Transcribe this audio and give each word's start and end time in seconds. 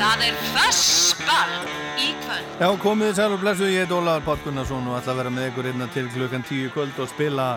Það 0.00 0.22
er 0.24 0.36
fössball 0.54 1.56
í 2.00 2.06
kvöld. 2.22 2.52
Já, 2.56 2.68
komið 2.80 3.10
sæl 3.18 3.34
og 3.34 3.42
blessuð, 3.42 3.68
ég 3.68 3.82
heit 3.84 3.90
Ólaður 3.92 4.22
Páll 4.24 4.38
Gunnarsson 4.46 4.86
og 4.88 4.94
ætla 4.96 5.12
að 5.12 5.18
vera 5.18 5.32
með 5.36 5.48
ykkur 5.50 5.66
einna 5.68 5.88
til 5.92 6.06
klukkan 6.14 6.44
tíu 6.48 6.70
kvöld 6.72 7.00
og 7.04 7.10
spila 7.10 7.48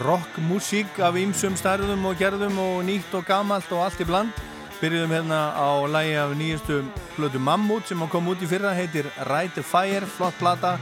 rockmusík 0.00 1.02
af 1.04 1.18
ýmsum 1.20 1.58
stærðum 1.60 2.06
og 2.08 2.16
gerðum 2.16 2.56
og 2.62 2.78
nýtt 2.88 3.12
og 3.18 3.26
gamalt 3.28 3.68
og 3.76 3.82
allt 3.84 4.00
í 4.00 4.06
bland. 4.08 4.40
Byrjuðum 4.80 5.12
hérna 5.12 5.40
á 5.52 5.68
lægi 5.84 6.14
af 6.22 6.32
nýjastu 6.40 6.78
blödu 7.18 7.42
Mammut 7.44 7.84
sem 7.84 8.08
kom 8.08 8.30
út 8.32 8.40
í 8.40 8.48
fyrra, 8.48 8.72
heitir 8.72 9.10
Ride 9.28 9.52
the 9.58 9.62
Fire, 9.62 10.08
flott 10.08 10.38
plata, 10.40 10.78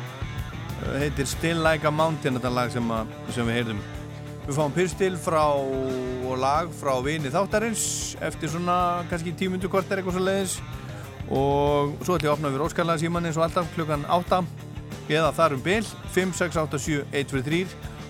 heitir 0.94 1.26
Still 1.26 1.58
Like 1.66 1.90
a 1.90 1.90
Mountain, 1.90 2.38
þetta 2.38 2.54
lag 2.54 2.70
sem, 2.70 2.86
að, 2.86 3.10
sem 3.34 3.50
við 3.50 3.58
heyrðum. 3.58 3.82
Við 4.46 4.60
fáum 4.60 4.78
pyrstil 4.78 5.18
frá 5.18 5.42
og 5.58 6.38
lag 6.38 6.70
frá 6.78 6.94
vini 7.02 7.34
þáttarins 7.34 8.14
eftir 8.22 8.54
svona 8.54 9.02
kannski 9.10 9.34
tímundu 9.34 9.66
korter 9.66 9.98
eitthvað 9.98 10.20
svo 10.20 10.24
leiðis 10.30 10.60
og 11.30 11.96
svo 12.02 12.16
ætlum 12.16 12.26
ég 12.26 12.30
að 12.30 12.36
opna 12.36 12.50
við 12.50 12.62
Róskarlega 12.64 13.02
síman 13.02 13.28
eins 13.28 13.38
og 13.38 13.46
alltaf 13.46 13.70
klukkan 13.76 14.06
8 14.10 14.42
eða 15.10 15.32
þar 15.36 15.56
um 15.56 15.64
bil 15.64 15.86
5, 16.14 16.34
6, 16.38 16.60
8, 16.64 16.80
7, 16.86 17.04
1, 17.10 17.30
2, 17.32 17.42
3 17.46 17.60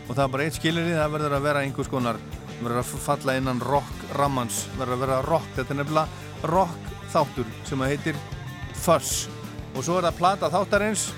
og 0.09 0.15
það 0.15 0.25
er 0.25 0.33
bara 0.35 0.47
eitt 0.47 0.59
skilirði, 0.59 0.95
það 0.99 1.13
verður 1.17 1.37
að 1.37 1.45
vera 1.47 1.65
einhvers 1.65 1.91
konar, 1.93 2.21
verður 2.61 2.81
að 2.83 2.95
falla 3.05 3.37
innan 3.39 3.61
rock 3.63 4.07
rammans, 4.19 4.65
verður 4.79 4.97
að 4.97 5.05
vera 5.05 5.21
rock 5.29 5.53
þetta 5.59 5.77
er 5.77 5.83
nefnilega 5.83 6.51
rock 6.51 6.91
þáttur 7.11 7.53
sem 7.69 7.85
að 7.85 7.95
heitir 7.95 8.25
Fuss 8.81 9.29
og 9.75 9.85
svo 9.85 9.99
er 9.99 10.09
það 10.09 10.19
plata 10.19 10.51
þáttarins. 10.53 11.11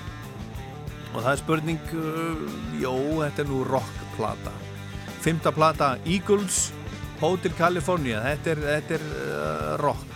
Og 1.13 1.21
það 1.21 1.31
er 1.31 1.41
spurning 1.41 1.91
uh, 1.93 2.45
jó, 2.81 2.93
þetta 3.21 3.43
er 3.43 3.49
nú 3.49 3.61
rock 3.67 3.99
plata. 4.17 4.53
Fymta 5.23 5.53
plata 5.55 5.93
Eagles 6.09 6.71
Hotel 7.21 7.53
California, 7.57 8.19
þetta 8.25 8.51
er, 8.51 8.63
þetta 8.67 8.97
er 8.97 9.05
uh, 9.09 9.69
rock 9.81 10.09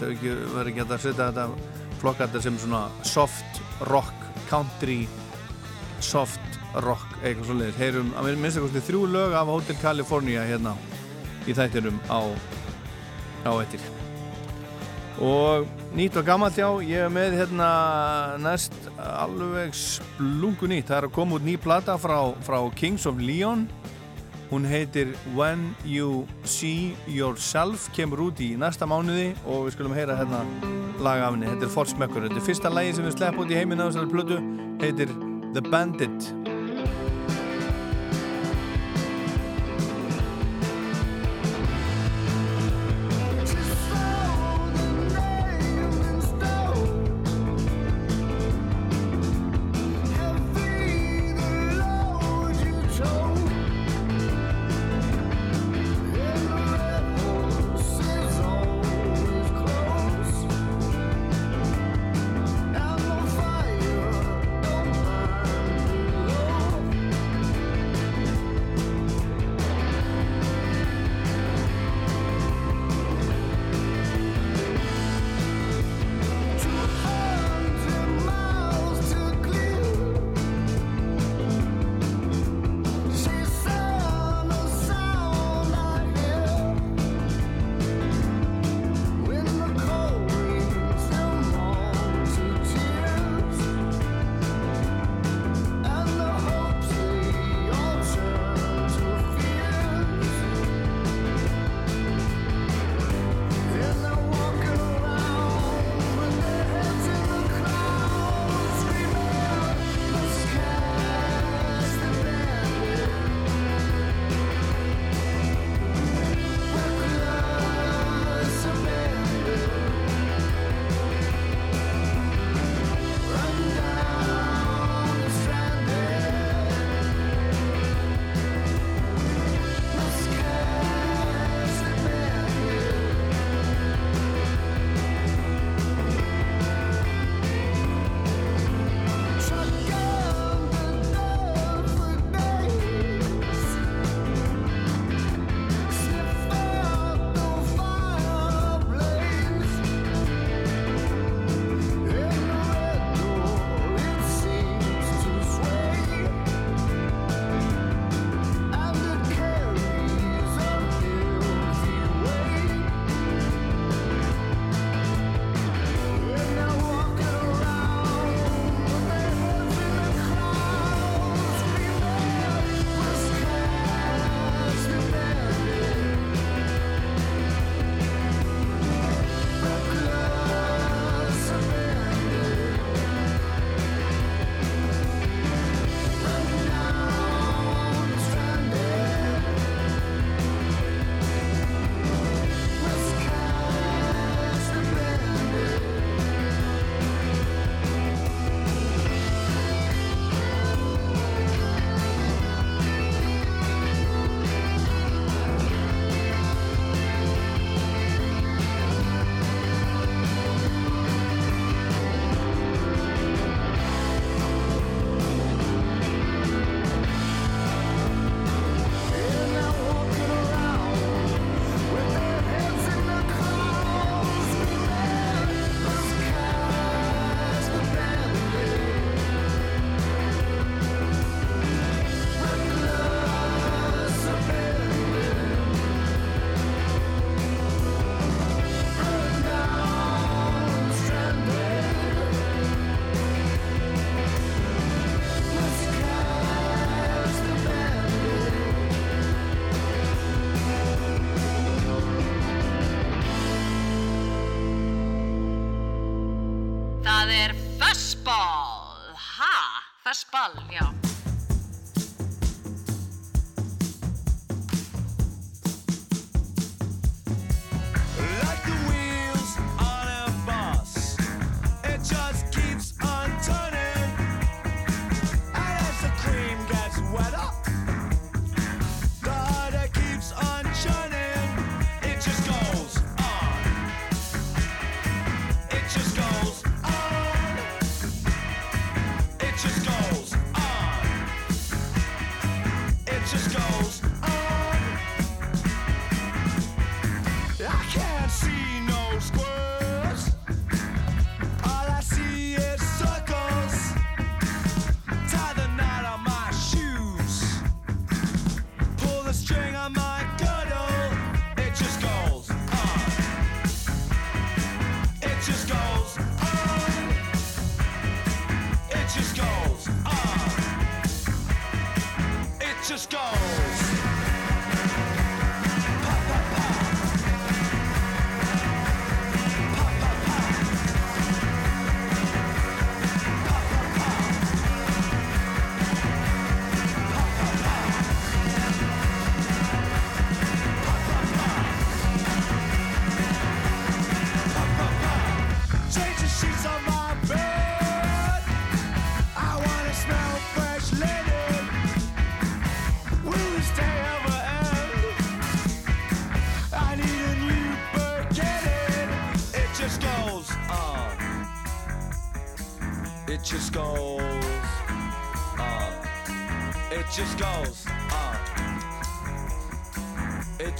það 0.00 0.26
verður 0.54 0.72
ekki 0.72 0.84
að 0.84 0.96
setja 1.04 1.28
þetta 1.30 1.46
flokka 2.02 2.26
þetta 2.26 2.44
sem 2.44 2.58
svona 2.60 2.82
soft 3.06 3.62
rock, 3.90 4.26
country 4.50 5.04
soft 6.04 6.60
rock, 6.84 7.06
eitthvað 7.22 7.50
svolítið 7.50 7.80
heyrum 7.80 8.14
að 8.18 8.32
minnst 8.34 8.60
eitthvað 8.60 8.88
þrjú 8.88 9.04
lög 9.14 9.36
af 9.38 9.52
Hotel 9.52 9.78
California 9.82 10.46
hérna 10.48 10.74
í 11.46 11.54
þættinum 11.56 12.00
á 12.10 12.20
á 13.44 13.52
eittir 13.60 13.82
og 15.22 15.68
nýtt 15.94 16.16
og 16.18 16.26
gammalt 16.26 16.56
já 16.58 16.66
ég 16.82 17.04
hef 17.04 17.12
með 17.14 17.36
hérna 17.38 17.68
næst 18.42 18.74
alveg 18.98 19.74
splungu 19.78 20.66
nýtt. 20.66 20.88
Það 20.88 20.96
er 20.96 21.06
að 21.08 21.14
koma 21.14 21.38
út 21.38 21.46
ný 21.46 21.54
plata 21.60 21.94
frá, 22.02 22.34
frá 22.42 22.58
Kings 22.74 23.06
of 23.06 23.20
Leon 23.22 23.68
Hún 24.54 24.66
heitir 24.66 25.16
When 25.34 25.74
You 25.84 26.28
See 26.44 26.94
Yourself, 27.08 27.88
kemur 27.90 28.20
út 28.28 28.38
í 28.38 28.52
næsta 28.54 28.86
mánuði 28.86 29.32
og 29.50 29.64
við 29.64 29.74
skulum 29.74 29.96
heyra 29.96 30.14
hérna 30.14 30.44
laga 31.02 31.26
af 31.26 31.34
henni. 31.34 31.48
Þetta 31.50 31.66
er 31.66 31.72
Forsmekkur. 31.74 32.28
Þetta 32.28 32.38
er 32.38 32.46
fyrsta 32.46 32.70
lægi 32.70 32.92
sem 32.94 33.08
við 33.08 33.16
slepp 33.16 33.40
út 33.42 33.50
í 33.50 33.58
heiminn 33.58 33.82
á 33.82 33.90
þessari 33.90 34.12
plötu, 34.14 34.38
heitir 34.78 35.10
The 35.56 35.64
Bandit. 35.72 36.30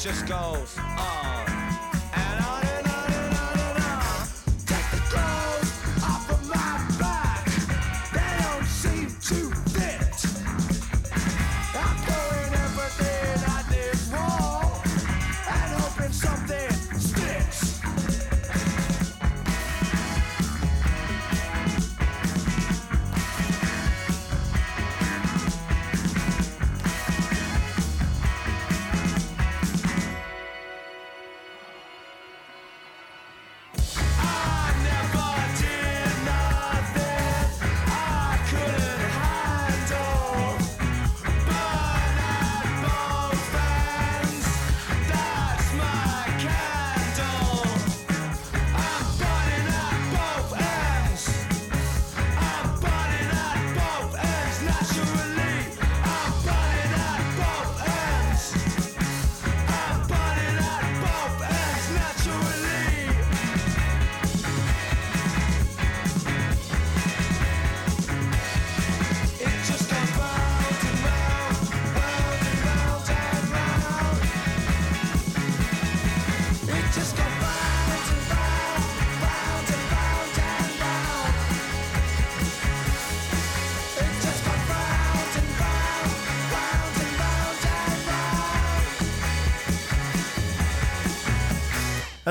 Just 0.05 0.27
goes. 0.27 0.84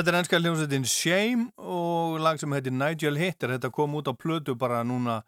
Þetta 0.03 0.11
er 0.11 0.19
ennska 0.19 0.37
hljómsveitin 0.41 0.85
Shame 0.91 1.43
og 1.63 2.17
lag 2.19 2.35
sem 2.35 2.51
heitir 2.51 2.73
Nigel 2.75 3.15
Hitter. 3.15 3.53
Þetta 3.53 3.69
kom 3.71 3.93
út 3.95 4.09
á 4.11 4.11
plötu 4.11 4.51
bara 4.59 4.81
núna 4.83 5.21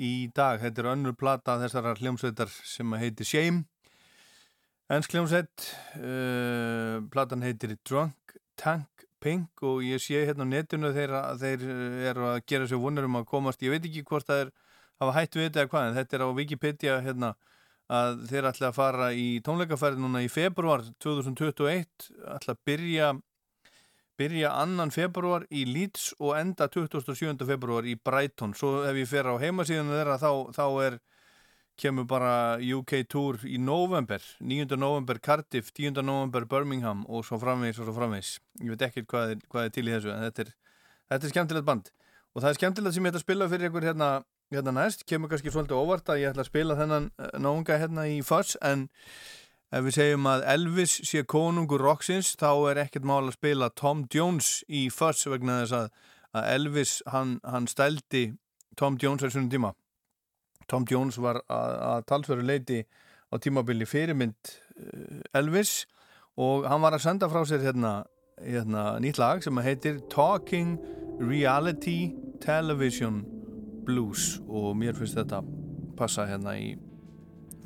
í 0.00 0.30
dag. 0.32 0.62
Þetta 0.62 0.80
er 0.80 0.86
önnur 0.94 1.12
plata 1.12 1.58
þessara 1.60 1.92
hljómsveitar 1.98 2.48
sem 2.48 2.94
heitir 3.02 3.28
Shame. 3.28 3.66
Ennsk 4.88 5.12
hljómsveit, 5.12 5.66
uh, 5.98 7.04
platan 7.12 7.44
heitir 7.44 7.74
Drunk 7.84 8.32
Tank 8.56 9.04
Pink 9.20 9.60
og 9.60 9.84
ég 9.84 10.00
sé 10.00 10.24
hérna 10.24 10.48
á 10.48 10.52
netinu 10.54 10.94
þeir, 10.96 11.12
þeir 11.44 11.68
eru 12.14 12.26
að 12.30 12.40
gera 12.48 12.70
sér 12.72 12.80
vonur 12.80 13.10
um 13.10 13.20
að 13.20 13.28
komast. 13.28 13.60
Ég 13.60 13.76
veit 13.76 13.84
ekki 13.84 14.06
hvort 14.08 14.24
það 14.32 14.46
er 14.46 14.54
að 15.04 15.14
hættu 15.18 15.42
við 15.42 15.50
þetta 15.50 15.66
eða 15.66 15.72
hvað 15.74 15.90
en 15.90 16.00
þetta 16.00 16.16
er 16.16 16.24
á 16.24 16.36
Wikipedia 16.40 16.96
hérna 17.04 17.34
að 17.92 18.24
þeir 18.32 18.50
ætla 18.54 18.72
að 18.72 18.80
fara 18.80 19.12
í 19.12 19.28
tónleikaferð 19.44 20.00
núna 20.00 20.24
í 20.24 20.32
februar 20.32 20.88
2021 21.04 22.12
ætla 22.38 22.56
að 22.56 22.64
byrja 22.64 23.12
byrja 24.18 24.52
annan 24.62 24.92
februar 24.94 25.46
í 25.50 25.64
Leeds 25.66 26.12
og 26.20 26.36
enda 26.38 26.68
27. 26.70 27.34
februar 27.48 27.86
í 27.88 27.96
Brighton 27.98 28.54
svo 28.56 28.84
ef 28.86 28.98
ég 28.98 29.10
fer 29.10 29.26
á 29.26 29.34
heimasíðinu 29.42 29.96
þeirra 29.96 30.20
þá, 30.22 30.30
þá 30.54 30.66
er, 30.86 30.98
kemur 31.80 32.06
bara 32.06 32.34
UK 32.62 33.00
Tour 33.10 33.40
í 33.48 33.58
november 33.58 34.22
9. 34.38 34.76
november 34.78 35.18
Cardiff, 35.18 35.72
10. 35.74 35.98
november 36.06 36.46
Birmingham 36.46 37.02
og 37.08 37.26
svo 37.26 37.40
framvegs 37.42 37.80
og 37.82 37.88
svo 37.88 37.96
framvegs 37.96 38.36
ég 38.62 38.74
veit 38.74 38.86
ekki 38.86 39.06
hvað, 39.10 39.40
hvað 39.50 39.68
er 39.68 39.74
til 39.74 39.88
í 39.88 39.94
þessu 39.96 40.14
en 40.14 40.22
þetta 40.28 40.46
er, 40.46 40.54
þetta 41.10 41.26
er 41.26 41.34
skemmtilegt 41.34 41.68
band 41.70 41.90
og 42.34 42.42
það 42.42 42.50
er 42.50 42.60
skemmtilegt 42.60 42.96
sem 42.96 43.06
ég 43.06 43.14
ætla 43.14 43.22
að 43.22 43.26
spila 43.26 43.50
fyrir 43.50 43.70
ykkur 43.70 43.88
hérna, 43.88 44.10
hérna 44.54 44.76
næst, 44.78 45.02
kemur 45.10 45.30
kannski 45.32 45.50
svolítið 45.54 45.80
óvart 45.82 46.14
að 46.14 46.22
ég 46.22 46.30
ætla 46.30 46.46
að 46.46 46.52
spila 46.52 46.78
þennan 46.78 47.10
eh, 47.18 47.34
náunga 47.42 47.80
hérna 47.82 48.06
í 48.10 48.20
Fuss 48.26 48.58
en 48.62 48.88
Ef 49.74 49.82
við 49.82 49.94
segjum 49.96 50.26
að 50.30 50.44
Elvis 50.52 50.92
sé 51.02 51.24
konungur 51.26 51.82
roxins 51.82 52.36
þá 52.38 52.50
er 52.70 52.80
ekkert 52.84 53.06
mál 53.10 53.24
að 53.24 53.32
spila 53.34 53.72
Tom 53.74 54.04
Jones 54.12 54.60
í 54.70 54.84
Fuss 54.94 55.26
vegna 55.26 55.64
þess 55.64 55.74
að, 55.74 55.88
að 56.38 56.50
Elvis 56.52 56.92
hann, 57.10 57.32
hann 57.42 57.66
stældi 57.66 58.28
Tom 58.78 59.00
Jones 59.02 59.24
svonum 59.24 59.50
tíma. 59.50 59.72
Tom 60.70 60.86
Jones 60.86 61.18
var 61.18 61.42
að, 61.50 61.74
að 61.88 62.06
talsveru 62.12 62.46
leiti 62.46 62.84
á 62.86 63.34
tímabili 63.42 63.88
fyrirmynd 63.88 64.54
eh, 64.78 65.18
Elvis 65.40 65.88
og 66.38 66.68
hann 66.70 66.84
var 66.84 66.94
að 66.94 67.08
senda 67.08 67.30
frá 67.32 67.42
sér 67.42 67.66
hérna, 67.66 67.96
hérna 68.38 68.92
nýtt 69.02 69.18
lag 69.18 69.42
sem 69.42 69.58
heitir 69.66 69.98
Talking 70.12 70.76
Reality 71.18 72.12
Television 72.44 73.24
Blues 73.88 74.36
og 74.46 74.76
mér 74.78 74.94
finnst 74.94 75.18
þetta 75.18 75.42
passa 75.98 76.30
hérna 76.30 76.54
í 76.62 76.76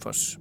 Fuss. 0.00 0.38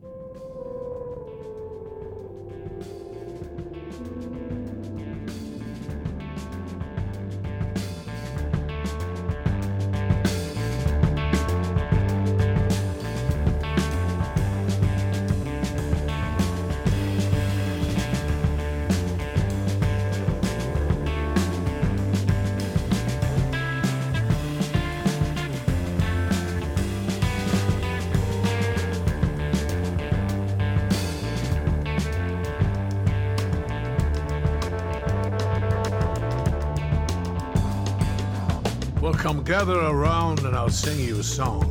Gather 39.60 39.80
around 39.80 40.46
and 40.46 40.56
I'll 40.56 40.70
sing 40.70 41.00
you 41.00 41.18
a 41.18 41.24
song 41.24 41.64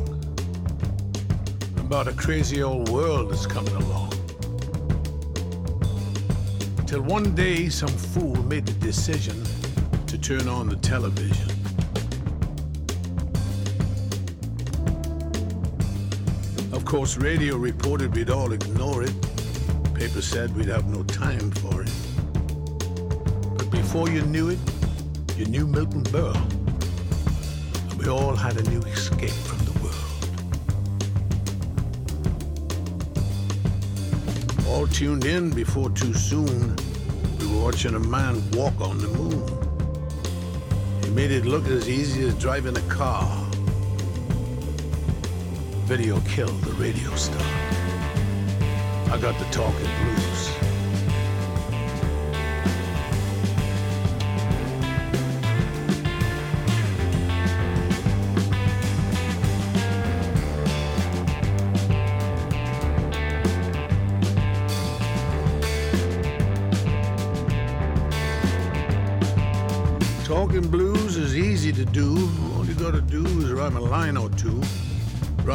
about 1.77 2.09
a 2.09 2.11
crazy 2.11 2.61
old 2.61 2.89
world 2.89 3.31
that's 3.31 3.45
coming 3.45 3.73
along. 3.75 4.11
Till 6.85 7.01
one 7.01 7.33
day, 7.33 7.69
some 7.69 7.87
fool 7.87 8.35
made 8.43 8.65
the 8.65 8.73
decision 8.85 9.41
to 10.05 10.17
turn 10.17 10.49
on 10.49 10.67
the 10.67 10.75
television. 10.75 11.49
Of 16.73 16.83
course, 16.83 17.15
radio 17.15 17.55
reported 17.55 18.13
we'd 18.13 18.29
all 18.29 18.51
ignore 18.51 19.03
it. 19.03 19.15
Paper 19.93 20.21
said 20.21 20.53
we'd 20.57 20.67
have 20.67 20.87
no 20.87 21.03
time 21.03 21.51
for 21.51 21.83
it. 21.83 21.91
But 23.57 23.71
before 23.71 24.09
you 24.09 24.23
knew 24.23 24.49
it, 24.49 24.59
you 25.37 25.45
knew 25.45 25.65
Milton 25.65 26.03
Berle. 26.03 26.56
We 28.07 28.13
all 28.13 28.37
had 28.37 28.55
a 28.55 28.63
new 28.69 28.79
escape 28.83 29.31
from 29.31 29.59
the 29.65 29.73
world. 29.83 30.23
All 34.65 34.87
tuned 34.87 35.25
in 35.25 35.49
before 35.49 35.89
too 35.89 36.13
soon, 36.13 36.77
we 37.37 37.47
were 37.47 37.63
watching 37.65 37.95
a 37.95 37.99
man 37.99 38.41
walk 38.51 38.79
on 38.79 38.97
the 38.99 39.09
moon. 39.09 39.45
He 41.03 41.09
made 41.09 41.31
it 41.31 41.43
look 41.43 41.67
as 41.67 41.89
easy 41.89 42.25
as 42.25 42.33
driving 42.35 42.77
a 42.77 42.87
car. 42.87 43.27
Video 45.83 46.21
killed 46.21 46.61
the 46.61 46.71
radio 46.75 47.13
star. 47.17 47.41
I 49.11 49.17
got 49.19 49.37
the 49.37 49.45
talking 49.51 49.83
blues. 49.83 50.16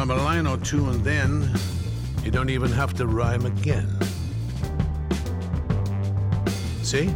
Rhyme 0.03 0.19
a 0.19 0.21
line 0.21 0.47
or 0.47 0.57
two, 0.57 0.89
and 0.89 1.01
then 1.01 1.49
you 2.25 2.29
don't 2.29 2.49
even 2.49 2.69
have 2.73 2.93
to 2.95 3.07
rhyme 3.07 3.45
again. 3.45 3.87
See? 6.81 7.09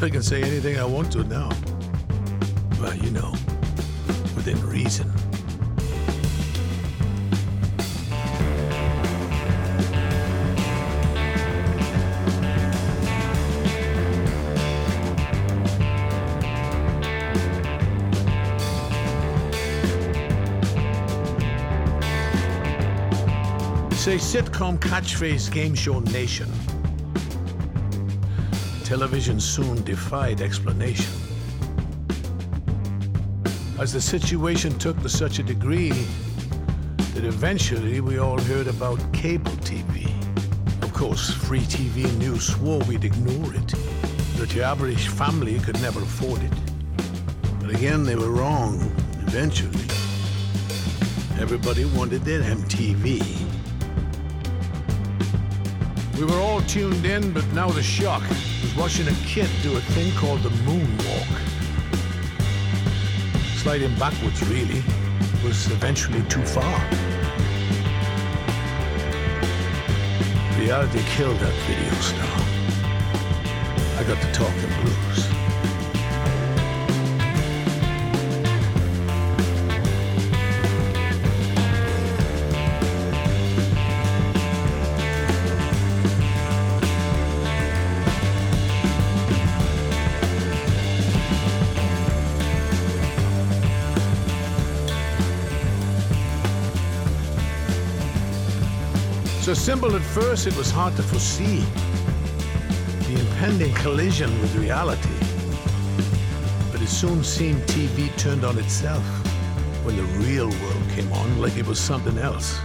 I 0.00 0.08
can 0.08 0.22
say 0.22 0.42
anything 0.42 0.78
I 0.78 0.86
want 0.86 1.12
to 1.12 1.24
now. 1.24 1.50
Well, 2.80 2.96
you 2.96 3.10
know, 3.10 3.32
within 4.34 4.66
reason. 4.66 5.11
Sitcom 24.32 24.78
catchphrase 24.78 25.52
game 25.52 25.74
show 25.74 26.00
nation. 26.00 26.50
Television 28.82 29.38
soon 29.38 29.82
defied 29.84 30.40
explanation. 30.40 31.12
As 33.78 33.92
the 33.92 34.00
situation 34.00 34.78
took 34.78 34.98
to 35.02 35.10
such 35.10 35.38
a 35.38 35.42
degree 35.42 35.92
that 37.12 37.24
eventually 37.24 38.00
we 38.00 38.16
all 38.16 38.40
heard 38.40 38.68
about 38.68 38.98
cable 39.12 39.52
TV. 39.68 40.10
Of 40.82 40.94
course, 40.94 41.28
free 41.28 41.66
TV 41.76 42.10
news 42.16 42.54
swore 42.54 42.80
we'd 42.84 43.04
ignore 43.04 43.54
it, 43.54 43.74
that 44.38 44.54
your 44.54 44.64
average 44.64 45.08
family 45.08 45.58
could 45.58 45.78
never 45.82 46.00
afford 46.00 46.42
it. 46.42 46.52
But 47.60 47.68
again, 47.68 48.04
they 48.04 48.16
were 48.16 48.30
wrong, 48.30 48.80
eventually. 49.26 49.84
Everybody 51.38 51.84
wanted 51.84 52.22
their 52.22 52.40
MTV. 52.40 53.41
We 56.22 56.28
were 56.28 56.40
all 56.40 56.60
tuned 56.60 57.04
in, 57.04 57.32
but 57.32 57.44
now 57.52 57.68
the 57.68 57.82
shock 57.82 58.22
was 58.30 58.72
watching 58.76 59.08
a 59.08 59.14
kid 59.26 59.50
do 59.60 59.76
a 59.76 59.80
thing 59.80 60.14
called 60.14 60.40
the 60.44 60.50
moonwalk. 60.50 61.26
Sliding 63.56 63.92
backwards, 63.98 64.40
really, 64.48 64.84
was 65.42 65.66
eventually 65.72 66.22
too 66.28 66.44
far. 66.44 66.78
Reality 70.60 71.02
killed 71.16 71.40
that 71.40 71.54
video 71.66 71.92
star. 72.00 72.38
I 73.98 74.04
got 74.06 74.22
to 74.22 74.32
talk 74.32 74.54
the 74.60 74.68
blues. 74.80 75.31
Simple 99.62 99.94
at 99.94 100.02
first, 100.02 100.48
it 100.48 100.56
was 100.56 100.72
hard 100.72 100.92
to 100.96 101.04
foresee 101.04 101.60
the 103.06 103.20
impending 103.20 103.72
collision 103.74 104.28
with 104.40 104.56
reality. 104.56 105.08
But 106.72 106.82
it 106.82 106.88
soon 106.88 107.22
seemed 107.22 107.62
TV 107.68 108.10
turned 108.18 108.44
on 108.44 108.58
itself 108.58 109.04
when 109.84 109.96
the 109.96 110.02
real 110.26 110.48
world 110.48 110.82
came 110.96 111.12
on 111.12 111.40
like 111.40 111.56
it 111.56 111.64
was 111.64 111.78
something 111.78 112.18
else. 112.18 112.58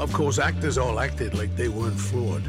Of 0.00 0.12
course, 0.12 0.40
actors 0.40 0.76
all 0.76 0.98
acted 0.98 1.32
like 1.34 1.54
they 1.54 1.68
weren't 1.68 2.00
flawed, 2.00 2.42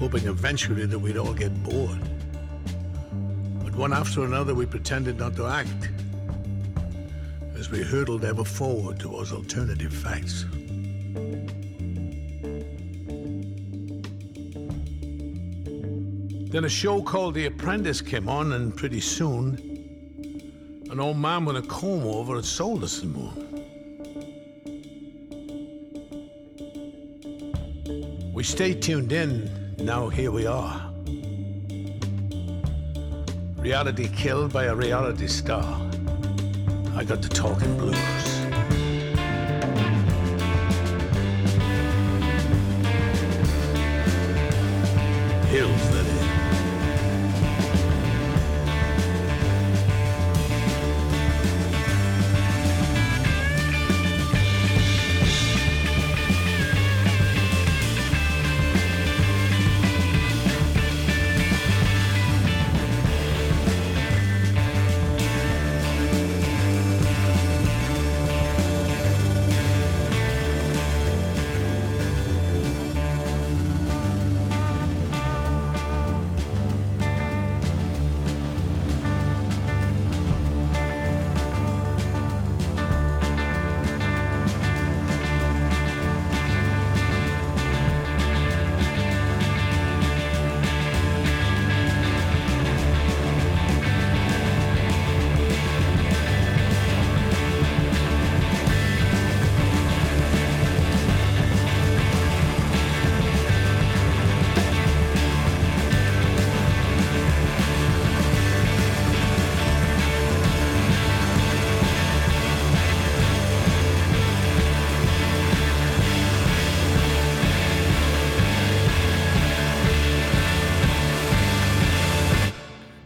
hoping 0.00 0.26
eventually 0.26 0.84
that 0.84 0.98
we'd 0.98 1.16
all 1.16 1.32
get 1.32 1.54
bored. 1.62 2.00
But 3.62 3.76
one 3.76 3.92
after 3.92 4.24
another, 4.24 4.52
we 4.52 4.66
pretended 4.66 5.16
not 5.16 5.36
to 5.36 5.46
act 5.46 5.90
as 7.64 7.70
we 7.70 7.82
hurtled 7.82 8.26
ever 8.26 8.44
forward 8.44 9.00
towards 9.00 9.32
alternative 9.32 9.90
facts. 9.90 10.44
Then 16.50 16.66
a 16.66 16.68
show 16.68 17.00
called 17.00 17.32
The 17.32 17.46
Apprentice 17.46 18.02
came 18.02 18.28
on, 18.28 18.52
and 18.52 18.76
pretty 18.76 19.00
soon, 19.00 19.56
an 20.90 21.00
old 21.00 21.16
man 21.16 21.46
with 21.46 21.56
a 21.56 21.62
comb 21.62 22.02
over 22.02 22.36
had 22.36 22.44
sold 22.44 22.84
us 22.84 23.00
the 23.00 23.06
moon. 23.06 23.32
We 28.34 28.42
stayed 28.42 28.82
tuned 28.82 29.12
in, 29.12 29.74
now 29.78 30.10
here 30.10 30.30
we 30.30 30.44
are. 30.46 30.92
Reality 33.56 34.08
killed 34.08 34.52
by 34.52 34.64
a 34.64 34.74
reality 34.74 35.28
star. 35.28 35.93
I 36.96 37.02
got 37.02 37.20
the 37.22 37.28
talking 37.28 37.76
blues. 37.76 38.33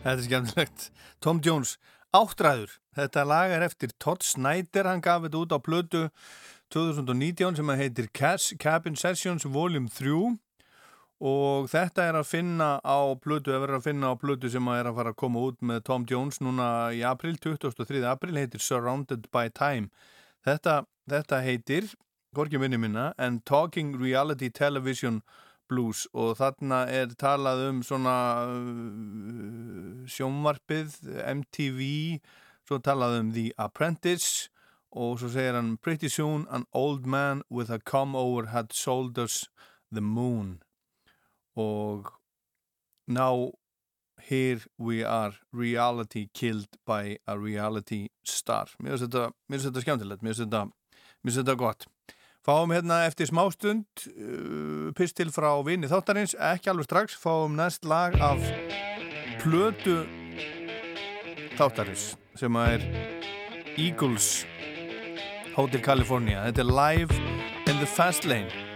Þetta 0.08 0.22
er 0.22 0.24
skemmtilegt. 0.24 0.84
Tom 1.20 1.40
Jones, 1.44 1.74
áttræður. 2.16 2.78
Þetta 2.96 3.24
lag 3.28 3.52
er 3.52 3.64
eftir 3.66 3.90
Todd 4.00 4.24
Snyder, 4.24 4.88
hann 4.88 5.02
gaf 5.04 5.26
þetta 5.26 5.42
út 5.42 5.52
á 5.52 5.58
blödu 5.60 6.06
2019 6.72 7.58
sem 7.58 7.72
heitir 7.76 8.08
Cabin 8.12 8.96
Sessions 8.96 9.44
Volume 9.44 9.92
3 9.92 10.38
og 11.18 11.68
þetta 11.68 12.06
er 12.08 12.16
að 12.20 12.28
finna 12.30 12.68
á 12.80 12.98
blödu, 13.20 13.50
það 13.50 13.62
verður 13.66 13.78
að 13.80 13.86
finna 13.88 14.12
á 14.14 14.20
blödu 14.22 14.50
sem 14.52 14.70
er 14.72 14.88
að 14.88 14.98
fara 15.00 15.12
að 15.12 15.18
koma 15.20 15.44
út 15.50 15.60
með 15.60 15.82
Tom 15.90 16.06
Jones 16.08 16.40
núna 16.40 16.68
í 16.94 17.02
april, 17.04 17.34
23. 17.42 18.00
april, 18.08 18.38
heitir 18.38 18.62
Surrounded 18.62 19.26
by 19.34 19.50
Time. 19.52 19.90
Þetta, 20.46 20.84
þetta 21.10 21.42
heitir, 21.44 21.90
hvorki 22.32 22.60
minni 22.62 22.78
minna, 22.80 23.10
and 23.18 23.44
Talking 23.44 23.96
Reality 23.98 24.48
Television 24.48 25.20
blues 25.68 26.06
og 26.12 26.36
þarna 26.38 26.84
er 26.90 27.12
talað 27.20 27.64
um 27.68 27.80
svona 27.86 28.16
uh, 28.48 30.04
sjónvarpið, 30.08 30.96
MTV, 31.38 31.82
svo 32.68 32.80
talað 32.84 33.18
um 33.20 33.32
The 33.36 33.50
Apprentice 33.60 34.48
og 34.90 35.18
svo 35.20 35.30
segir 35.32 35.56
hann 35.58 35.76
Pretty 35.76 36.08
soon 36.08 36.46
an 36.50 36.64
old 36.72 37.06
man 37.06 37.42
with 37.50 37.70
a 37.70 37.78
come-over 37.78 38.48
had 38.48 38.72
sold 38.72 39.18
us 39.18 39.46
the 39.92 40.00
moon. 40.00 40.62
Og 41.56 42.12
now 43.06 43.52
here 44.20 44.60
we 44.78 45.02
are 45.04 45.34
reality 45.52 46.28
killed 46.34 46.68
by 46.86 47.18
a 47.26 47.38
reality 47.38 48.08
star. 48.24 48.68
Mér 48.82 48.96
finnst 48.96 49.08
þetta, 49.08 49.30
þetta 49.52 49.84
skemmtilegt 49.84 50.22
mér 50.24 50.34
finnst 50.34 50.48
þetta, 50.48 50.66
þetta 51.24 51.56
gott 51.58 51.88
Fáum 52.48 52.70
hérna 52.72 53.02
eftir 53.04 53.28
smástund 53.28 53.84
uh, 54.08 54.88
pistil 54.96 55.28
frá 55.28 55.50
vini 55.66 55.84
þáttarins, 55.84 56.32
ekki 56.32 56.70
alveg 56.72 56.86
strax, 56.86 57.16
fáum 57.20 57.58
næst 57.58 57.84
lag 57.84 58.16
af 58.24 58.40
plötu 59.42 59.98
þáttarins 61.58 62.14
sem 62.40 62.56
er 62.62 62.86
Eagles 63.76 64.46
Hotel 65.58 65.84
California. 65.84 66.46
Þetta 66.48 66.64
er 66.64 66.72
Live 66.72 67.20
in 67.68 67.84
the 67.84 67.90
Fast 67.98 68.24
Lane. 68.24 68.67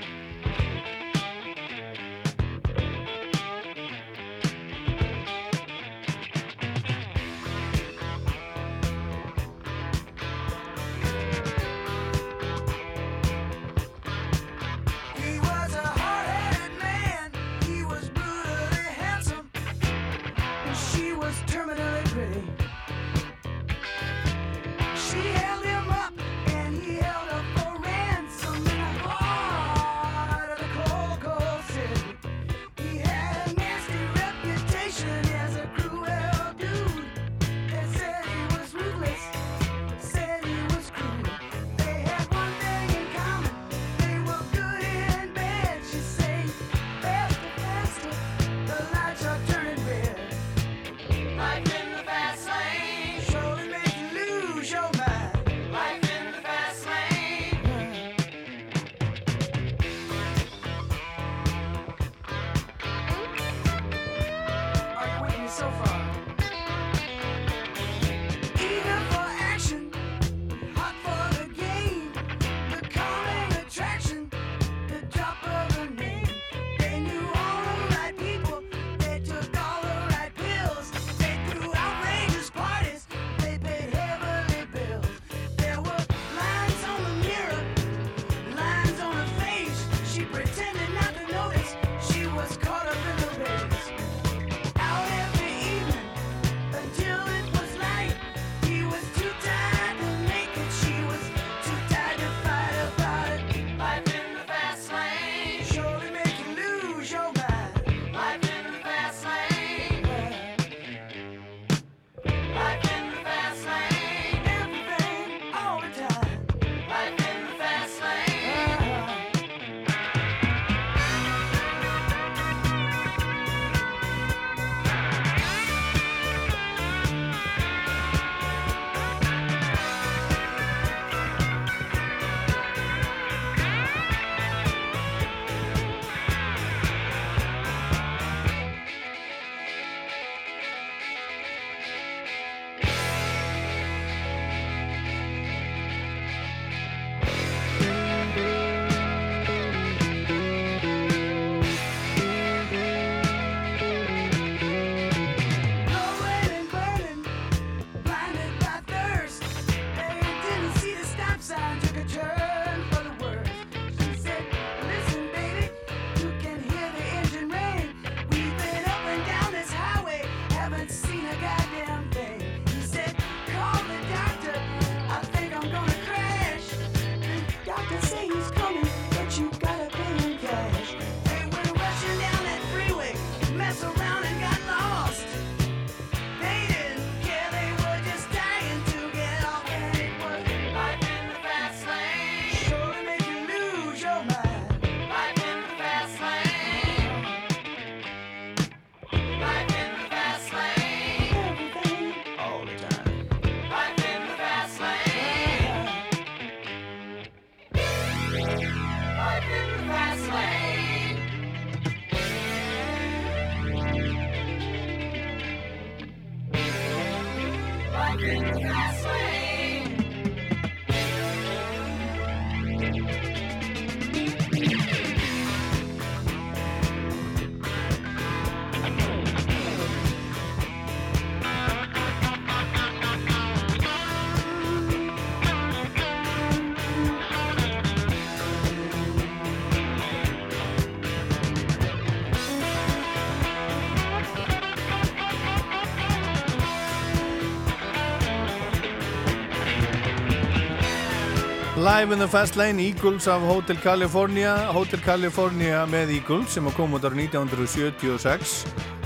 Live 252.02 252.14
in 252.14 252.18
the 252.18 252.26
Fast 252.26 252.56
Lane, 252.56 252.82
Eagles 252.82 253.28
af 253.28 253.40
Hotel 253.40 253.76
California. 253.76 254.56
Hotel 254.72 255.00
California 255.00 255.84
með 255.86 256.10
Eagles 256.16 256.56
sem 256.56 256.66
kom 256.74 256.96
út 256.98 257.04
ára 257.06 257.14
1976 257.14 258.54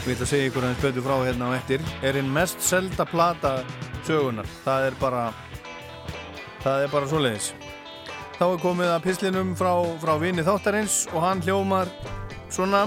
við 0.07 0.15
ætlum 0.15 0.23
að 0.25 0.31
segja 0.31 0.47
ykkur 0.49 0.65
aðeins 0.65 0.81
betur 0.81 1.05
frá 1.05 1.17
hérna 1.27 1.51
á 1.53 1.57
eftir. 1.59 1.85
Er 2.01 2.17
einn 2.17 2.33
mest 2.33 2.65
selda 2.65 3.05
plata 3.05 3.53
sögunar, 4.07 4.49
það 4.65 4.89
er 4.89 4.97
bara 5.03 5.27
það 6.65 6.87
er 6.87 6.95
bara 6.97 7.13
svo 7.13 7.21
leiðis 7.21 7.53
þá 8.39 8.45
er 8.47 8.65
komið 8.65 8.95
að 8.95 9.05
pislinum 9.11 9.53
frá, 9.61 9.73
frá 10.01 10.17
vini 10.25 10.49
þáttarins 10.49 11.03
og 11.13 11.21
hann 11.27 11.45
hljómar 11.45 11.93
svona. 12.49 12.87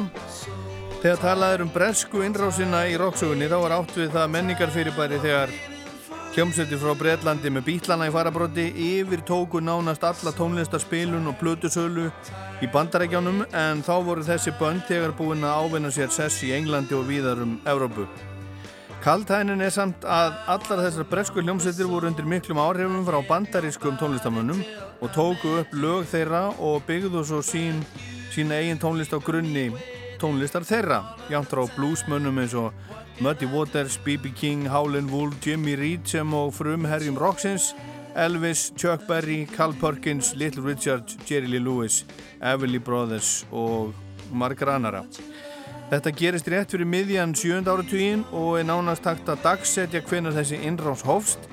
Þegar 1.04 1.22
talaður 1.22 1.68
um 1.68 1.76
bresku 1.78 2.26
innrásina 2.26 2.88
í 2.90 2.98
roksögunni 2.98 3.46
þá 3.52 3.60
var 3.62 3.78
átt 3.78 3.94
við 4.02 4.10
það 4.18 4.34
menningarfyrirbæri 4.40 5.22
þegar 5.22 5.54
Hljómsveitir 6.40 6.80
frá 6.80 6.94
Breitlandi 6.96 7.50
með 7.52 7.66
bítlana 7.66 8.06
í 8.08 8.12
farabróti 8.16 8.64
yfir 8.80 9.20
tóku 9.28 9.60
nánast 9.60 10.06
alla 10.08 10.32
tónlistarspilun 10.32 11.28
og 11.28 11.36
plötusölu 11.42 12.06
í 12.64 12.70
bandarækjánum 12.72 13.42
en 13.60 13.82
þá 13.84 13.92
voru 14.06 14.24
þessi 14.24 14.54
bönd 14.56 14.86
þegar 14.88 15.12
búin 15.18 15.44
að 15.44 15.66
ávinna 15.66 15.92
sér 15.92 16.14
sess 16.16 16.40
í 16.48 16.54
Englandi 16.56 16.96
og 16.96 17.10
víðar 17.10 17.42
um 17.44 17.58
Evrópu. 17.68 18.08
Kaltænin 19.04 19.66
er 19.66 19.76
samt 19.76 20.08
að 20.08 20.40
allar 20.56 20.86
þessar 20.86 21.10
bresku 21.12 21.44
hljómsveitir 21.44 21.92
voru 21.92 22.08
undir 22.08 22.32
miklum 22.32 22.64
áhrifum 22.64 23.04
frá 23.10 23.20
bandarískum 23.34 24.00
tónlistamönnum 24.00 24.64
og 25.04 25.12
tóku 25.12 25.58
upp 25.60 25.76
lög 25.76 26.08
þeirra 26.08 26.46
og 26.56 26.88
byggðu 26.88 27.26
svo 27.28 27.44
sín, 27.44 27.84
sín 28.32 28.56
eigin 28.56 28.80
tónlist 28.80 29.12
á 29.12 29.20
grunni 29.20 29.74
tónlistar 30.24 30.64
þeirra, 30.64 31.04
jánt 31.28 31.52
frá 31.52 31.68
bluesmönnum 31.76 32.40
eins 32.40 32.56
og 32.56 32.72
Muddy 33.20 33.46
Waters, 33.46 33.98
B.B. 33.98 34.32
King, 34.32 34.66
Howlin' 34.66 35.12
Wolf, 35.12 35.36
Jimmy 35.42 35.76
Reed 35.76 36.08
sem 36.08 36.34
og 36.34 36.54
frumherjum 36.56 37.18
Roxins, 37.20 37.74
Elvis, 38.16 38.72
Chuck 38.78 39.08
Berry, 39.08 39.46
Carl 39.46 39.74
Perkins, 39.74 40.34
Little 40.36 40.64
Richard, 40.64 41.04
Jerry 41.28 41.48
Lee 41.48 41.60
Lewis, 41.60 42.06
Everly 42.42 42.80
Brothers 42.80 43.46
og 43.52 43.94
margar 44.32 44.72
annara. 44.78 45.04
Þetta 45.90 46.14
gerist 46.16 46.48
rétt 46.48 46.72
fyrir 46.72 46.88
miðjan 46.88 47.36
7. 47.36 47.60
áratugin 47.66 48.24
og 48.32 48.60
er 48.60 48.68
nánast 48.70 49.04
takt 49.04 49.28
að 49.28 49.44
dagsetja 49.44 50.04
hvenar 50.06 50.36
þessi 50.38 50.62
innráns 50.70 51.04
hófst 51.04 51.50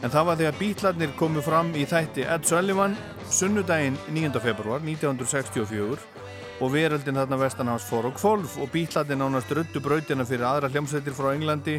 en 0.00 0.12
það 0.12 0.28
var 0.28 0.40
þegar 0.40 0.58
bítlarnir 0.60 1.12
komu 1.18 1.42
fram 1.44 1.74
í 1.76 1.84
þætti 1.90 2.24
Ed 2.24 2.46
Sullivan 2.48 2.96
sunnudaginn 3.28 3.98
9. 4.14 4.40
februar 4.40 4.80
1964 4.86 6.19
og 6.60 6.72
veröldin 6.74 7.16
þarna 7.16 7.38
vestan 7.40 7.70
hans 7.72 7.86
fór 7.88 8.10
og 8.10 8.16
kvolf 8.18 8.58
og 8.60 8.68
bítlarnir 8.72 9.18
nánast 9.18 9.52
ruttu 9.56 9.80
brautina 9.80 10.26
fyrir 10.28 10.44
aðra 10.44 10.68
hljómsveitir 10.72 11.16
frá 11.16 11.32
Englandi 11.32 11.78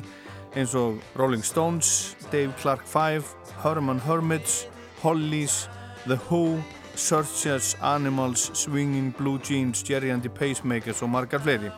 eins 0.57 0.73
og 0.75 0.99
Rolling 1.15 1.45
Stones, 1.45 2.15
Dave 2.31 2.51
Clark 2.59 2.83
5, 2.89 3.23
Herman 3.63 4.01
Hermits, 4.03 4.65
Hollies, 5.01 5.69
The 6.07 6.17
Who, 6.27 6.59
Searchers, 6.95 7.77
Animals, 7.81 8.51
Swinging 8.53 9.13
Blue 9.17 9.39
Jeans, 9.39 9.83
Jerry 9.89 10.09
and 10.09 10.21
the 10.21 10.29
Pacemakers 10.29 11.01
og 11.01 11.09
margar 11.09 11.39
fleiri. 11.39 11.71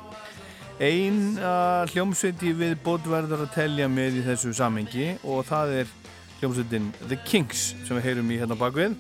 Einn 0.82 1.38
uh, 1.38 1.84
hljómsveiti 1.92 2.54
við 2.58 2.80
bótverðar 2.84 3.46
að 3.46 3.52
telja 3.54 3.90
með 3.92 4.24
í 4.24 4.24
þessu 4.26 4.56
samengi 4.58 5.12
og 5.22 5.46
það 5.46 5.76
er 5.84 5.92
hljómsveitin 6.40 6.90
The 7.04 7.20
Kinks 7.28 7.74
sem 7.86 8.00
við 8.00 8.08
heyrum 8.08 8.32
í 8.34 8.40
hérna 8.42 8.58
bakvið 8.58 8.98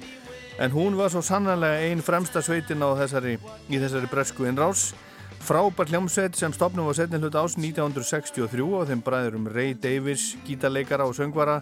en 0.59 0.71
hún 0.71 0.97
var 0.97 1.09
svo 1.13 1.21
sannanlega 1.25 1.81
einn 1.87 2.03
fremsta 2.05 2.41
sveitin 2.41 2.83
á 2.85 2.93
þessari, 2.97 3.37
í 3.69 3.79
þessari 3.81 4.09
bresku 4.11 4.47
innrás. 4.49 4.91
Frábær 5.43 5.89
hljómsveit 5.91 6.37
sem 6.39 6.53
stopnum 6.55 6.87
á 6.87 6.93
setni 6.95 7.19
hlut 7.19 7.35
ás 7.35 7.57
1963 7.59 8.63
og 8.63 8.87
þeim 8.87 9.01
bræðurum 9.03 9.49
Ray 9.51 9.73
Davis, 9.73 10.37
gítarleikara 10.47 11.07
og 11.09 11.17
söngvara 11.17 11.61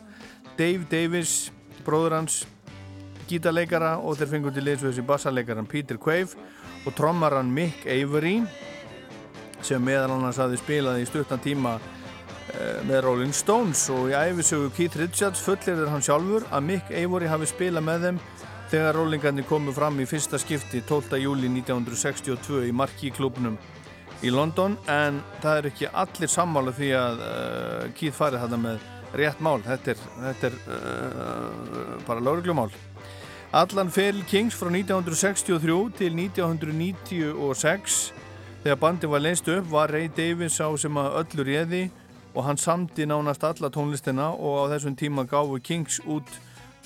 Dave 0.57 0.85
Davis, 0.91 1.51
bróður 1.85 2.19
hans 2.19 2.43
gítarleikara 3.31 3.95
og 4.03 4.19
þeir 4.19 4.33
fengur 4.35 4.53
til 4.53 4.65
liðsveits 4.67 4.99
í 4.99 5.07
bassarleikaran 5.07 5.69
Peter 5.69 5.97
Quaive 5.97 6.37
og 6.85 6.93
trommaran 6.97 7.49
Mick 7.53 7.85
Avery 7.89 8.41
sem 9.65 9.81
meðal 9.83 10.15
annars 10.15 10.39
hafi 10.41 10.59
spilað 10.59 11.01
í 11.01 11.07
stuttan 11.07 11.41
tíma 11.41 11.75
eh, 11.77 12.81
með 12.89 13.03
Rolling 13.05 13.33
Stones. 13.35 13.83
Og 13.93 14.11
í 14.11 14.17
æfisögu 14.17 14.71
Keith 14.75 14.99
Richards 14.99 15.41
fullir 15.45 15.77
er 15.77 15.91
hann 15.93 16.05
sjálfur 16.05 16.47
að 16.49 16.67
Mick 16.69 16.93
Avery 16.93 17.29
hafi 17.29 17.49
spilað 17.49 17.87
með 17.87 18.07
þeim 18.07 18.21
þegar 18.71 18.95
rólingarnir 18.95 19.43
komu 19.43 19.73
fram 19.75 19.97
í 19.99 20.05
fyrsta 20.07 20.37
skipti 20.39 20.79
12. 20.87 21.17
júli 21.19 21.49
1962 21.51 22.69
í 22.69 22.71
Marquee-klubnum 22.71 23.57
í 24.23 24.29
London 24.31 24.77
en 24.87 25.17
það 25.43 25.57
er 25.57 25.65
ekki 25.67 25.89
allir 26.03 26.31
sammála 26.31 26.71
því 26.77 26.91
að 26.95 27.23
uh, 27.25 27.89
Keith 27.97 28.15
farið 28.15 28.45
þetta 28.45 28.59
með 28.63 28.85
rétt 29.19 29.41
mál 29.43 29.57
þetta 29.65 29.91
er, 29.91 30.03
þetta 30.21 30.47
er 30.47 30.55
uh, 30.71 31.97
bara 32.07 32.23
lauruglumál 32.23 32.69
Allan 33.59 33.91
Phil 33.91 34.21
Kings 34.31 34.55
frá 34.55 34.69
1963 34.71 35.75
til 35.97 36.15
1996 36.21 37.97
þegar 38.61 38.79
bandi 38.85 39.09
var 39.11 39.25
leist 39.25 39.49
upp 39.51 39.67
var 39.73 39.91
Ray 39.91 40.07
Davis 40.15 40.61
á 40.63 40.71
sem 40.79 41.01
að 41.01 41.17
öllur 41.25 41.51
réði 41.51 41.81
og 42.31 42.47
hann 42.47 42.61
samti 42.61 43.03
nánast 43.03 43.43
alla 43.43 43.67
tónlistina 43.73 44.29
og 44.31 44.63
á 44.63 44.77
þessum 44.77 44.95
tíma 44.95 45.27
gáfu 45.27 45.59
Kings 45.59 45.99
út 46.07 46.31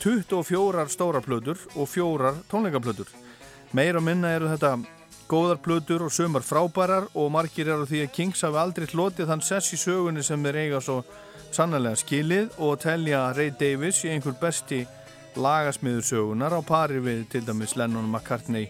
24 0.03 0.89
stórar 0.89 1.23
plötur 1.25 1.59
og 1.75 1.89
fjórar 1.89 2.41
tónleikaplötur. 2.51 3.07
Meir 3.71 3.97
og 3.97 4.03
minna 4.03 4.31
eru 4.35 4.49
þetta 4.51 4.77
góðar 5.27 5.61
plötur 5.63 6.05
og 6.05 6.13
sömur 6.13 6.43
frábærar 6.45 7.07
og 7.13 7.31
margir 7.33 7.69
eru 7.71 7.87
því 7.89 8.03
að 8.05 8.11
Kings 8.13 8.43
hafi 8.45 8.59
aldrei 8.61 8.85
hlotið 8.91 9.31
þann 9.31 9.45
sess 9.45 9.73
í 9.73 9.79
sögunni 9.81 10.23
sem 10.23 10.43
þeir 10.43 10.59
eiga 10.61 10.81
svo 10.83 10.99
sannlega 11.55 11.97
skilið 11.97 12.59
og 12.61 12.79
telja 12.83 13.29
Ray 13.33 13.53
Davis 13.59 14.03
í 14.05 14.11
einhver 14.13 14.35
besti 14.41 14.83
lagasmiður 15.35 16.05
sögunar 16.09 16.55
á 16.55 16.61
pari 16.65 17.01
við 17.03 17.25
til 17.31 17.43
dæmis 17.47 17.75
Lennon 17.75 18.07
McCartney, 18.09 18.69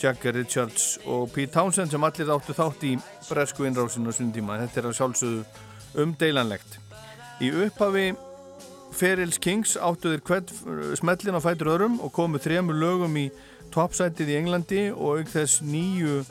Jagger 0.00 0.36
Richards 0.36 0.96
og 1.06 1.30
Pete 1.32 1.52
Townsend 1.52 1.92
sem 1.92 2.04
allir 2.04 2.32
áttu 2.32 2.54
þátt 2.56 2.84
í 2.86 2.94
bresku 3.28 3.66
innrásinu 3.66 4.12
og 4.12 4.16
sundíma. 4.16 4.60
Þetta 4.62 4.80
er 4.82 4.88
að 4.90 4.98
sjálfsögðu 5.00 6.02
umdeilanlegt. 6.04 6.78
Í 7.40 7.50
upphafi 7.66 8.10
Ferils 8.96 9.36
Kings 9.42 9.74
áttuðir 9.76 10.22
smellin 10.96 11.36
á 11.36 11.40
fætur 11.44 11.74
öðrum 11.74 11.98
og 12.00 12.14
komu 12.16 12.40
þremur 12.40 12.78
lögum 12.80 13.16
í 13.20 13.26
toppsætið 13.74 14.30
í 14.32 14.36
Englandi 14.38 14.82
og 14.94 15.20
auk 15.20 15.32
þess 15.34 15.60
nýju 15.60 16.22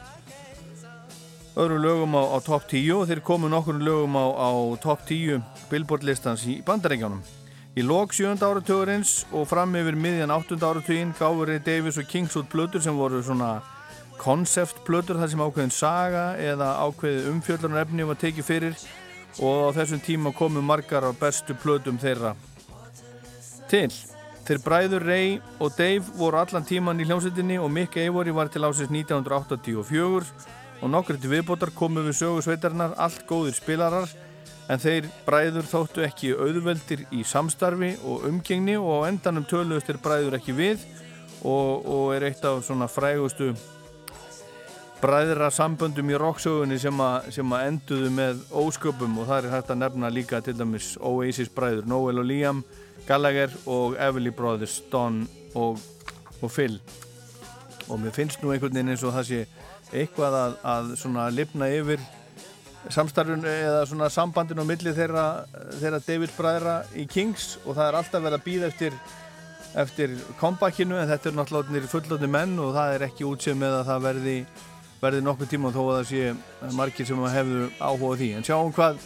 öðru 1.56 1.78
lögum 1.84 2.18
á, 2.18 2.24
á 2.26 2.38
topp 2.42 2.66
10 2.72 2.90
og 2.96 3.06
þeir 3.12 3.22
komu 3.28 3.52
nokkur 3.52 3.78
lögum 3.78 4.18
á, 4.18 4.26
á 4.34 4.50
topp 4.82 5.06
10 5.08 5.44
Billboard 5.70 6.08
listans 6.08 6.48
í 6.50 6.58
bandarækjánum. 6.66 7.22
Í 7.76 7.84
lok 7.86 8.16
7. 8.16 8.34
áratugurins 8.40 9.26
og 9.36 9.46
fram 9.52 9.76
yfir 9.78 10.00
miðjan 10.00 10.34
8. 10.34 10.58
áratugin 10.58 11.14
gáður 11.20 11.54
Davis 11.62 12.00
og 12.02 12.10
Kings 12.10 12.36
út 12.40 12.50
blöður 12.50 12.82
sem 12.82 12.98
voru 12.98 13.22
svona 13.22 13.60
konceptblöður 14.18 15.22
þar 15.22 15.32
sem 15.32 15.46
ákveðin 15.46 15.76
saga 15.76 16.26
eða 16.42 16.74
ákveði 16.88 17.30
umfjöldunarefni 17.36 18.10
var 18.10 18.20
tekið 18.20 18.50
fyrir 18.50 18.78
og 19.44 19.70
á 19.72 19.76
þessum 19.76 20.02
tíma 20.02 20.32
komu 20.34 20.64
margar 20.64 21.04
á 21.04 21.12
bestu 21.20 21.56
plötum 21.60 22.00
þeirra 22.00 22.34
til. 23.72 23.90
Þeir 24.46 24.62
bræður 24.62 25.08
Ray 25.08 25.40
og 25.58 25.74
Dave 25.74 26.04
voru 26.20 26.38
allan 26.38 26.66
tíman 26.68 27.00
í 27.02 27.08
hljómsveitinni 27.08 27.58
og 27.58 27.72
Mick 27.74 27.98
Avery 27.98 28.34
var 28.36 28.52
til 28.54 28.68
ásins 28.68 28.92
1984 28.94 30.28
og 30.82 30.92
nokkur 30.92 31.18
til 31.18 31.32
viðbótar 31.32 31.72
komu 31.74 32.04
við 32.06 32.20
sögu 32.20 32.44
sveitarnar 32.46 32.94
allt 33.02 33.26
góðir 33.26 33.58
spilarar 33.58 34.06
en 34.70 34.82
þeir 34.82 35.08
bræður 35.26 35.66
þóttu 35.70 36.04
ekki 36.06 36.34
auðveldir 36.38 37.06
í 37.14 37.24
samstarfi 37.26 37.96
og 38.06 38.28
umgengni 38.30 38.78
og 38.78 39.06
á 39.06 39.10
endanum 39.10 39.46
töluðust 39.50 39.90
þeir 39.90 40.02
bræður 40.04 40.38
ekki 40.38 40.58
við 40.58 40.86
og, 41.42 41.86
og 41.86 42.14
er 42.16 42.30
eitt 42.30 42.46
af 42.46 42.62
svona 42.66 42.90
frægustu 42.90 43.54
bræðra 45.02 45.52
samböndum 45.54 46.10
í 46.10 46.18
rocksögunni 46.18 46.78
sem, 46.82 47.02
sem 47.34 47.54
að 47.54 47.68
enduðu 47.70 48.10
með 48.16 48.42
ósköpum 48.54 49.20
og 49.22 49.30
það 49.30 49.38
er 49.44 49.54
hægt 49.58 49.74
að 49.74 49.82
nefna 49.84 50.10
líka 50.14 50.42
til 50.42 50.56
dæmis 50.58 50.96
Oasis 50.98 51.52
bræður, 51.54 51.86
Noel 51.90 52.22
og 52.22 52.30
Liam 52.30 52.64
Gallagher 53.08 53.54
og 53.66 53.96
Everly 54.02 54.34
Brothers 54.34 54.82
Don 54.92 55.24
og, 55.56 55.80
og 56.42 56.52
Phil. 56.52 56.80
Og 57.90 58.00
mér 58.02 58.16
finnst 58.16 58.42
nú 58.42 58.52
einhvern 58.52 58.74
veginn 58.74 58.94
eins 58.96 59.06
og 59.06 59.14
það 59.14 59.28
sé 59.30 59.42
eitthvað 59.94 60.38
að, 60.40 60.56
að 60.66 60.94
svona 61.00 61.28
lifna 61.30 61.70
yfir 61.70 62.02
samstarfun 62.90 63.46
eða 63.50 63.86
svona 63.90 64.10
sambandin 64.14 64.62
á 64.62 64.66
milli 64.66 64.94
þeirra, 64.94 65.26
þeirra 65.80 66.02
David 66.06 66.34
bræðra 66.38 66.76
í 66.98 67.06
Kings 67.10 67.56
og 67.64 67.78
það 67.78 67.88
er 67.88 67.98
alltaf 68.00 68.26
verið 68.26 68.40
að 68.40 68.46
býða 68.46 68.72
eftir 68.74 68.98
eftir 69.76 70.14
comebackinu 70.40 70.96
en 70.96 71.10
þetta 71.10 71.30
er 71.30 71.36
náttúrulega 71.36 71.90
fullotni 71.92 72.30
menn 72.32 72.54
og 72.64 72.76
það 72.78 72.94
er 72.96 73.06
ekki 73.10 73.26
útsið 73.28 73.58
með 73.60 73.80
að 73.82 73.90
það 73.90 74.06
verði 74.06 74.36
verði 75.02 75.26
nokkuð 75.26 75.52
tíma 75.52 75.72
þó 75.76 75.82
að 75.84 75.98
það 75.98 76.08
sé 76.12 76.72
margir 76.78 77.08
sem 77.10 77.26
hefðu 77.36 77.66
áhuga 77.80 78.16
því. 78.22 78.30
En 78.38 78.48
sjáum 78.48 78.72
hvað, 78.76 79.02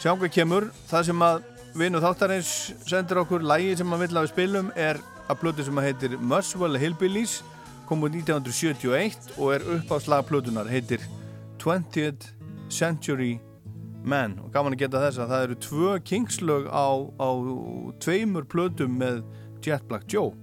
sjáum 0.00 0.20
hvað 0.20 0.32
kemur. 0.36 0.68
Það 0.88 1.08
sem 1.10 1.24
að 1.26 1.42
vinnu 1.74 2.00
þáttarins 2.02 2.50
sendir 2.86 3.18
okkur 3.22 3.42
lægi 3.44 3.78
sem 3.80 3.94
að 3.94 4.04
vilja 4.04 4.20
að 4.20 4.26
við 4.26 4.32
spilum. 4.32 4.70
Er 4.78 5.00
að 5.28 5.40
blödu 5.40 5.66
sem 5.66 5.80
heitir 5.82 6.16
Muswell 6.20 6.78
Hillbillies 6.78 7.40
kom 7.88 8.04
úr 8.06 8.14
1971 8.14 9.34
og 9.36 9.56
er 9.56 9.66
upp 9.76 9.90
á 9.92 9.96
slagplötunar 10.00 10.70
heitir 10.70 11.02
20th 11.62 12.30
Century 12.72 13.38
Man. 14.04 14.38
Og 14.44 14.52
gaman 14.54 14.76
að 14.76 14.84
geta 14.84 15.02
þess 15.02 15.22
að 15.24 15.34
það 15.34 15.48
eru 15.48 15.58
tvö 15.66 15.98
kingslög 16.12 16.70
á, 16.70 16.88
á 17.18 17.28
tveimur 18.04 18.46
plötum 18.48 18.98
með 19.00 19.22
Jet 19.64 19.86
Black 19.88 20.06
Joe 20.12 20.34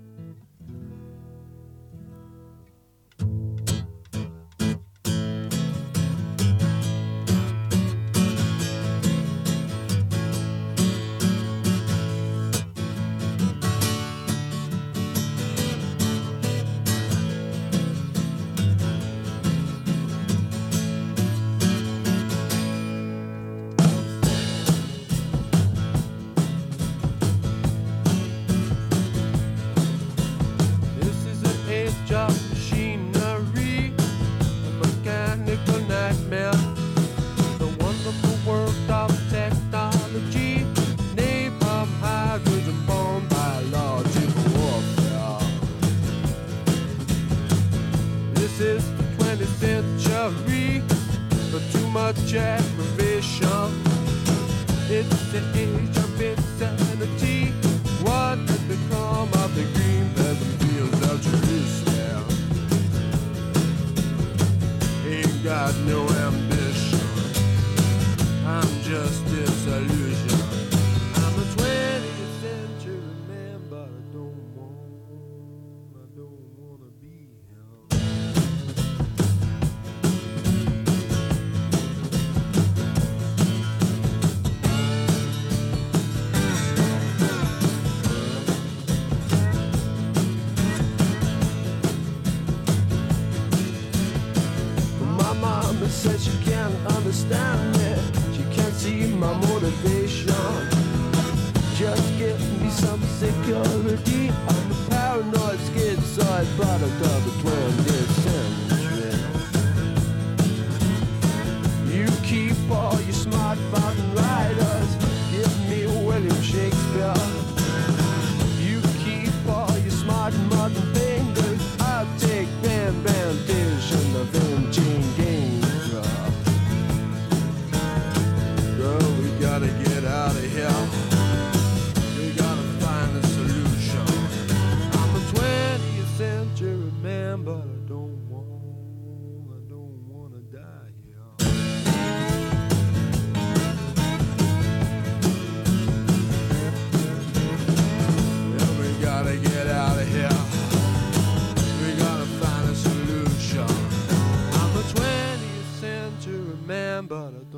but 157.11 157.33
a 157.33 157.50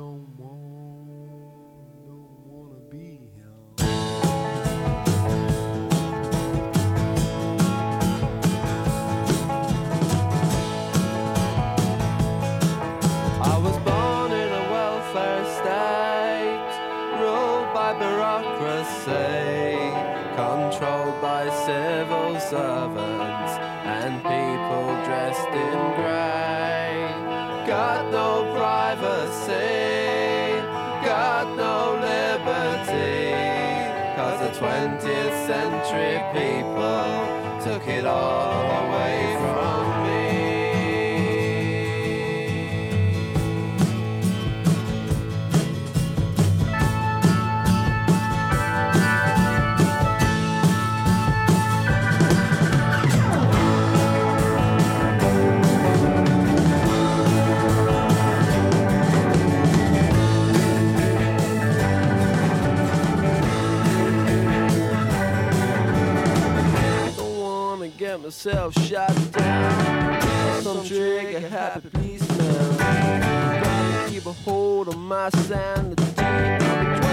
myself 68.24 68.72
shot 68.86 69.14
down. 69.32 70.62
Some 70.62 70.82
trigger 70.86 71.40
happy 71.40 71.90
peace 72.00 72.26
now. 72.38 73.60
Gotta 73.62 74.10
keep 74.10 74.24
a 74.24 74.32
hold 74.32 74.88
of 74.88 74.96
my 74.96 75.28
sanity. 75.28 77.03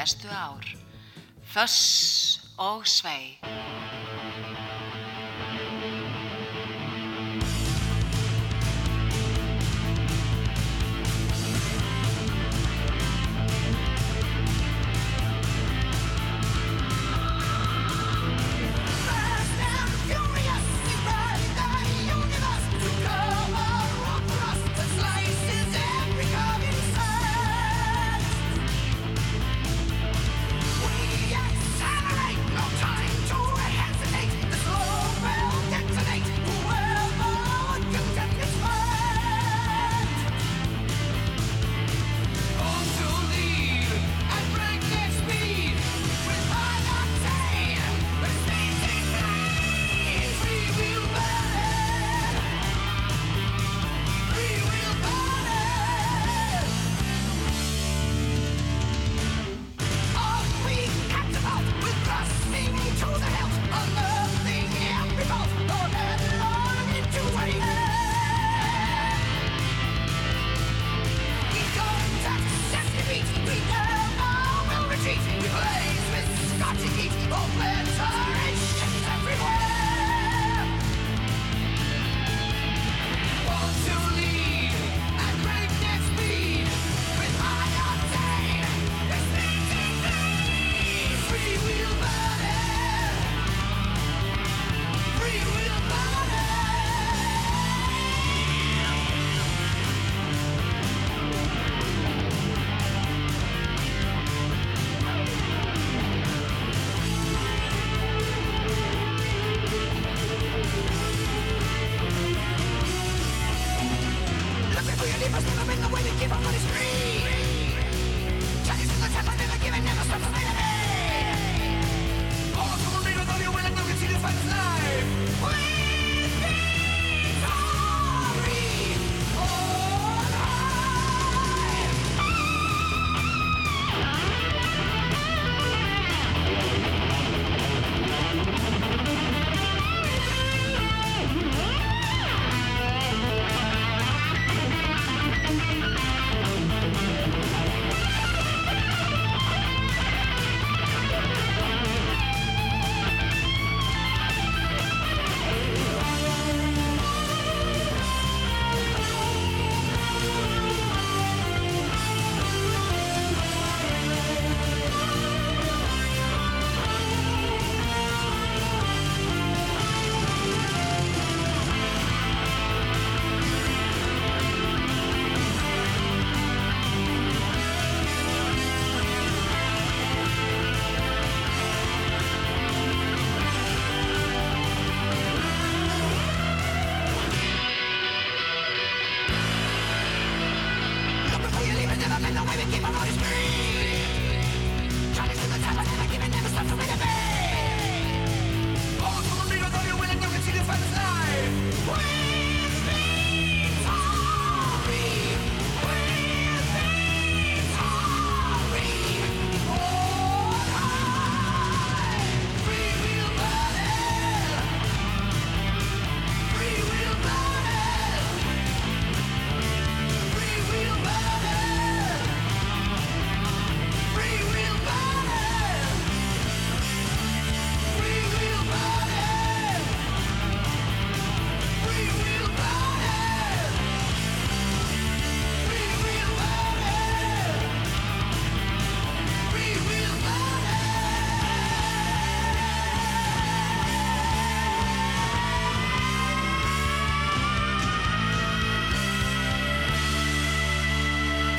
bestu 0.00 0.28
ár. 0.28 0.64
Föss 1.44 2.40
og 2.56 2.86
svei. 2.86 3.59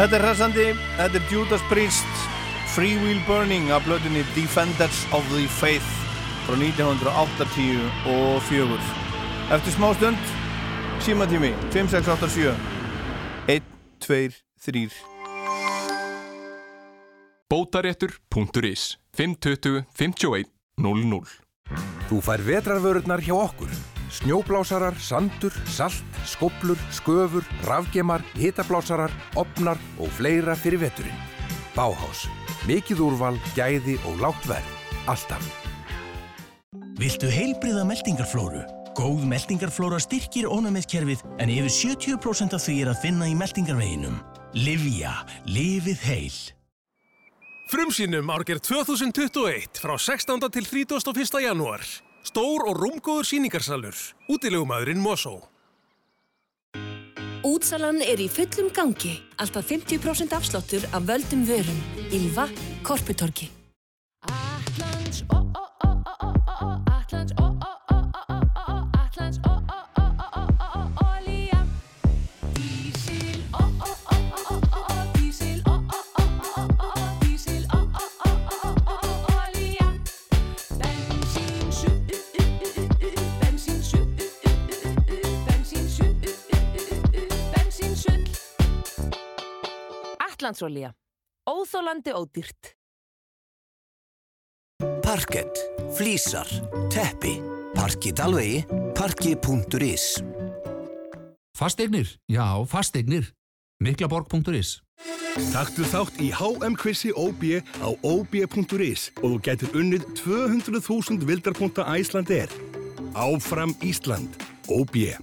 Þetta 0.02 0.18
er 0.18 0.24
hressandi, 0.26 0.64
þetta 0.98 1.20
er 1.20 1.26
Judas 1.30 1.62
Priest 1.70 2.10
Free 2.74 2.98
Will 3.04 3.20
Burning 3.28 3.68
af 3.70 3.84
blöðinni 3.86 4.24
Defenders 4.34 5.04
of 5.14 5.22
the 5.30 5.46
Faith 5.60 5.86
frá 6.48 6.56
1984 6.58 8.82
Eftir 9.54 9.72
smá 9.76 9.94
stund 10.00 10.18
símatími 11.06 11.52
5687 11.70 12.58
1, 13.46 13.62
2, 14.02 14.42
3 14.66 14.90
Bótaréttur.is 17.54 18.98
520 19.14 19.86
51 19.94 20.50
00 20.82 21.30
Þú 22.10 22.18
fær 22.26 22.42
vetrarvörurnar 22.42 23.22
hjá 23.22 23.38
okkur. 23.38 23.70
Snjóblásarar, 24.12 24.98
sandur, 25.00 25.54
salt, 25.72 26.20
skoblur, 26.28 26.80
sköfur, 26.92 27.46
rafgemar, 27.64 28.24
hitablásarar, 28.36 29.12
opnar 29.40 29.80
og 30.00 30.12
fleira 30.18 30.56
fyrir 30.56 30.82
veturinn. 30.84 31.16
Báhás. 31.76 32.28
Mikið 32.68 33.00
úrval, 33.08 33.40
gæði 33.56 33.96
og 34.10 34.20
lágt 34.22 34.46
verð. 34.50 34.78
Alltaf. 35.10 35.48
Viltu 37.00 37.32
heilbriða 37.32 37.86
meldingarflóru? 37.88 38.62
Góð 39.00 39.24
meldingarflóra 39.32 40.02
styrkir 40.04 40.50
ónæmiskerfið 40.52 41.24
en 41.40 41.50
yfir 41.50 41.72
70% 41.96 42.58
af 42.58 42.66
því 42.66 42.76
er 42.84 42.92
að 42.92 43.02
finna 43.06 43.30
í 43.32 43.38
meldingarveginum. 43.40 44.20
Livja. 44.54 45.16
Lifið 45.48 46.04
heil. 46.04 46.40
Frumsýnum 47.72 48.28
árgerð 48.36 48.68
2021 48.68 49.80
frá 49.80 49.96
16. 49.96 50.50
til 50.52 50.68
31. 50.68 51.40
janúar. 51.48 51.86
Stór 52.22 52.68
og 52.70 52.78
rúmgóður 52.78 53.26
síningarsalur. 53.26 53.98
Útilegumæðurinn 54.30 55.02
Mosó. 55.02 55.40
Útsalan 57.42 58.04
er 58.06 58.22
í 58.22 58.28
fullum 58.30 58.70
gangi. 58.76 59.16
Alltaf 59.42 59.66
50% 59.72 60.36
afslottur 60.38 60.86
af 60.94 61.08
völdum 61.10 61.42
vörum. 61.50 61.82
Ylva 62.14 62.46
Korputorki. 62.86 63.50
Atlandsolía. 90.52 90.92
Óþólandi 91.48 92.12
ódýrt. 92.14 92.76
Parkett, 95.02 95.56
flísar, 95.96 96.48
teppi, 96.90 97.42
parki 97.74 98.12
dalvegi, 98.12 98.66
parki.is 98.94 100.24
Fasteignir, 101.58 102.08
já, 102.28 102.66
fasteignir. 102.66 103.32
Miklaborg.is 103.80 104.82
Taktu 105.54 105.88
þátt 105.88 106.20
í 106.22 106.30
HM-kvissi 106.36 107.14
OB 107.16 107.44
á 107.82 107.90
OB.is 108.04 109.08
og 109.24 109.28
þú 109.32 109.40
getur 109.48 109.80
unnið 109.80 110.06
200.000 110.20 111.26
vildarpunta 111.26 111.88
Æsland 111.96 112.30
er. 112.30 112.52
Áfram 113.16 113.74
Ísland. 113.82 114.36
OB. 114.68 115.16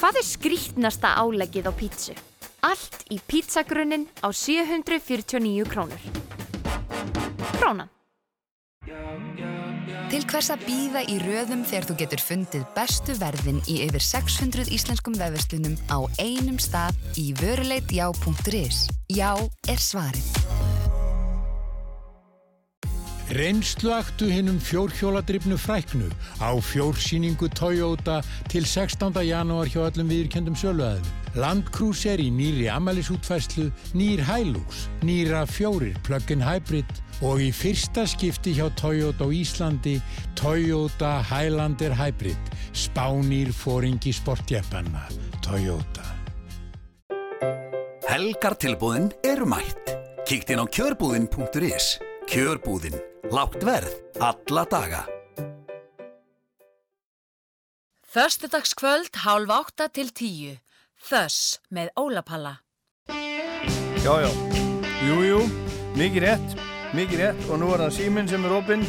Hvað 0.00 0.18
er 0.18 0.26
skrítnasta 0.26 1.14
áleggið 1.20 1.68
á 1.68 1.72
pítsu? 1.76 2.31
Allt 2.62 3.00
í 3.10 3.18
pítsagrunnin 3.18 4.06
á 4.22 4.30
749 4.30 5.66
krónur. 5.66 5.98
Krónan. 7.58 7.90
Til 10.12 10.20
hvers 10.28 10.50
að 10.52 10.62
býða 10.68 11.02
í 11.08 11.16
röðum 11.24 11.64
þegar 11.66 11.88
þú 11.88 11.96
getur 12.02 12.22
fundið 12.22 12.64
bestu 12.76 13.16
verðin 13.18 13.58
í 13.66 13.80
yfir 13.88 14.04
600 14.04 14.70
íslenskum 14.76 15.16
vefverslunum 15.18 15.74
á 15.90 16.06
einum 16.22 16.60
stað 16.62 16.98
í 17.18 17.32
vöruleitjá.is. 17.40 18.86
Já 19.10 19.32
er 19.66 19.82
svarið. 19.82 20.41
Reynsluaktu 23.32 24.26
hinnum 24.28 24.58
fjórhjóladrifnu 24.60 25.56
fræknu 25.56 26.10
á 26.36 26.52
fjórsýningu 26.60 27.48
Toyota 27.48 28.20
til 28.52 28.66
16. 28.66 29.08
janúar 29.24 29.70
hjá 29.72 29.88
öllum 29.88 30.10
viðurkendum 30.12 30.52
söluæðum. 30.52 31.06
Landcruiser 31.40 32.20
í 32.20 32.28
nýri 32.28 32.66
amælisútfærslu, 32.68 33.70
nýr 33.96 34.20
Hilux, 34.28 34.84
nýra 35.00 35.46
fjórir 35.48 35.96
plug-in 36.04 36.44
hybrid 36.44 36.90
og 37.24 37.40
í 37.40 37.48
fyrsta 37.56 38.04
skipti 38.04 38.52
hjá 38.58 38.68
Toyota 38.76 39.24
á 39.24 39.32
Íslandi 39.32 39.94
Toyota 40.36 41.22
Highlander 41.24 41.96
Hybrid, 41.96 42.50
spánýr 42.76 43.48
fóringi 43.56 44.12
sportjeppanna, 44.12 45.06
Toyota. 45.40 46.04
Helgar 48.04 48.58
tilbúðin 48.60 49.08
eru 49.24 49.48
mætt. 49.48 49.96
Kíkt 50.28 50.52
inn 50.52 50.60
á 50.60 50.68
kjörbúðin.is. 50.68 51.96
Kjörbúðin. 52.28 53.00
Lágt 53.30 53.62
verð. 53.62 53.92
Alla 54.18 54.64
daga. 54.64 55.04
Föstudagskvöld 58.06 59.14
hálf 59.24 59.50
átta 59.50 59.88
til 59.88 60.10
tíu. 60.12 60.58
Þöss 60.98 61.60
með 61.70 61.88
Ólapalla. 61.96 62.58
Já, 64.02 64.14
já, 64.18 64.30
jú, 65.06 65.16
jú, 65.22 65.38
mikið 65.94 66.24
rétt, 66.26 66.54
mikið 66.94 67.20
rétt 67.22 67.48
og 67.48 67.60
nú 67.62 67.70
er 67.70 67.84
það 67.84 67.96
síminn 67.96 68.28
sem 68.30 68.44
er 68.44 68.54
opinn 68.56 68.82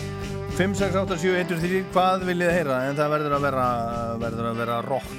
5, 0.58 0.74
6, 0.82 0.98
8, 1.04 1.18
7, 1.22 1.34
1, 1.44 1.54
3, 1.62 1.82
hvað 1.94 2.26
viljið 2.30 2.50
þið 2.50 2.58
heyra 2.58 2.80
en 2.90 2.98
það 2.98 3.14
verður 3.14 3.36
að 3.38 3.46
vera, 3.48 3.68
verður 4.26 4.50
að 4.50 4.62
vera 4.64 4.80
rock 4.88 5.14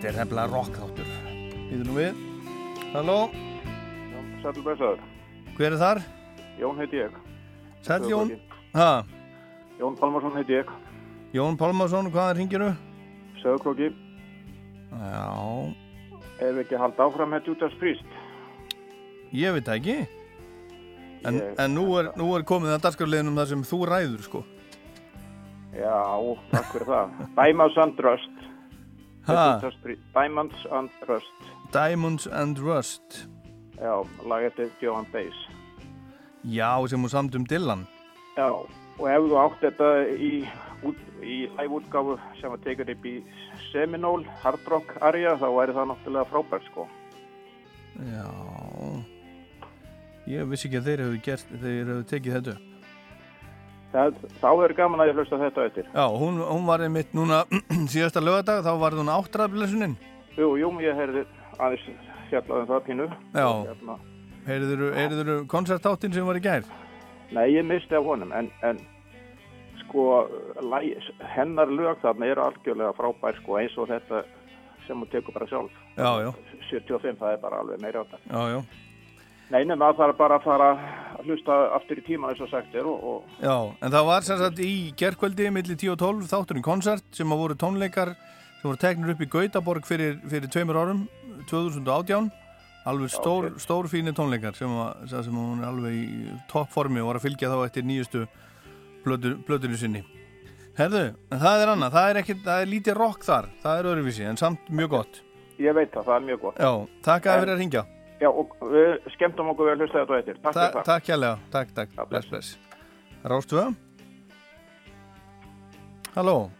Þetta 0.00 0.08
er 0.10 0.20
hefnilega 0.22 0.50
rock 0.54 0.80
þáttur 0.80 1.10
Íður 1.68 1.86
nú 1.90 1.98
við 2.00 2.22
Halló, 2.94 3.18
Sætlu 4.40 4.64
Bessaður, 4.64 5.04
hver 5.58 5.76
er 5.76 5.82
þar? 5.84 6.04
Jón 6.60 6.80
heiti 6.80 7.04
ég. 7.04 7.20
Sæll 7.82 8.06
Jón 8.10 8.30
ha, 8.74 9.04
Jón 9.80 9.96
Pálmarsson 9.96 10.36
heiti 10.36 10.52
ég. 10.60 10.68
Jón 11.32 11.56
Pálmarsson, 11.56 12.10
hvaðan 12.12 12.36
ringiru? 12.36 12.70
Sögurkróki, 13.42 13.90
Já, 14.90 15.74
ef 16.42 16.56
ekki 16.64 16.76
halda 16.80 17.06
áfram 17.06 17.32
hætti 17.36 17.52
út 17.54 17.62
af 17.62 17.72
spríst. 17.76 18.04
ég 19.32 19.52
veit 19.54 19.68
ekki 19.68 20.06
En, 21.22 21.36
en 21.58 21.74
nú, 21.76 21.84
er, 22.00 22.08
nú 22.16 22.30
er 22.34 22.42
komið 22.48 22.72
að 22.78 22.82
dagskarleginum 22.86 23.36
þar 23.36 23.48
sem 23.50 23.62
þú 23.68 23.78
ræður 23.86 24.22
sko 24.24 24.40
Já, 25.76 26.00
takk 26.50 26.70
fyrir 26.72 26.88
það. 26.88 27.10
Diamonds 27.38 27.76
and 27.78 28.00
Rust. 28.02 28.38
Diamonds 30.16 30.64
and 30.72 30.90
Rust. 31.06 31.44
Diamonds 31.72 32.26
and 32.26 32.58
Rust 32.58 33.20
Já, 33.78 34.00
lag 34.26 34.44
eftir 34.48 34.72
Johan 34.82 35.06
Bass. 35.12 35.36
Já, 36.44 36.70
sem 36.88 37.00
hún 37.02 37.12
samt 37.12 37.34
um 37.36 37.44
Dylan 37.44 37.86
Já, 38.38 38.48
og 38.48 39.06
ef 39.10 39.26
þú 39.26 39.36
átt 39.42 39.60
þetta 39.64 39.88
í, 40.16 40.30
í 41.20 41.36
live-útgáfu 41.58 42.16
sem 42.40 42.52
var 42.52 42.62
tekur 42.64 42.88
upp 42.94 43.04
í 43.10 43.16
Seminole, 43.70 44.24
Hard 44.40 44.64
Rock 44.72 44.96
Aria, 45.04 45.36
þá 45.36 45.48
væri 45.58 45.76
það 45.76 45.90
náttúrulega 45.90 46.30
frábært, 46.30 46.68
sko. 46.70 46.86
Já 48.00 48.26
Ég 50.30 50.46
vissi 50.46 50.68
ekki 50.68 50.78
að 50.78 50.86
þeir 50.88 51.00
hefur 51.04 51.22
gert 51.26 51.48
þeir 51.60 51.88
hefur 51.90 52.04
tekið 52.10 52.34
þetta 52.36 52.52
upp. 52.54 52.66
Það, 53.90 54.20
þá 54.38 54.50
er 54.62 54.74
gaman 54.78 55.02
að 55.02 55.08
ég 55.10 55.16
hlusta 55.18 55.38
þetta 55.40 55.64
eftir. 55.66 55.88
Já, 55.90 56.04
hún, 56.14 56.36
hún 56.46 56.68
var 56.68 56.84
einmitt 56.84 57.16
núna 57.16 57.40
síðasta 57.92 58.22
lögadag, 58.22 58.62
þá 58.62 58.70
var 58.78 58.94
hún 58.94 59.10
áttraðblessunin 59.10 59.96
Jú, 60.38 60.52
jú, 60.60 60.70
ég 60.84 60.94
heyrði 60.94 61.24
aðeins 61.58 61.88
fjallaði 62.30 62.62
um 62.62 62.68
það 62.70 62.84
pínu. 62.86 63.08
Já, 63.34 63.48
Hérna, 63.66 63.96
heyrður 64.46 65.44
koncertáttin 65.50 66.12
sem 66.14 66.26
var 66.26 66.38
í 66.38 66.44
gær 66.44 66.64
Nei, 67.30 67.46
ég 67.54 67.62
misti 67.62 67.94
af 67.94 68.02
honum, 68.04 68.32
en, 68.34 68.48
en 68.66 68.80
sko, 69.84 70.26
hennar 71.36 71.70
lög 71.70 72.00
þarna 72.02 72.26
eru 72.26 72.42
algjörlega 72.42 72.90
frábær, 72.98 73.36
sko, 73.38 73.58
eins 73.60 73.76
og 73.78 73.86
þetta 73.92 74.24
sem 74.88 74.98
hún 74.98 75.10
tekur 75.12 75.36
bara 75.36 75.46
sjálf. 75.46 75.76
Já, 75.94 76.10
já, 76.24 76.30
75, 76.72 77.20
það 77.20 77.36
er 77.36 77.42
bara 77.44 77.60
alveg 77.62 77.82
meira 77.84 78.02
á 78.02 78.04
þetta. 78.10 78.24
já, 78.26 78.56
já 78.56 78.88
Nei, 79.50 79.64
nema 79.66 79.88
það 79.90 79.96
þarf 79.98 80.18
bara 80.18 80.36
að 80.38 80.44
fara 80.46 80.66
að 81.18 81.24
hlusta 81.26 81.54
aftur 81.74 81.98
í 81.98 82.04
tíma 82.06 82.28
eins 82.30 82.42
og 82.42 82.50
sagt 82.52 82.74
er 82.78 82.86
og, 82.86 83.00
og 83.02 83.40
Já, 83.42 83.54
en 83.82 83.94
það 83.94 84.04
var 84.06 84.26
sem 84.26 84.38
sagt 84.38 84.60
í 84.62 84.74
gerkvöldi 84.98 85.48
millir 85.50 85.78
10 85.78 85.90
og 85.94 85.98
12 86.02 86.28
þátturinn 86.30 86.66
konsert 86.66 87.06
sem 87.18 87.34
að 87.34 87.42
voru 87.42 87.56
tónleikar 87.58 88.12
sem 88.60 88.68
voru 88.68 88.78
teknir 88.78 89.10
upp 89.14 89.24
í 89.26 89.30
Gautaborg 89.32 89.88
fyrir, 89.88 90.20
fyrir 90.30 90.50
tveimur 90.54 90.78
árum 90.78 91.02
2018 91.50 92.30
alveg 92.90 93.12
stór, 93.14 93.48
stór 93.62 93.88
fínir 93.90 94.14
tónleikar 94.16 94.56
sem, 94.58 94.70
að, 94.84 95.04
sem 95.10 95.34
að 95.36 95.44
hún 95.44 95.62
er 95.62 95.68
alveg 95.70 95.96
í 95.98 96.34
toppformi 96.50 97.02
og 97.02 97.10
var 97.10 97.20
að 97.20 97.26
fylgja 97.28 97.50
þá 97.52 97.58
eftir 97.66 97.86
nýjustu 97.88 98.24
blöðinu 99.04 99.78
sinni. 99.80 100.02
Herðu, 100.78 101.02
en 101.32 101.40
það 101.42 101.62
er 101.64 101.72
annað, 101.74 101.94
það 101.96 102.10
er, 102.10 102.20
ekki, 102.22 102.36
það 102.44 102.62
er 102.64 102.70
lítið 102.70 102.98
rock 103.00 103.24
þar, 103.26 103.48
það 103.62 103.80
er 103.80 103.88
öðruvísi 103.90 104.26
en 104.30 104.38
samt 104.40 104.68
mjög 104.72 104.92
gott. 104.94 105.22
Ég 105.60 105.74
veit 105.76 105.90
það, 105.92 106.06
það 106.06 106.14
er 106.16 106.26
mjög 106.28 106.44
gott. 106.46 106.60
Já, 106.60 106.70
takk 107.04 107.26
að 107.26 107.34
En- 107.34 107.42
fyrir 107.44 107.54
að 107.56 107.64
ringja 107.64 107.86
Já, 108.20 108.28
og 108.28 108.50
við 108.68 109.06
skemmtum 109.14 109.48
okkur 109.54 109.64
við 109.70 109.72
að 109.72 109.80
hlusta 109.80 110.00
þetta 110.02 110.18
eftir. 110.20 110.40
Takk 110.40 110.52
Ta 110.52 110.60
fyrir 110.60 110.74
það. 110.74 110.88
Takk 110.90 111.06
hérlega, 111.08 111.38
takk, 111.54 111.70
takk, 111.76 111.94
bless, 112.10 112.28
bless 112.28 112.58
Rástu 113.24 113.62
Halló, 116.10 116.50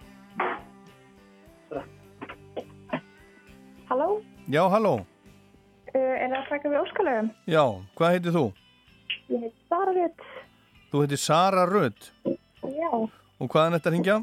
Halló, 3.91 4.21
já, 4.47 4.63
halló 4.71 4.93
er 5.95 6.29
það 6.31 6.37
að 6.41 6.49
taka 6.51 6.69
við 6.73 6.81
óskalögum? 6.85 7.31
Já, 7.51 7.65
hvað 7.99 8.15
heitir 8.15 8.35
þú? 8.37 8.45
Ég 9.31 9.43
heit 9.47 9.57
Sara 9.71 9.93
Rut. 9.97 10.25
Þú 10.91 11.03
heitir 11.05 11.21
Sara 11.23 11.65
Rödd 11.71 12.09
Já, 12.27 12.91
og 12.91 13.47
hvaðan 13.51 13.77
þetta 13.79 13.93
ringja? 13.95 14.17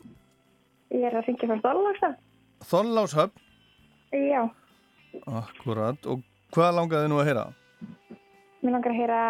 ég 0.92 1.04
er 1.10 1.16
að 1.20 1.28
ringja 1.28 1.48
frá 1.50 1.60
Þorláksa. 1.66 2.10
Þorláshöfn 2.68 3.44
Já, 4.16 4.44
Akkurat, 5.28 6.06
og 6.08 6.22
hvað 6.56 6.76
langaði 6.78 7.10
nú 7.12 7.20
að 7.22 7.28
heyra? 7.32 7.46
mér 8.64 8.74
langar 8.74 8.92
að 8.92 9.00
heyra 9.02 9.22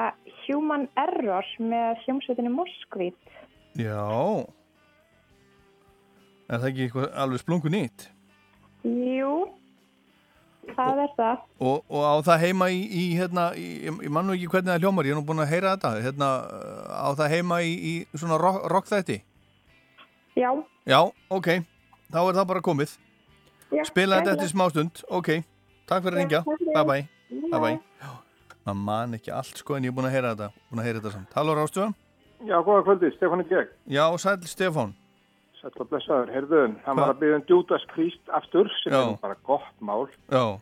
Human 0.47 0.85
Error 0.97 1.45
með 1.59 1.97
hljómsveitinu 2.05 2.51
Moskvít. 2.53 3.33
Já 3.77 4.45
Er 6.47 6.61
það 6.63 6.67
ekki 6.71 7.05
alveg 7.19 7.41
splungu 7.43 7.69
nýtt? 7.73 8.05
Jú, 8.87 9.33
það 10.75 11.01
er 11.03 11.15
það. 11.17 11.41
Og, 11.59 11.81
og 11.89 12.03
á 12.03 12.15
það 12.27 12.43
heima 12.45 12.69
í, 12.73 12.81
í 12.83 13.03
hérna, 13.17 13.47
í, 13.57 13.65
ég, 13.87 13.99
ég 14.07 14.13
man 14.13 14.27
nú 14.27 14.35
ekki 14.35 14.51
hvernig 14.51 14.73
það 14.73 14.85
hljómar, 14.85 15.09
ég 15.09 15.15
er 15.15 15.19
nú 15.19 15.25
búin 15.27 15.43
að 15.43 15.51
heyra 15.53 15.73
þetta, 15.75 15.91
hérna, 16.05 16.29
á 16.91 17.09
það 17.17 17.33
heima 17.35 17.59
í, 17.63 17.73
í 17.73 17.93
svona 18.17 18.39
rock, 18.41 18.63
rock? 18.71 18.93
Já, 20.37 20.51
Já, 20.87 20.99
ok, 21.33 21.47
þá 22.13 22.19
er 22.23 22.37
það 22.37 22.49
bara 22.53 22.65
komið. 22.65 22.97
Já, 23.73 23.83
Spila 23.89 24.21
þetta 24.21 24.37
eftir 24.37 24.53
smástund, 24.53 25.03
ok, 25.09 25.33
takk 25.89 26.05
fyrir 26.05 26.15
að 26.17 26.23
ringja, 26.23 26.43
bye 26.47 26.85
bye, 26.87 27.03
Bye. 27.51 27.59
bye 27.59 27.77
maður 28.67 28.83
man 28.83 29.15
ekki 29.15 29.31
allt 29.31 29.59
sko 29.61 29.77
en 29.77 29.85
ég 29.87 29.93
er 29.93 29.95
búin 29.95 30.07
að 30.09 30.15
heyra 30.17 30.33
þetta, 30.35 30.63
búin 30.69 30.81
að 30.81 30.87
heyra 30.87 31.01
þetta 31.01 31.13
samt. 31.15 31.35
Halló 31.37 31.55
Rástu? 31.55 31.87
Já, 32.47 32.57
góða 32.61 32.83
kvöldi, 32.85 33.11
Stefán 33.15 33.43
er 33.43 33.49
gegn. 33.49 33.69
Já, 33.89 34.03
sæl 34.19 34.37
Stefán. 34.45 34.93
Sæll 35.67 35.83
og 35.83 35.89
blessaður, 35.91 36.29
heyrðuðum, 36.31 36.75
hann 36.85 36.95
var 36.99 37.09
að 37.11 37.17
byggja 37.21 37.37
um 37.37 37.45
Judas 37.49 37.83
Priest 37.91 38.29
aftur, 38.37 38.69
sem 38.83 38.93
Já. 38.93 38.99
er 39.03 39.17
bara 39.19 39.35
gott 39.43 39.73
mál. 39.83 40.05
Já, 40.31 40.59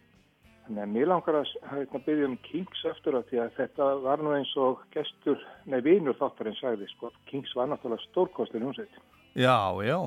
Þannig 0.65 0.81
að 0.81 0.93
mér 0.95 1.09
langar 1.11 1.35
að 1.37 1.49
hérna, 1.69 1.99
byggja 2.07 2.25
um 2.25 2.37
Kings 2.41 2.79
aftur 2.89 3.17
af 3.19 3.27
því 3.29 3.37
að 3.43 3.51
þetta 3.59 3.89
var 4.01 4.23
nú 4.25 4.31
eins 4.33 4.53
og 4.57 4.79
gestur, 4.95 5.37
nei, 5.69 5.77
vinur 5.85 6.17
þáttarinn 6.17 6.57
sagði, 6.57 6.87
sko, 6.95 7.11
Kings 7.29 7.53
var 7.53 7.69
náttúrulega 7.69 8.01
stórkostin 8.07 8.65
húnsveit. 8.65 8.97
já, 9.37 9.59
já, 9.85 9.99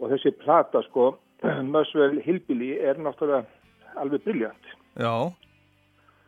Og 0.00 0.10
þessi 0.12 0.32
plata, 0.40 0.80
sko, 0.88 1.18
Muswell 1.74 2.16
Hillbilly 2.24 2.78
er 2.80 2.96
náttúrulega 2.96 3.44
alveg 4.00 4.24
briljant. 4.24 4.72
já, 4.96 5.12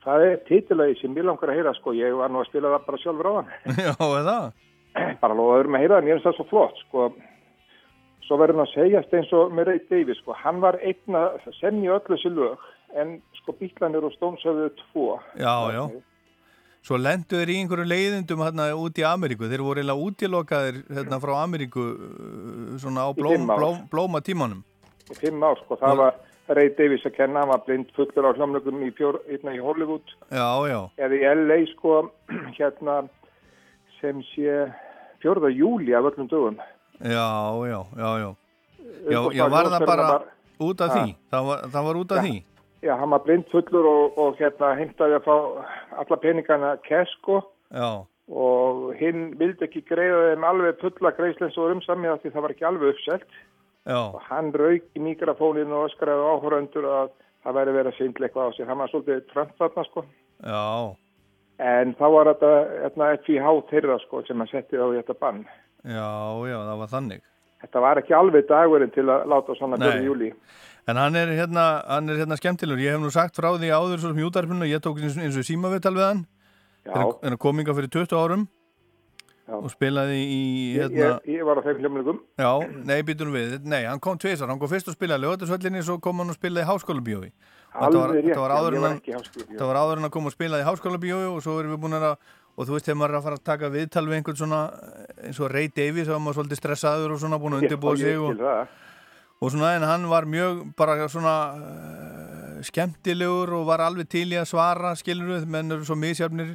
Það 0.04 0.24
er 0.26 0.36
titilagi 0.48 1.00
sem 1.00 1.14
mér 1.16 1.24
langar 1.32 1.48
að 1.48 1.56
heyra, 1.62 1.72
sko, 1.80 1.96
ég 1.96 2.12
var 2.16 2.28
nú 2.28 2.42
að 2.44 2.50
spila 2.52 2.76
það 2.76 2.86
bara 2.92 2.98
sjálfur 3.06 3.28
á 3.28 3.32
hann. 3.40 3.50
já, 3.88 3.96
eða? 4.20 4.38
bara 5.20 5.34
lofa 5.36 5.58
öðrum 5.62 5.74
að 5.78 5.82
heyra 5.84 5.96
það, 5.96 6.04
mér 6.04 6.14
finnst 6.18 6.28
það 6.28 6.36
svo 6.36 6.46
flott 6.52 6.78
sko. 6.84 7.08
Svo 8.28 8.36
verður 8.40 8.60
hann 8.60 8.66
að 8.66 8.74
segjast 8.76 9.14
eins 9.16 9.32
og 9.36 9.54
með 9.56 9.70
Ray 9.70 9.80
Davis, 9.88 10.20
sko. 10.20 10.36
hann 10.36 10.60
var 10.60 10.78
einn 10.84 11.16
að 11.16 11.48
semja 11.58 11.96
öll 11.96 12.04
þessi 12.10 12.32
lög 12.34 12.68
en 13.00 13.18
sko 13.40 13.56
bíklanir 13.56 14.04
og 14.04 14.14
Stones 14.16 14.44
höfðu 14.44 14.68
tvo 14.82 15.08
Já, 15.40 15.56
já. 15.74 15.82
Svo 16.84 16.96
lendu 17.00 17.40
þeir 17.40 17.50
í 17.52 17.58
einhverju 17.60 17.84
leiðindum 17.90 18.44
hérna 18.46 18.68
út 18.78 18.96
í 18.96 19.04
Ameríku. 19.04 19.48
Þeir 19.50 19.64
voru 19.66 19.82
eiginlega 19.82 20.04
útilokaðir 20.08 20.78
hérna 20.94 21.18
frá 21.20 21.32
Ameríku 21.42 21.84
uh, 21.90 22.78
svona 22.80 23.08
á 23.08 23.10
blóm, 23.16 23.44
blóm, 23.50 23.82
blóma 23.90 24.22
tímanum. 24.24 24.62
í 25.10 25.16
fimm 25.18 25.42
ár, 25.42 25.58
sko, 25.64 25.76
það 25.80 26.00
var 26.04 26.16
Ray 26.56 26.70
Davis 26.78 27.04
að 27.04 27.16
kenna, 27.18 27.42
hann 27.42 27.52
var 27.52 27.64
blind 27.66 27.90
fullur 27.96 28.30
á 28.30 28.36
hljómlögum 28.36 28.80
í, 28.86 28.92
einna 29.28 29.56
í 29.56 29.60
Hollywood 29.60 30.14
Já, 30.32 30.48
já, 30.68 30.80
eða 30.96 31.18
í 31.18 31.22
LA, 31.42 31.58
sko 31.74 31.98
hérna 32.58 33.02
sem 33.98 34.22
sé 34.30 34.68
4. 35.24 35.50
júli 35.52 35.96
af 35.96 36.08
öllum 36.12 36.30
dögum 36.30 36.60
já, 37.02 37.28
já, 37.70 37.80
já, 37.96 38.10
já. 38.18 38.34
Já, 39.08 39.20
já, 39.32 39.48
var 39.48 39.64
það 39.72 39.86
bara 39.86 40.06
var- 40.12 40.26
út 40.60 40.80
af 40.80 40.90
því? 40.92 41.16
Það 41.30 41.46
var, 41.46 41.58
það 41.72 41.84
var 41.84 41.96
út 41.96 42.12
af 42.12 42.24
því? 42.24 42.36
Já, 42.82 42.94
hann 42.98 43.10
var 43.10 43.18
blind 43.26 43.44
fullur 43.50 43.86
og, 43.86 44.18
og 44.18 44.36
hérna 44.38 44.74
heimtaði 44.78 45.18
að 45.18 45.24
fá 45.26 45.36
alla 45.98 46.16
peningana 46.22 46.76
sko 47.18 47.42
Já, 47.74 48.04
og 48.28 48.94
hinn 48.96 49.34
vildi 49.38 49.64
ekki 49.66 49.82
greiða 49.88 50.34
þeim 50.34 50.44
alveg 50.44 50.78
fulla 50.80 51.10
greiðslens 51.16 51.58
og 51.58 51.72
umsamið 51.74 52.12
af 52.12 52.22
því 52.22 52.32
það 52.34 52.42
var 52.42 52.50
ekki 52.54 52.66
alveg 52.68 52.94
uppselt 52.94 53.28
já, 53.88 53.98
og 54.14 54.20
hann 54.28 54.52
rauk 54.52 54.84
í 54.94 55.00
mikrofóninu 55.00 55.74
og 55.74 55.88
öskraði 55.90 56.28
áhöröndur 56.32 56.86
að 56.86 57.10
það 57.44 57.58
væri 57.58 57.74
verið 57.76 57.92
að 57.92 57.96
svindla 57.98 58.26
eitthvað 58.28 58.48
á 58.48 58.50
sig. 58.56 58.66
Hann 58.68 58.78
var 58.78 58.90
svolítið 58.92 59.20
trönd 59.32 59.54
þarna 59.58 59.84
sko. 59.88 60.04
já, 60.44 60.96
En 61.58 61.94
þá 61.98 62.04
var 62.14 62.28
þetta 62.30 62.50
hérna, 62.84 63.06
FIH 63.26 63.46
þeirra 63.70 63.98
sko 64.04 64.22
sem 64.26 64.42
að 64.42 64.50
setti 64.52 64.78
á 64.78 64.86
í 64.86 64.98
þetta 65.00 65.16
bann. 65.18 65.40
Já, 65.84 66.08
já, 66.50 66.58
það 66.68 66.78
var 66.82 66.92
þannig. 66.94 67.22
Þetta 67.58 67.80
var 67.82 68.00
ekki 68.02 68.14
alveg 68.14 68.46
dagurinn 68.48 68.92
til 68.94 69.06
að 69.10 69.24
láta 69.32 69.54
svona 69.58 69.78
Nei. 69.78 69.86
börja 69.88 70.04
júli. 70.06 70.32
En 70.88 70.96
hann 70.96 71.16
er 71.20 71.32
hérna, 71.36 71.64
hann 71.86 72.08
er 72.08 72.20
hérna 72.22 72.36
skemmtilegur. 72.38 72.80
Ég 72.80 72.94
hef 72.94 73.02
nú 73.02 73.10
sagt 73.12 73.36
frá 73.36 73.50
því 73.58 73.72
áður 73.74 73.98
svo 74.00 74.12
sem 74.12 74.22
júdarfinu 74.22 74.64
og 74.64 74.70
ég 74.70 74.80
tók 74.84 75.00
eins, 75.02 75.18
eins 75.20 75.36
og 75.36 75.44
símavital 75.44 75.92
við 75.98 76.06
hann. 76.06 76.22
En 76.88 77.02
hann 77.26 77.36
kominga 77.42 77.74
fyrir 77.76 77.90
20 77.92 78.16
árum 78.16 78.46
Já. 79.48 79.56
og 79.58 79.68
spilaði 79.72 80.16
í 80.22 80.40
Ég, 80.76 80.88
hérna... 80.88 81.18
ég, 81.24 81.38
ég 81.40 81.44
var 81.44 81.60
á 81.60 81.62
þeim 81.66 81.82
hljómlingum. 81.82 82.18
Já, 82.40 82.50
nei, 82.88 83.02
býtum 83.04 83.34
við. 83.34 83.58
Nei, 83.68 83.82
hann 83.88 84.00
kom 84.00 84.16
tvisar. 84.20 84.48
Hann 84.48 84.60
kom 84.60 84.70
fyrst 84.70 84.88
og 84.88 84.96
spilaði 84.96 85.26
lögatarsvöllinni, 85.26 85.82
svo 85.84 85.98
kom 86.04 86.20
hann 86.22 86.32
og 86.32 86.36
spilaði 86.38 86.64
í 86.64 86.68
háskóla 86.68 87.04
bíói. 87.04 87.30
Alveg 87.78 88.14
rétt, 88.16 88.28
ég 88.28 88.40
var 88.40 88.54
ekki 88.94 89.12
í 89.12 89.16
Háskólabíói. 89.16 89.48
þetta 89.52 89.68
var 89.68 89.80
áður 89.82 90.00
en 90.00 90.08
að 90.08 90.12
koma 90.16 90.30
og 90.30 90.34
spilaði 90.34 90.64
í 90.64 90.68
háskóla 90.68 91.00
bíói 91.02 91.26
og 91.28 91.42
svo 91.44 91.58
erum 91.60 91.74
við 91.76 91.82
búin 91.84 91.96
að 91.98 92.06
og 92.58 92.66
þú 92.66 92.74
veist, 92.74 92.88
þegar 92.88 92.98
maður 92.98 93.14
er 93.14 93.18
að 93.18 93.26
fara 93.28 93.38
að 93.38 93.46
taka 93.46 93.70
viðtal 93.70 94.04
við 94.08 94.18
einhvern 94.18 94.38
svona 94.40 94.60
eins 95.22 95.38
og 95.38 95.52
Ray 95.52 95.68
Davies 95.70 96.08
þá 96.08 96.14
var 96.16 96.22
maður 96.24 96.38
svolítið 96.40 96.60
stressaður 96.60 97.14
og 97.14 97.20
svona 97.22 97.38
búin 97.38 97.54
að 97.54 97.66
undirbúa 97.66 97.96
sig 98.00 98.18
og, 98.18 98.42
og 99.38 99.52
svona 99.54 99.74
en 99.76 99.86
hann 99.86 100.08
var 100.10 100.26
mjög 100.26 100.64
bara 100.78 101.06
svona 101.12 101.34
uh, 101.54 102.56
skemmtilegur 102.66 103.54
og 103.60 103.68
var 103.68 103.84
alveg 103.86 104.10
til 104.10 104.26
í 104.32 104.40
að 104.40 104.50
svara 104.50 104.96
skilur 104.98 105.36
við, 105.36 105.46
menn 105.54 105.76
eru 105.76 105.86
svo 105.86 105.94
misjafnir 105.98 106.50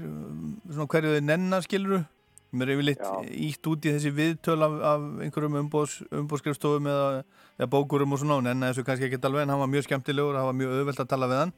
svona 0.67 0.89
hverju 0.91 1.15
þau 1.15 1.29
nenna 1.31 1.61
skilur 1.63 1.95
við 1.95 2.03
mér 2.53 2.69
er 2.69 2.77
yfirleitt 2.77 3.31
ítt 3.47 3.69
út 3.69 3.85
í 3.87 3.93
þessi 3.95 4.11
viðtöl 4.13 4.59
af, 4.61 4.75
af 4.85 5.05
einhverjum 5.25 5.55
umbóðs, 5.63 5.95
umbóðskrifstofum 6.13 6.89
eða, 6.91 7.23
eða 7.57 7.69
bókurum 7.73 8.13
og 8.13 8.21
svona 8.21 8.37
og 8.37 8.45
nenna 8.45 8.69
þessu 8.69 8.85
kannski 8.85 9.07
ekki 9.07 9.21
alveg 9.25 9.45
en 9.45 9.53
hann 9.55 9.63
var 9.63 9.71
mjög 9.71 9.87
skemmtilegur 9.87 10.37
hann 10.37 10.51
var 10.51 10.59
mjög 10.59 10.75
auðvelt 10.77 11.01
að 11.01 11.09
tala 11.15 11.29
við 11.31 11.41
hann. 11.41 11.55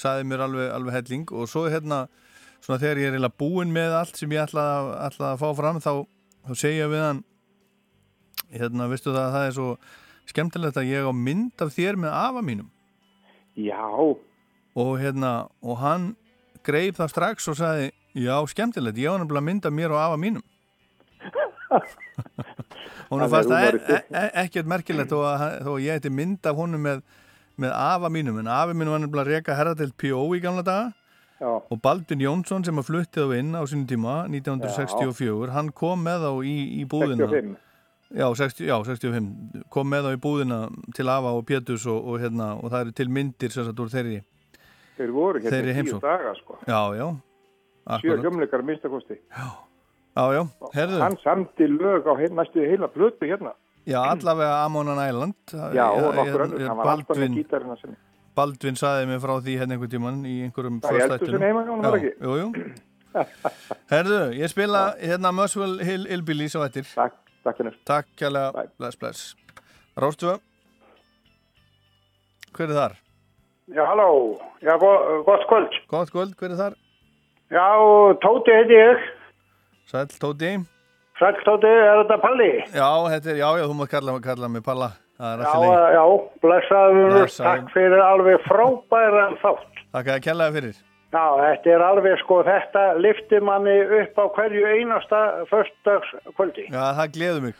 Saði 0.00 0.26
mér 0.30 0.44
alveg, 0.46 0.70
alveg 0.72 0.96
helling. 0.96 1.26
Og 1.36 1.50
svo 1.50 1.66
hérna 1.68 2.04
svona 2.60 2.80
þegar 2.82 3.00
ég 3.00 3.08
er 3.10 3.14
eiginlega 3.16 3.38
búinn 3.40 3.72
með 3.74 3.94
allt 4.00 4.16
sem 4.20 4.30
ég 4.34 4.42
ætla, 4.44 4.64
að- 4.78 4.92
ætla 5.08 5.32
að 5.34 5.40
fá 5.42 5.48
fram 5.56 5.80
þá, 5.80 5.92
þá 6.48 6.52
segja 6.60 6.88
við 6.92 7.02
hann 7.06 7.22
hérna, 8.52 8.88
veistu 8.90 9.12
það 9.14 9.24
að 9.26 9.34
það 9.36 9.46
er 9.50 9.54
svo 9.56 9.68
skemmtilegt 10.30 10.76
að 10.80 10.90
ég 10.90 11.06
á 11.08 11.12
mynd 11.14 11.62
af 11.64 11.72
þér 11.74 11.96
með 12.04 12.12
afa 12.20 12.42
mínum 12.42 12.68
Já. 13.58 13.82
og 14.76 14.92
hérna, 15.00 15.32
og 15.62 15.78
hann 15.82 16.10
greip 16.64 16.96
það 17.00 17.10
strax 17.14 17.48
og 17.50 17.56
sagði 17.58 17.90
já, 18.14 18.36
skemmtilegt, 18.50 18.98
ég 19.00 19.10
á 19.10 19.18
nefnilega 19.18 19.46
mynd 19.48 19.66
af 19.66 19.72
mér 19.74 19.90
og 19.94 20.00
afa 20.04 20.16
mínum 20.20 20.42
hún 23.10 23.20
Það 23.20 23.24
er 23.24 23.32
fannst 23.32 23.50
það 23.50 23.64
húmorist. 23.64 23.90
e 23.90 24.20
e 24.20 24.30
ekkert 24.44 24.68
merkilegt 24.70 25.12
að, 25.12 25.44
þó 25.66 25.70
að 25.74 25.82
ég 25.84 25.98
ætti 26.00 26.10
mynd 26.14 26.46
af 26.50 26.56
honum 26.58 26.82
með, 26.86 27.02
með 27.60 27.74
afa 27.76 28.08
mínum, 28.12 28.38
en 28.42 28.48
afi 28.50 28.74
mínum 28.76 28.94
var 28.94 29.02
nefnilega 29.04 29.26
að 29.26 29.32
reka 29.34 29.56
herradelt 29.58 29.96
P.O. 30.00 30.22
í 30.36 30.40
gamla 30.42 30.62
daga 30.66 30.92
Já. 31.40 31.50
og 31.56 31.80
Baldvin 31.80 32.20
Jónsson 32.20 32.64
sem 32.66 32.76
að 32.76 32.88
fluttið 32.90 33.32
á 33.32 33.36
inn 33.38 33.54
á 33.56 33.62
sínum 33.64 33.86
tíma 33.88 34.16
1964, 34.28 35.54
hann 35.54 35.72
kom 35.72 36.02
með 36.04 36.26
þá 36.26 36.32
í, 36.44 36.56
í 36.80 36.84
búðina 36.84 37.30
65. 37.30 37.56
Já, 38.10 38.26
60, 38.34 38.66
já, 38.66 38.76
65 38.84 39.64
kom 39.70 39.88
með 39.88 40.08
þá 40.08 40.10
í 40.16 40.20
búðina 40.20 40.60
til 40.96 41.08
Afa 41.08 41.32
og 41.38 41.46
Pétus 41.48 41.86
og, 41.88 42.02
og, 42.02 42.20
hérna, 42.20 42.52
og 42.58 42.72
það 42.72 42.84
eru 42.84 42.94
til 43.00 43.08
myndir 43.16 43.54
sem 43.54 43.66
sagt 43.68 43.82
þeirri 43.94 44.20
Þeir 44.98 45.12
voru 45.16 45.40
hérna 45.40 45.56
Þeir 45.56 45.70
í 45.70 45.74
í 45.78 45.84
tíu 45.88 46.00
daga, 46.02 46.36
sko. 46.42 46.58
Já, 46.68 46.80
já 46.98 47.08
Sjö 47.98 48.16
hljómleikar 48.20 48.62
minnstakosti. 48.62 49.16
Já, 49.32 50.24
já, 50.34 50.42
Hann 51.00 51.16
samti 51.22 51.66
lög 51.66 52.06
á 52.06 52.14
heim, 52.18 52.36
næstu 52.36 52.60
heila 52.60 52.88
plötu 52.92 53.26
hérna. 53.26 53.54
Já, 53.86 54.02
allavega 54.04 54.64
Amonan 54.64 55.00
Island 55.08 55.34
Já, 55.74 55.88
og 55.88 56.14
nokkur 56.14 56.44
önnur. 56.44 56.66
Hann 56.68 56.76
var 56.76 56.92
alltaf 56.92 57.16
með 57.16 57.38
gítarina 57.38 57.76
sinni. 57.80 57.96
Baldvin 58.36 58.78
saði 58.78 59.08
mig 59.10 59.20
frá 59.22 59.34
því 59.40 59.56
hérna 59.60 59.76
einhvern 59.76 59.94
tíman 59.94 60.20
í 60.28 60.36
einhverjum 60.46 60.78
er 60.86 62.40
jú 62.42 62.52
Herðu, 63.90 64.20
ég 64.38 64.52
spila 64.52 64.92
hérna 65.00 65.32
Muswell 65.34 65.80
Hill 65.82 66.06
Hillbillies 66.06 66.54
á 66.54 66.62
eftir 66.68 66.86
Takk, 66.94 67.16
takk 67.42 67.58
fyrir 67.58 67.74
Takk 67.88 68.12
kjærlega, 68.20 68.68
bless, 68.78 69.00
bless 69.00 69.34
Róstu 69.98 70.36
Hver 72.54 72.70
er 72.70 72.76
þar? 72.76 72.94
Já, 73.70 73.84
halló. 73.86 74.38
Já, 74.58 74.74
go 74.78 75.22
gott 75.22 75.44
kvöld. 75.46 75.74
Gott 75.88 76.10
kvöld, 76.10 76.34
hver 76.34 76.50
er 76.50 76.58
þar? 76.58 76.74
Já, 77.54 77.66
Tóti 78.22 78.50
heiti 78.50 78.74
ég. 78.74 79.04
Sæll 79.86 80.10
Tóti 80.22 80.50
Sæll 81.20 81.38
Tóti, 81.46 81.70
er 81.70 82.02
þetta 82.02 82.18
Palli? 82.22 82.50
Já, 82.74 82.90
þetta 83.14 83.30
er, 83.30 83.38
já, 83.38 83.48
já, 83.60 83.64
þú 83.70 83.76
mátt 83.78 83.92
kalla, 83.94 84.16
kalla 84.24 84.50
mig 84.50 84.64
Palla 84.66 84.90
Já, 85.20 85.92
já, 85.92 86.04
blessaður, 86.40 87.16
takk 87.36 87.72
fyrir 87.74 88.00
alveg 88.00 88.40
frábæran 88.46 89.34
þátt. 89.42 89.82
Takk 89.92 90.14
að 90.14 90.22
kjallaði 90.24 90.56
fyrir. 90.56 90.78
Já, 91.10 91.24
þetta 91.42 91.72
er 91.74 91.82
alveg 91.84 92.20
sko, 92.22 92.38
þetta 92.46 92.84
liftir 93.02 93.42
manni 93.44 93.74
upp 93.98 94.20
á 94.22 94.24
hverju 94.36 94.62
einasta 94.70 95.20
föstudagskvöldi. 95.50 96.68
Já, 96.70 96.84
það 96.96 97.12
gleður 97.16 97.44
mig. 97.48 97.58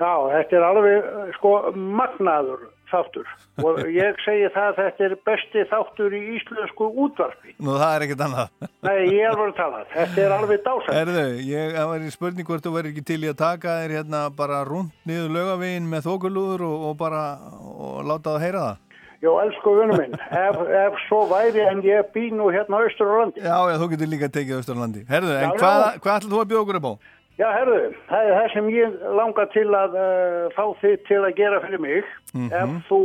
Já, 0.00 0.12
þetta 0.32 0.56
er 0.56 0.66
alveg 0.70 1.10
sko 1.36 1.52
magnaður 1.76 2.64
þáttur 2.92 3.32
og 3.64 3.80
ég 3.92 4.20
segi 4.24 4.50
það 4.54 4.68
að 4.68 4.78
þetta 4.82 5.06
er 5.08 5.16
besti 5.28 5.64
þáttur 5.72 6.16
í 6.16 6.22
íslensku 6.36 6.88
útvarpi. 7.06 7.56
Nú, 7.58 7.74
það 7.80 7.96
er 7.96 8.06
ekkert 8.06 8.24
annað 8.28 8.68
Nei, 8.86 9.00
ég 9.08 9.26
er 9.26 9.40
verið 9.40 9.50
að 9.50 9.58
tala, 9.58 9.82
þetta 9.96 10.24
er 10.26 10.36
alveg 10.36 10.62
dásætt. 10.68 10.94
Erðu, 11.00 11.26
ég, 11.48 11.76
var 11.92 12.06
í 12.06 12.14
spurning 12.14 12.48
hvort 12.48 12.64
þú 12.68 12.76
verður 12.76 12.94
ekki 12.94 13.06
til 13.12 13.20
í 13.24 13.32
að 13.32 13.40
taka 13.42 13.76
þér 13.82 13.96
hérna 13.98 14.22
bara 14.36 14.62
rúnd 14.68 14.94
niður 15.08 15.36
laugavegin 15.38 15.90
með 15.90 16.08
þokulúður 16.10 16.66
og, 16.68 16.88
og 16.90 16.96
bara 17.00 17.26
og 17.62 18.00
láta 18.06 18.36
það 18.36 18.46
heyra 18.46 18.64
það 18.70 18.88
Jó, 19.22 19.36
elsku 19.38 19.72
vinnu 19.78 19.94
minn, 19.94 20.14
ef, 20.34 20.56
ef 20.66 20.96
svo 21.04 21.20
væri 21.30 21.62
en 21.62 21.78
ég 21.86 22.08
bý 22.10 22.32
nú 22.34 22.48
hérna 22.50 22.80
á 22.82 22.86
Östurlandi. 22.88 23.38
Já, 23.38 23.54
já, 23.70 23.76
þú 23.78 23.86
getur 23.92 24.08
líka 24.10 24.28
tekið 24.34 24.56
Östurlandi 24.56 25.02
Herðu, 25.06 25.36
en 25.36 25.44
Já, 25.46 25.58
hvað, 25.60 25.82
hvað 26.02 26.16
ætlaðu 26.16 26.32
þú 26.32 26.40
að 26.40 26.48
bjóða 26.50 26.62
okkur 26.64 26.78
upp 26.80 26.88
á? 26.90 26.92
Já, 27.40 27.48
herðu, 27.56 27.94
það 28.10 28.26
er 28.28 28.34
það 28.36 28.50
sem 28.52 28.66
ég 28.70 28.96
langar 29.16 29.46
til 29.54 29.68
að 29.74 29.94
uh, 29.96 30.50
fá 30.56 30.64
þig 30.82 30.98
til 31.08 31.20
að 31.24 31.36
gera 31.38 31.60
fyrir 31.64 31.80
mig, 31.80 32.04
Mhm. 32.34 32.50
ef, 32.52 32.74
þú, 32.88 32.98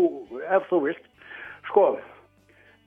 ef 0.57 0.67
þú 0.69 0.82
vilt. 0.84 1.05
Sko, 1.69 1.86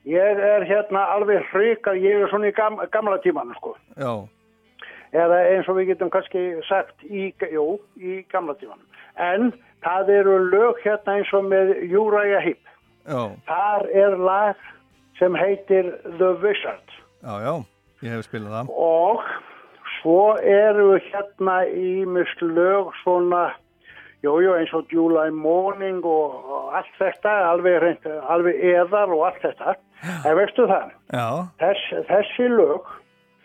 ég 0.05 0.39
er 0.41 0.63
hérna 0.65 1.03
alveg 1.15 1.43
hrika, 1.51 1.91
ég 1.97 2.21
er 2.23 2.29
svona 2.29 2.49
í 2.49 2.55
gam, 2.57 2.77
gamla 2.91 3.17
tímanu, 3.25 3.53
sko. 3.57 3.75
Já, 3.97 4.27
Eða 5.11 5.41
eins 5.51 5.67
og 5.67 5.75
við 5.75 5.89
getum 5.91 6.09
kannski 6.09 6.61
sagt 6.69 7.01
í, 7.03 7.33
jú, 7.51 7.79
í 7.99 8.21
gamla 8.31 8.53
tímanu. 8.55 8.85
En 9.19 9.51
það 9.83 10.09
eru 10.21 10.37
lög 10.53 10.79
hérna 10.85 11.17
eins 11.19 11.33
og 11.33 11.43
með 11.51 11.73
Uriah 11.91 12.39
Heep. 12.45 12.61
já, 13.09 13.35
Þar 13.49 13.89
er 13.93 14.15
lag 14.17 14.55
sem 15.19 15.33
heitir 15.35 15.91
The 16.17 16.31
Wizard. 16.39 16.87
já, 17.25 17.33
já 17.43 17.65
Ég 18.03 18.09
hef 18.15 18.25
spilað 18.29 18.55
það 18.55 18.69
Og 18.71 19.19
svo 20.01 20.35
eru 20.41 20.95
hérna 20.99 21.61
ímist 21.67 22.41
lög 22.41 22.91
svona, 23.03 23.51
jújú, 24.25 24.53
eins 24.57 24.73
og 24.77 24.91
July 24.93 25.29
Morning 25.33 26.03
og, 26.05 26.35
allt 26.77 26.93
þetta, 26.99 27.33
alveg, 27.51 27.79
reynt, 27.81 28.05
alveg 28.29 28.59
eðar 28.73 29.13
og 29.13 29.25
allt 29.29 29.41
þetta. 29.45 29.77
En 30.25 30.37
veistu 30.37 30.67
það, 30.69 30.91
þess, 31.61 31.87
þessi 32.09 32.49
lög 32.49 32.89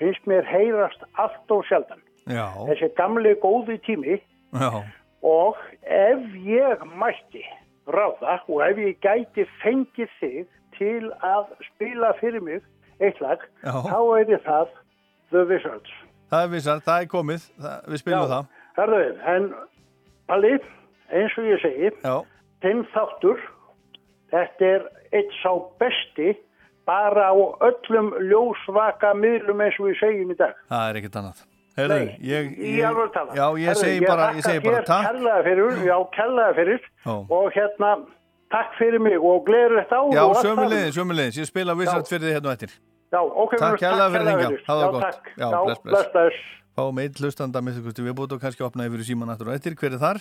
finnst 0.01 0.27
mér 0.29 0.45
heyrast 0.49 1.05
allt 1.21 1.53
og 1.53 1.65
sjaldan. 1.69 2.01
já, 2.27 2.49
Þessi 2.69 2.89
gamli 2.97 3.35
góði 3.41 3.79
tími 3.87 4.17
já 4.57 4.83
og 5.27 5.57
ef 5.83 6.21
ég 6.47 6.83
mætti 7.01 7.43
ráða 7.91 8.39
og 8.49 8.63
ef 8.67 8.79
ég 8.79 8.99
gæti 9.03 9.47
fengið 9.63 10.11
þig 10.21 10.47
til 10.77 11.11
að 11.25 11.53
spila 11.71 12.13
fyrir 12.21 12.43
mig 12.45 12.63
eitt 13.01 13.21
lag, 13.21 13.41
Já. 13.65 13.73
þá 13.85 13.99
er 14.21 14.41
það 14.45 14.69
The 15.33 15.43
Wizards. 15.49 15.93
Það 16.31 16.45
er 16.45 16.53
vissar, 16.53 16.81
það 16.87 17.03
er 17.03 17.11
komið. 17.13 17.45
Það, 17.63 17.77
Við 17.93 18.03
spilum 18.03 18.23
Já. 18.25 18.31
það. 18.33 18.49
Herðu, 18.77 19.03
en 19.35 19.51
Palli, 20.27 20.55
eins 21.15 21.37
og 21.39 21.47
ég 21.47 21.63
segi, 21.63 21.91
þinn 22.65 22.83
þáttur, 22.95 23.45
þetta 24.33 24.71
er 24.75 24.89
eitt 25.15 25.37
sá 25.43 25.53
besti 25.81 26.33
bara 26.87 27.31
á 27.31 27.37
öllum 27.69 28.11
ljósvaka 28.31 29.13
miðlum 29.19 29.63
eins 29.63 29.79
og 29.81 29.91
við 29.91 30.01
segjum 30.03 30.35
í 30.35 30.39
dag. 30.39 30.59
Það 30.71 30.91
er 30.91 31.01
ekkert 31.01 31.21
annað. 31.23 31.45
Herðu, 31.77 31.97
Nei, 32.01 32.19
ég, 32.25 32.53
ég, 32.81 33.01
tala. 33.13 33.35
Já, 33.37 33.47
ég 33.61 33.77
segi 33.77 34.05
bara, 34.07 34.29
ég 34.33 34.45
segi 34.47 34.63
bara 34.65 34.83
takk. 34.87 35.09
kærlega 35.11 35.41
fyrir, 35.45 35.81
já, 35.85 35.97
kærlega 36.15 36.55
fyrir. 36.57 36.87
Já. 37.05 37.15
og 37.37 37.51
hérna, 37.53 37.91
takk 38.53 38.77
fyrir 38.79 39.03
mig 39.03 39.19
og 39.21 39.45
gleður 39.47 39.83
þetta 39.83 39.99
á 40.01 40.05
Já, 40.15 40.23
og 40.25 40.37
sömulegis, 40.41 40.97
sömulegis, 40.97 41.41
ég 41.43 41.51
spila 41.51 41.77
vissart 41.79 42.09
fyrir 42.09 42.31
þið 42.31 42.37
hérna 42.39 42.53
á 42.53 42.55
eftir 42.57 42.77
Já, 43.13 43.21
ok, 43.23 43.53
Takk 43.61 43.83
hérlega 43.85 44.09
fyrir 44.11 44.27
hringja, 44.27 44.49
hafa 44.67 44.81
það 44.81 44.91
gott. 44.97 45.19
Já, 45.39 45.49
bless, 45.53 45.81
bless, 45.85 46.09
bless. 46.15 46.37
Fáum 46.77 46.99
eitt 47.01 47.21
hlustanda 47.23 47.59
með 47.65 47.73
því 47.87 48.03
við 48.09 48.15
búum 48.19 48.33
og 48.35 48.41
kannski 48.43 48.63
opna 48.67 48.87
yfir 48.89 49.03
síman 49.07 49.31
aftur 49.33 49.49
og 49.53 49.57
eftir, 49.57 49.73
hver 49.79 49.93
er 49.95 50.01
þar? 50.03 50.19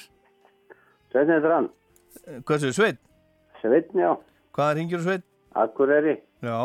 Sveinn 1.11 1.31
heitir 1.33 1.51
hann. 1.55 1.67
Hvað 2.45 2.57
séu, 2.63 2.73
Sveit? 2.77 2.99
Sveinn, 3.61 3.89
já. 3.97 4.11
Hvað 4.55 4.69
ringir 4.77 4.99
þú 5.01 5.05
Sveit? 5.09 5.25
Akureyri. 5.55 6.15
Já 6.45 6.59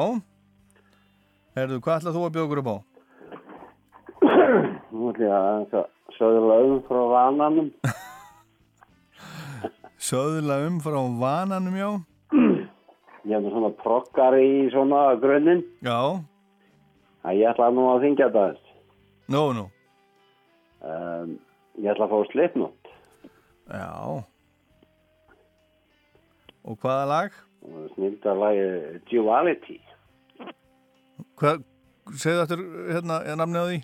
Herðu, 1.56 1.76
hvað 1.82 1.96
ætlað 2.00 2.16
þú 2.16 2.22
að 2.26 2.34
bjóða 2.36 2.46
okkur 2.46 2.60
upp 2.60 2.70
á? 2.70 2.76
Nú 4.94 5.00
ætlum 5.10 5.24
ég 5.24 5.32
að 5.34 5.40
að 5.80 5.86
söðla 6.18 6.54
um 6.66 6.76
frá 6.86 7.00
vananum. 7.14 7.68
Söðla 10.10 10.56
um 10.68 10.76
frá 10.84 11.00
vananum, 11.24 11.76
já 11.80 11.90
Ég 13.28 13.34
hef 13.36 13.42
nú 13.44 13.50
svona 13.52 13.70
proggari 13.82 14.44
í 14.64 14.68
svona 14.72 15.00
grunninn. 15.20 15.64
Já 15.84 16.20
að 17.24 17.36
ég 17.40 17.50
ætla 17.50 17.68
nú 17.74 17.86
að 17.90 18.04
þingja 18.06 18.28
þetta 18.30 18.42
aðeins. 18.46 18.72
Nú, 19.30 19.44
nú 19.58 19.66
Um, 20.80 21.34
ég 21.76 21.90
ætla 21.92 22.06
að 22.06 22.12
fá 22.14 22.28
slipnót. 22.30 22.86
Já 23.68 23.90
Og 26.64 26.78
hvaða 26.80 27.02
lag? 27.10 27.34
snildarlagi 27.92 29.00
Duality. 29.10 29.76
Hvað, 31.36 31.60
segðu 32.16 32.46
þetta 32.46 32.58
hérna, 32.94 33.18
er 33.28 33.36
namnið 33.36 33.60
á 33.60 33.66
því? 33.68 33.78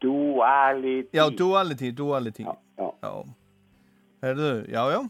Duality. 0.00 1.12
Já, 1.12 1.24
duality, 1.36 1.92
duality. 1.92 2.48
Já, 2.48 2.56
já. 2.80 2.88
Já. 3.04 3.12
Herðu, 4.24 4.50
já, 4.72 4.82
já. 4.96 5.00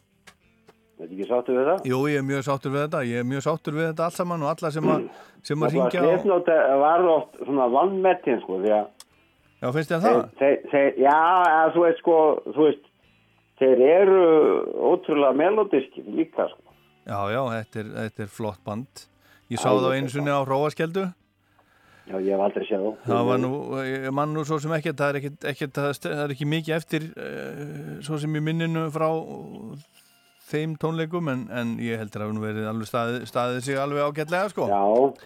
Þetta 0.96 1.12
ekki 1.12 1.26
sáttu 1.28 1.54
við 1.56 1.66
það? 1.68 1.80
Jú, 1.90 1.96
ég 2.08 2.18
er 2.22 2.24
mjög 2.24 2.44
sáttur 2.46 2.72
við 2.72 2.82
þetta. 2.86 3.00
Ég 3.04 3.20
er 3.20 3.26
mjög 3.28 3.42
sáttur 3.44 3.74
við 3.76 3.88
þetta 3.90 4.04
allt 4.06 4.16
saman 4.16 4.44
og 4.46 4.52
alla 4.54 4.70
sem 4.72 4.86
að, 4.92 5.02
sem 5.44 5.64
að 5.64 5.66
Það 5.66 5.74
ringja 5.76 6.00
á... 6.00 6.06
slefnótt 6.06 6.52
var 6.82 7.08
oft 7.12 7.40
svona 7.42 7.66
vannmettin 7.74 8.40
sko 8.44 8.60
því 8.62 8.72
að 8.78 8.86
Já, 9.56 9.68
finnst 9.72 9.92
þér 9.92 10.00
það? 10.04 10.22
þeir, 10.40 10.56
þeir, 10.72 10.88
já, 11.00 11.18
eða, 11.50 11.66
þú 11.74 11.84
veist 11.84 12.00
sko, 12.02 12.16
þú 12.46 12.64
veist, 12.66 12.88
þeir 13.60 13.82
eru 13.88 14.24
ótrúlega 14.92 15.36
melodiski 15.40 16.04
líka 16.16 16.48
sko. 16.52 16.74
Já, 17.06 17.18
já, 17.32 17.40
þetta 17.54 17.80
er, 17.82 17.92
þetta 18.00 18.24
er 18.26 18.32
flott 18.38 18.64
band. 18.66 19.06
Ég 19.52 19.62
sá 19.62 19.68
það 19.70 19.92
einu 19.94 20.12
sinni 20.12 20.32
á 20.32 20.40
Róaskjeldu. 20.48 21.06
Já, 22.06 22.16
ég 22.22 22.30
hef 22.36 22.42
aldrei 22.44 22.66
séð 22.68 22.84
þá. 22.84 23.06
Það 23.08 23.28
var 23.30 23.40
nú, 23.42 23.52
mann 24.14 24.34
nú 24.34 24.44
svo 24.46 24.60
sem 24.62 24.74
ekkert, 24.76 24.98
það 25.00 25.12
er 25.12 25.20
ekkert, 25.20 25.46
ekkert 25.52 25.78
það 25.78 25.88
er 25.90 26.00
það 26.04 26.24
er 26.24 26.34
ekki 26.36 26.48
mikið 26.52 26.76
eftir 26.76 27.06
uh, 27.12 27.62
svo 28.06 28.18
sem 28.22 28.36
í 28.38 28.42
minninu 28.46 28.84
frá 28.94 29.08
þeim 30.46 30.76
tónleikum 30.78 31.28
en, 31.32 31.44
en 31.50 31.72
ég 31.82 31.98
heldur 32.00 32.22
að 32.26 32.32
nú 32.36 32.42
verið 32.44 32.68
alveg 32.70 32.88
staðið, 32.90 33.24
staðið 33.30 33.60
sig 33.66 33.78
alveg 33.82 34.04
ágætlega 34.06 34.50
sko. 34.52 34.66
Já, 34.70 34.82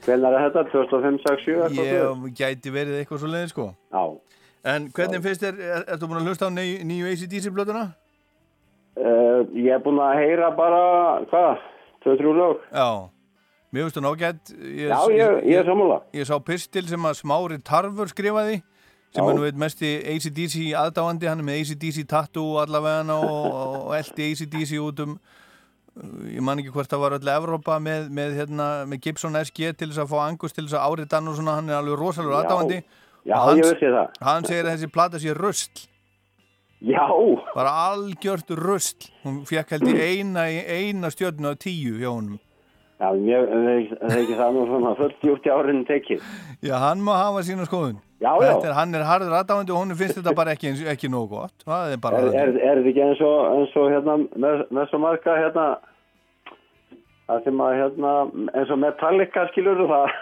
hvernig 0.06 0.36
er 0.36 0.44
þetta? 0.46 0.64
2005, 0.72 1.18
6, 1.26 1.44
7? 1.44 1.56
eitthvað 1.56 1.76
svoleiðis? 1.76 2.26
Ég 2.30 2.38
gæti 2.40 2.72
verið 2.74 2.98
eitthvað 3.02 3.22
svo 3.24 3.32
leiði 3.34 3.50
sko. 3.52 3.66
Já. 3.92 4.04
En 4.70 4.88
hvernig 4.96 5.22
finnst 5.24 5.44
þér, 5.44 5.60
er, 5.64 5.84
ertu 5.94 6.08
búin 6.08 6.20
að 6.20 6.30
hlusta 6.30 6.48
á 6.48 6.56
nýju, 6.56 6.80
nýju 6.88 7.12
ACDC 7.12 7.52
blötuna? 7.56 7.84
Uh, 9.00 9.46
ég 9.56 9.70
hef 9.72 9.84
búin 9.86 10.00
að 10.04 10.18
heyra 10.20 10.50
bara, 10.56 10.80
hvað, 11.30 11.62
2-3 12.04 12.34
lög. 12.36 12.64
Já, 12.72 12.88
mér 13.72 13.86
finnst 13.86 14.00
hún 14.00 14.08
ágætt 14.10 14.52
ég, 14.56 14.90
Já, 14.90 14.98
ég- 15.14 15.46
ég 15.48 15.60
er 15.62 15.68
sammála. 15.68 16.00
Ég 16.16 16.28
sá 16.28 16.36
pistil 16.44 16.84
sem 16.88 17.08
að 17.08 17.20
Smári 17.22 17.60
Tarfur 17.64 18.08
skrifaði 18.12 18.60
sem 19.10 19.26
er 19.26 19.36
nú 19.36 19.44
eitt 19.46 19.58
mesti 19.58 19.90
ACDC 20.12 20.56
aðdáandi, 20.78 21.28
hann 21.30 21.42
er 21.42 21.46
með 21.48 21.60
ACDC 21.64 22.04
tattoo 22.10 22.60
allavega 22.62 23.16
og, 23.18 23.46
og 23.88 23.94
eldi 23.98 24.30
ACDC 24.30 24.74
út 24.78 25.02
um 25.02 25.16
uh, 25.16 26.26
ég 26.30 26.44
man 26.46 26.62
ekki 26.62 26.72
hvort 26.74 26.90
það 26.90 27.02
var 27.04 27.16
öll 27.18 27.30
Evrópa 27.34 27.78
með, 27.82 28.08
með, 28.14 28.36
hérna, 28.38 28.68
með 28.86 29.02
Gibson 29.06 29.38
SG 29.40 29.72
til 29.74 29.90
þess 29.90 30.04
að 30.04 30.12
fá 30.12 30.18
Angus 30.28 30.54
til 30.54 30.66
þess 30.68 30.78
að 30.78 30.86
árita 30.86 31.18
hann 31.18 31.30
og 31.32 31.38
svona, 31.40 31.56
hann 31.58 31.72
er 31.72 31.80
alveg 31.80 31.98
rosalur 31.98 32.36
Já. 32.36 32.42
aðdáandi. 32.42 32.82
Já, 33.20 33.36
Og 33.36 33.58
það. 33.76 34.20
Hann 34.24 34.46
segir 34.48 34.64
að 34.64 34.76
þessi 34.76 34.90
plata 34.94 35.18
sé 35.20 35.34
röstl 35.36 35.82
Já. 36.80 37.02
Bara 37.52 37.72
algjört 37.90 38.54
röstl 38.56 39.10
Hún 39.26 39.42
fekk 39.44 39.74
held 39.74 39.90
í 39.90 39.96
eina, 40.00 40.46
eina 40.48 41.10
stjörnu 41.12 41.52
á 41.52 41.54
tíu 41.60 41.98
hjá 42.00 42.08
honum. 42.08 42.38
Já, 43.00 43.10
það 43.10 44.06
er 44.08 44.22
ekki 44.22 44.38
það 44.38 44.54
nú 44.56 44.62
svona 44.70 44.94
fullt 44.96 45.26
í 45.26 45.52
árin 45.52 45.84
tekið. 45.88 46.24
Já, 46.64 46.74
hann 46.80 47.04
má 47.04 47.12
hafa 47.18 47.44
sína 47.44 47.68
skoðun 47.68 48.00
Já, 48.20 48.30
já. 48.36 48.50
Þetta 48.50 48.68
er, 48.68 48.74
Hann 48.76 48.94
er 48.94 49.04
harður 49.08 49.36
aðdáandi 49.38 49.72
og 49.72 49.78
honum 49.80 49.96
finnst 49.96 50.18
þetta 50.18 50.34
bara 50.36 50.52
ekki, 50.52 50.74
ekki 50.92 51.08
nógu 51.08 51.38
gott 51.38 51.62
Það 51.64 51.94
er 51.94 52.00
bara 52.02 52.18
Er, 52.20 52.26
er, 52.36 52.50
er 52.60 52.80
þetta 52.82 52.90
ekki 52.90 53.04
eins 53.06 53.22
og, 53.24 53.38
eins 53.54 53.76
og 53.80 53.86
hérna, 53.94 54.16
með, 54.44 54.64
með 54.76 54.90
svo 54.90 55.00
marga 55.00 55.36
hérna, 55.38 55.66
það 57.30 57.46
sem 57.46 57.62
að 57.64 57.76
hérna, 57.78 58.12
eins 58.58 58.74
og 58.74 58.80
Metallica 58.82 59.46
skilur 59.52 59.84
það, 59.88 60.16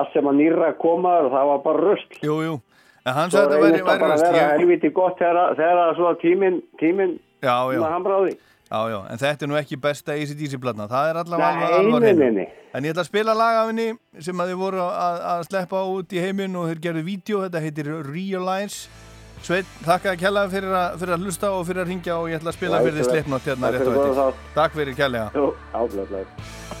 allt 0.00 0.12
sem 0.16 0.28
að 0.28 0.40
nýra 0.42 0.72
koma 0.82 1.14
það 1.32 1.52
var 1.52 1.62
bara 1.64 1.84
röst. 1.86 2.18
Jú, 2.26 2.36
jú, 2.44 2.58
en 3.06 3.16
hann 3.16 3.32
sagði 3.32 3.46
þetta 3.46 3.62
væri, 3.62 3.72
reynist 3.72 3.86
það 3.86 3.92
væri 3.92 4.02
bara 4.02 4.10
að 4.10 4.14
röst 4.18 4.28
vera 4.36 4.52
helviti 4.58 4.92
gott 4.98 5.22
þegar, 5.22 5.56
þegar 5.62 5.96
svo 6.00 6.12
tíminn, 6.24 6.60
tíminn, 6.82 7.16
Já, 7.38 7.54
já 7.70 7.82
hann 7.86 8.02
bráði. 8.04 8.34
Já, 8.68 8.80
já, 8.92 8.98
en 9.08 9.20
þetta 9.20 9.46
er 9.46 9.48
nú 9.48 9.56
ekki 9.56 9.78
besta 9.80 10.12
ACDC 10.12 10.58
platna 10.60 10.84
Það 10.90 11.10
er 11.10 11.18
allavega 11.22 11.68
alveg 11.78 12.18
nei, 12.20 12.30
nei. 12.36 12.46
En 12.76 12.84
ég 12.84 12.92
ætla 12.92 13.00
að 13.06 13.08
spila 13.08 13.34
lag 13.36 13.62
af 13.62 13.70
henni 13.70 13.86
sem 14.20 14.42
að 14.44 14.52
þið 14.52 14.58
voru 14.60 14.82
að, 14.84 15.20
að 15.32 15.44
sleppa 15.48 15.84
út 15.88 16.12
í 16.12 16.20
heiminn 16.20 16.58
og 16.60 16.68
þeir 16.68 16.82
gerðu 16.84 17.04
vídeo, 17.06 17.40
þetta 17.46 17.62
heitir 17.64 17.88
Realize 18.10 19.06
Sveit, 19.46 19.68
þakka 19.86 20.12
að 20.12 20.20
kella 20.20 20.42
fyrir, 20.50 20.76
fyrir 20.98 21.14
að 21.14 21.24
hlusta 21.24 21.52
og 21.54 21.64
fyrir 21.68 21.84
að 21.84 21.92
ringja 21.92 22.18
og 22.18 22.28
ég 22.28 22.40
ætla 22.40 22.52
að 22.52 22.58
spila 22.58 22.80
Já, 22.80 22.86
fyrir 22.88 22.98
þið 22.98 23.10
sleppnátt 23.12 23.48
hérna 23.48 23.72
rétt 23.72 23.86
góða 23.86 24.08
eftir. 24.10 24.44
Takk 24.58 24.76
fyrir 24.80 24.98
kellega 24.98 25.30
Jú, 25.38 25.48
áblöðlega. 25.78 26.77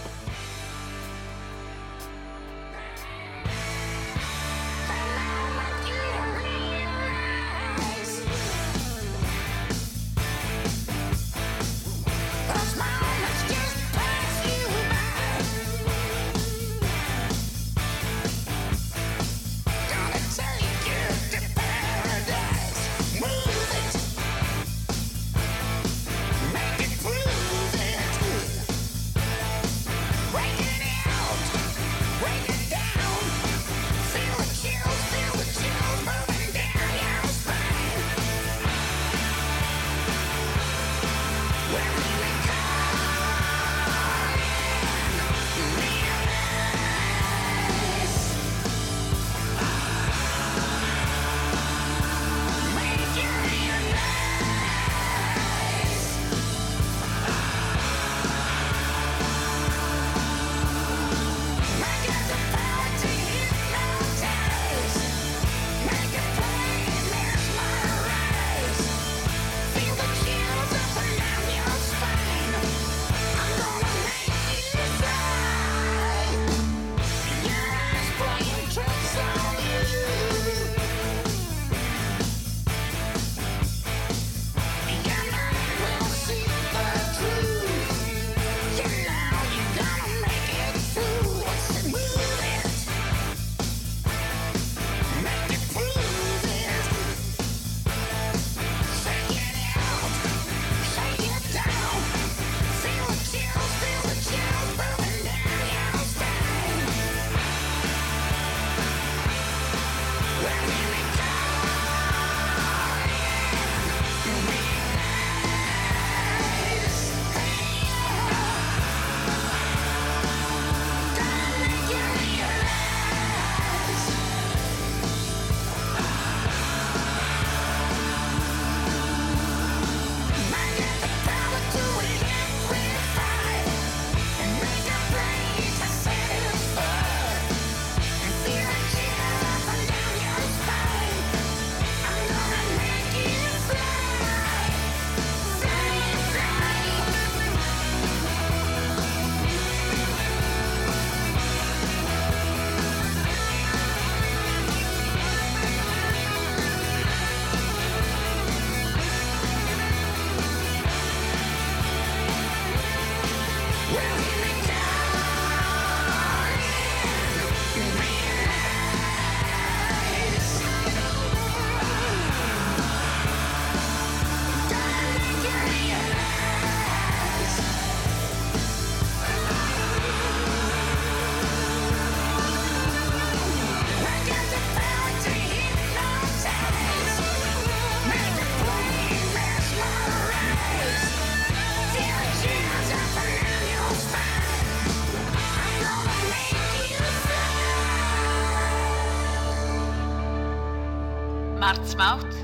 Smátt, 201.98 202.34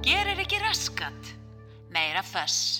gerir 0.00 0.38
ekki 0.38 0.58
raskat, 0.62 1.26
meira 1.90 2.22
föss. 2.22 2.71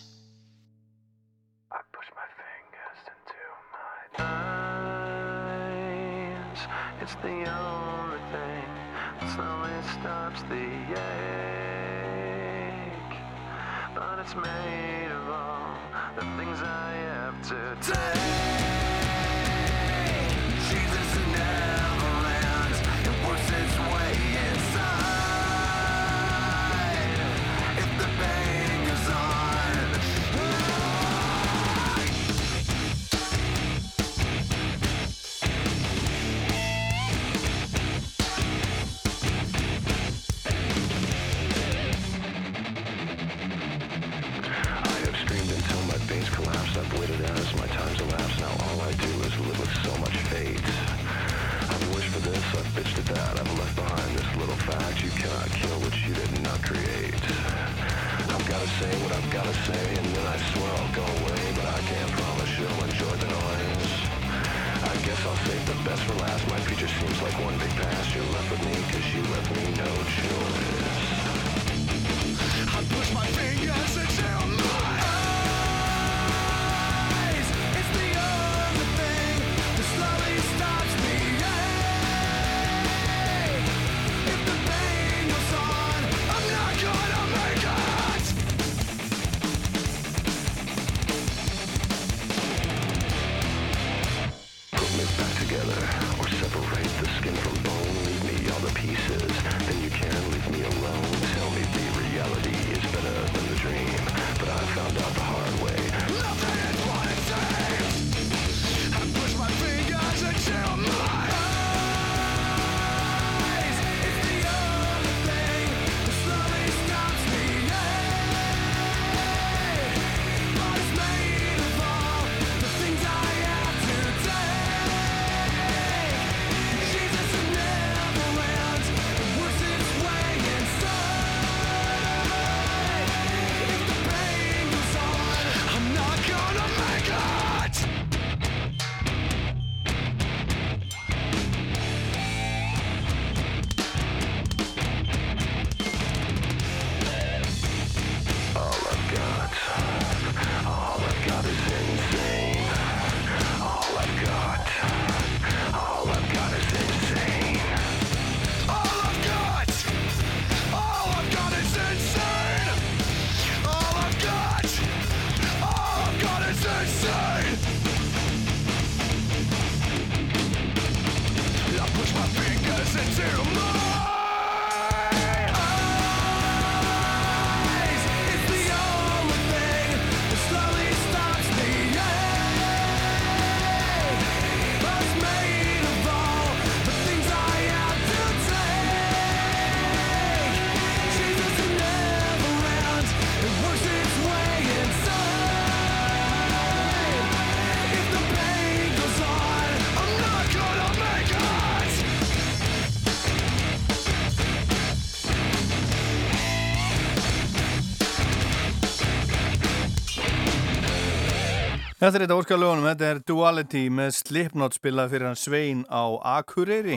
Þetta 212.02 212.18
er 212.18 212.22
þetta 212.24 212.36
óskalögunum, 212.40 212.86
þetta 212.90 213.08
er 213.12 213.18
Duality 213.30 213.80
með 213.94 214.08
Slipknot 214.16 214.74
spilað 214.74 215.12
fyrir 215.12 215.28
hann 215.28 215.38
Svein 215.38 215.84
á 215.86 216.02
Akureyri. 216.32 216.96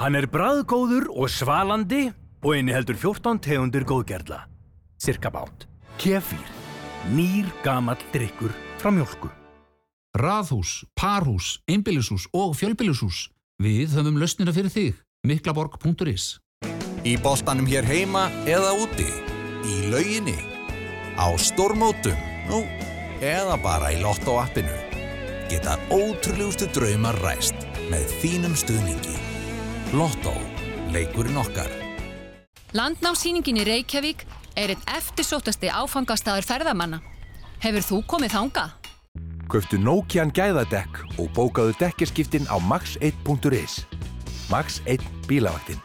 Hann 0.00 0.16
er 0.16 0.24
bræðgóður 0.32 1.10
og 1.12 1.28
svalandi 1.28 2.06
og 2.40 2.56
inni 2.56 2.72
heldur 2.72 2.96
14 2.96 3.42
tegundir 3.44 3.84
góðgerla. 3.84 4.46
Cirka 4.96 5.28
bát. 5.28 5.68
Kefir. 6.00 6.40
Nýr 7.12 7.52
gamall 7.60 8.00
drikkur 8.16 8.56
frá 8.80 8.88
mjölku. 8.88 9.28
Raðhús, 10.16 10.86
parhús, 10.96 11.58
einbýlishús 11.68 12.30
og 12.32 12.56
fjölbýlishús. 12.56 13.26
Við 13.60 13.92
höfum 13.92 14.16
lausnina 14.16 14.56
fyrir 14.56 14.72
þig. 14.72 15.00
Miklaborg.is 15.28 16.38
Í 17.04 17.18
boltanum 17.20 17.68
hér 17.68 17.84
heima 17.84 18.30
eða 18.48 18.72
úti, 18.80 19.10
í 19.68 19.90
lauginni, 19.92 20.38
á 21.20 21.28
stórmótum, 21.36 22.32
nú, 22.50 22.64
eða 23.24 23.56
bara 23.62 23.92
í 23.94 24.00
Lotto 24.02 24.36
appinu. 24.40 24.74
Geta 25.50 25.76
ótrúlegustu 25.92 26.68
draumar 26.74 27.16
ræst 27.24 27.56
með 27.92 28.06
þínum 28.20 28.54
stuðningi. 28.58 29.16
Lotto, 29.94 30.32
leikurinn 30.94 31.38
okkar. 31.40 31.70
Landnámsýningin 32.74 33.60
í 33.62 33.66
Reykjavík 33.68 34.24
er 34.58 34.74
einn 34.74 34.88
eftirsóttasti 34.96 35.70
áfangastaður 35.70 36.48
ferðamanna. 36.48 37.02
Hefur 37.62 37.86
þú 37.86 38.00
komið 38.14 38.34
þangað? 38.34 38.74
Kauftu 39.52 39.78
Nokian 39.78 40.32
gæðadekk 40.34 41.20
og 41.20 41.28
bókaðu 41.36 41.76
dekkerskiptin 41.78 42.48
á 42.50 42.56
max1.is. 42.58 43.84
Max 44.50 44.80
1 44.90 45.04
bílavaktin. 45.28 45.78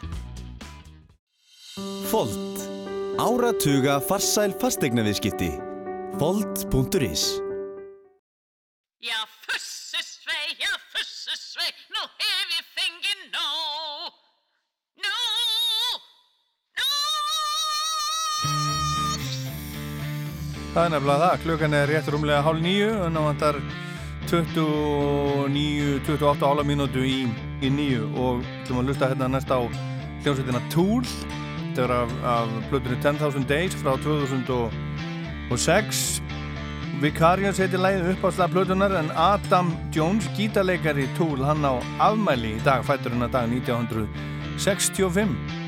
Fold. 2.10 2.66
Áratuga 3.20 4.00
farsæl 4.02 4.56
fastegnaviðskipti. 4.58 5.69
Fold.is 6.18 7.40
Já, 9.00 9.18
fussesvei, 9.46 10.48
já, 10.60 10.72
fussesvei, 10.92 11.70
nú 11.94 12.02
hef 12.20 12.48
ég 12.56 12.66
fengið 12.76 13.20
nóg. 13.34 14.12
Nú, 15.04 15.16
Það 20.74 20.84
er 20.84 20.90
nefnilega 20.94 21.22
það, 21.24 21.38
klukkan 21.44 21.74
er 21.74 21.88
rétt 21.90 22.10
rúmlega 22.12 22.42
hálf 22.46 22.60
nýju 22.62 22.90
og 23.04 23.08
ná 23.14 23.20
vantar 23.24 23.60
29, 24.30 26.02
28 26.06 26.46
ála 26.46 26.66
mínútu 26.66 27.02
í, 27.06 27.24
í 27.62 27.70
nýju 27.72 28.10
og 28.20 28.44
ætlum 28.60 28.82
að 28.82 28.92
lusta 28.92 29.08
hérna 29.10 29.30
næst 29.32 29.50
á 29.50 29.58
hljómsveitina 30.22 30.60
Tool 30.70 31.06
þetta 31.06 31.82
er 31.86 31.92
af, 31.96 32.14
af 32.26 32.54
plötunni 32.70 33.00
10.000 33.02 33.46
Days 33.50 33.74
frá 33.78 33.96
2006 35.50 36.20
Vicarious 37.00 37.58
heitir 37.58 37.80
lægið 37.82 38.12
uppáðslega 38.12 38.52
plötunar 38.52 38.92
en 39.00 39.08
Adam 39.18 39.72
Jones, 39.94 40.28
gítarleikari 40.36 41.08
Tool, 41.16 41.40
hann 41.42 41.64
á 41.66 41.74
afmæli 42.10 42.54
í 42.58 42.62
dag, 42.62 42.84
fættur 42.86 43.16
hann 43.16 43.26
að 43.26 43.34
dag 43.38 43.56
1965 43.56 45.59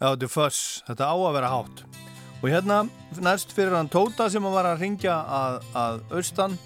Þetta 0.00 0.24
er 0.24 0.32
Fuss, 0.32 0.80
þetta 0.86 1.10
á 1.12 1.14
að 1.14 1.34
vera 1.36 1.52
hátt. 1.52 1.82
Og 2.40 2.46
hérna 2.48 2.78
næst 3.20 3.52
fyrir 3.52 3.76
hann 3.76 3.90
Tóta 3.92 4.30
sem 4.32 4.46
var 4.48 4.64
að 4.70 4.80
ringja 4.80 5.18
að, 5.28 5.58
að 5.76 5.98
austan 6.16 6.56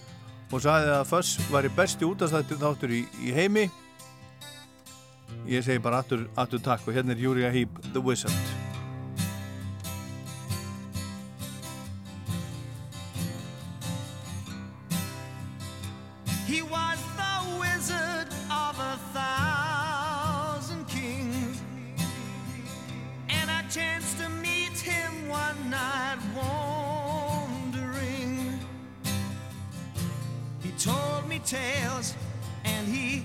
og 0.52 0.62
sagði 0.62 0.92
að 0.94 1.08
Fuss 1.10 1.48
var 1.50 1.66
í 1.66 1.72
besti 1.74 2.06
útastættur 2.06 2.62
þáttur 2.62 2.94
í, 2.94 3.02
í 3.26 3.34
heimi. 3.34 3.66
Ég 5.50 5.66
segi 5.66 5.82
bara 5.82 6.04
aftur, 6.04 6.28
takk 6.62 6.86
og 6.86 6.94
hérna 6.94 7.16
er 7.16 7.26
Júria 7.26 7.50
Heep, 7.50 7.82
The 7.90 8.04
Wizard. 8.04 8.53
Tales 31.54 32.16
and 32.64 32.88
he 32.88 33.22